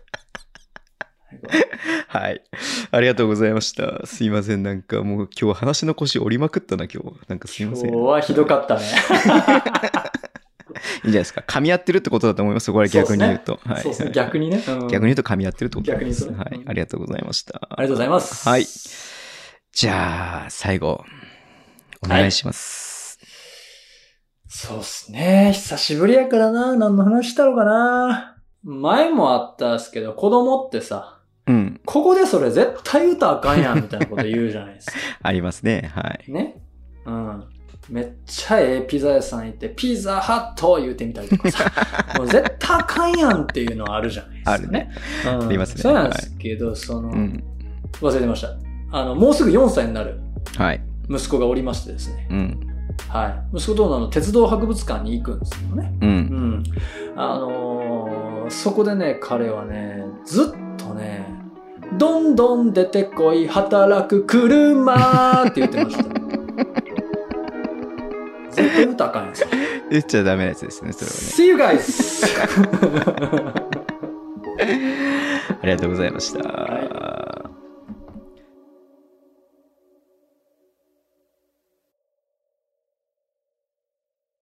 [2.09, 2.42] はい。
[2.90, 4.06] ありがとうございました。
[4.06, 4.62] すいません。
[4.62, 7.28] なんかもう今日話の腰折りまくったな、今日。
[7.28, 7.86] なんかすいません。
[7.86, 8.82] いいん今日はひどかったね。
[11.04, 11.42] じゃないですか。
[11.46, 12.70] 噛み合ってるってことだと思います。
[12.72, 13.60] これ逆に言うと。
[13.64, 13.82] はい。
[13.82, 14.10] そうですね。
[14.12, 14.62] 逆にね。
[14.66, 15.90] うん逆に言うと噛み合ってるってこと。
[15.90, 16.62] 逆にはい。
[16.66, 17.60] ありがとうございました。
[17.70, 18.48] ありがとうございます。
[18.48, 18.66] はい。
[19.72, 21.04] じゃあ、最後、
[22.04, 22.91] お願いします。
[24.55, 25.53] そうっすね。
[25.55, 26.77] 久しぶりやからな。
[26.77, 28.37] 何の話したのかな。
[28.62, 31.81] 前もあったんですけど、子供ってさ、うん。
[31.87, 34.93] ここでそれ絶対言うたらあかんやんみたいなこと言うじゃないですか。
[35.24, 35.91] ありますね。
[35.95, 36.31] はい。
[36.31, 36.62] ね。
[37.07, 37.45] うん。
[37.89, 41.73] めっちゃええピザ屋さん行って、ピザハット言うてみたりとかさ、
[42.19, 44.91] もう絶対あかんやんっていうのはあるじゃないですか、あるね。
[45.24, 47.43] うん、ありますねそうなんですけど、その、うん。
[48.03, 48.49] 忘れてました。
[48.91, 50.20] あの、もうすぐ4歳になる
[50.59, 50.81] はい。
[51.09, 52.29] 息子がおりましてですね。
[52.31, 52.72] うん。
[53.09, 53.56] はい。
[53.56, 55.93] 息子とあの鉄道博物館に行くんですよね。
[56.01, 56.06] う。
[56.06, 56.62] うんん。
[57.16, 61.27] あのーそこでね、彼はね、ずっとね、
[61.98, 66.05] どんどん出てこい、働く車って言ってました。
[68.52, 69.47] 絶対歌あかんやつ。
[69.90, 71.19] 言っちゃダメなやつですね、それはね。
[71.19, 72.27] See you guys!
[75.62, 76.48] ありがとうございました。
[76.48, 77.22] はい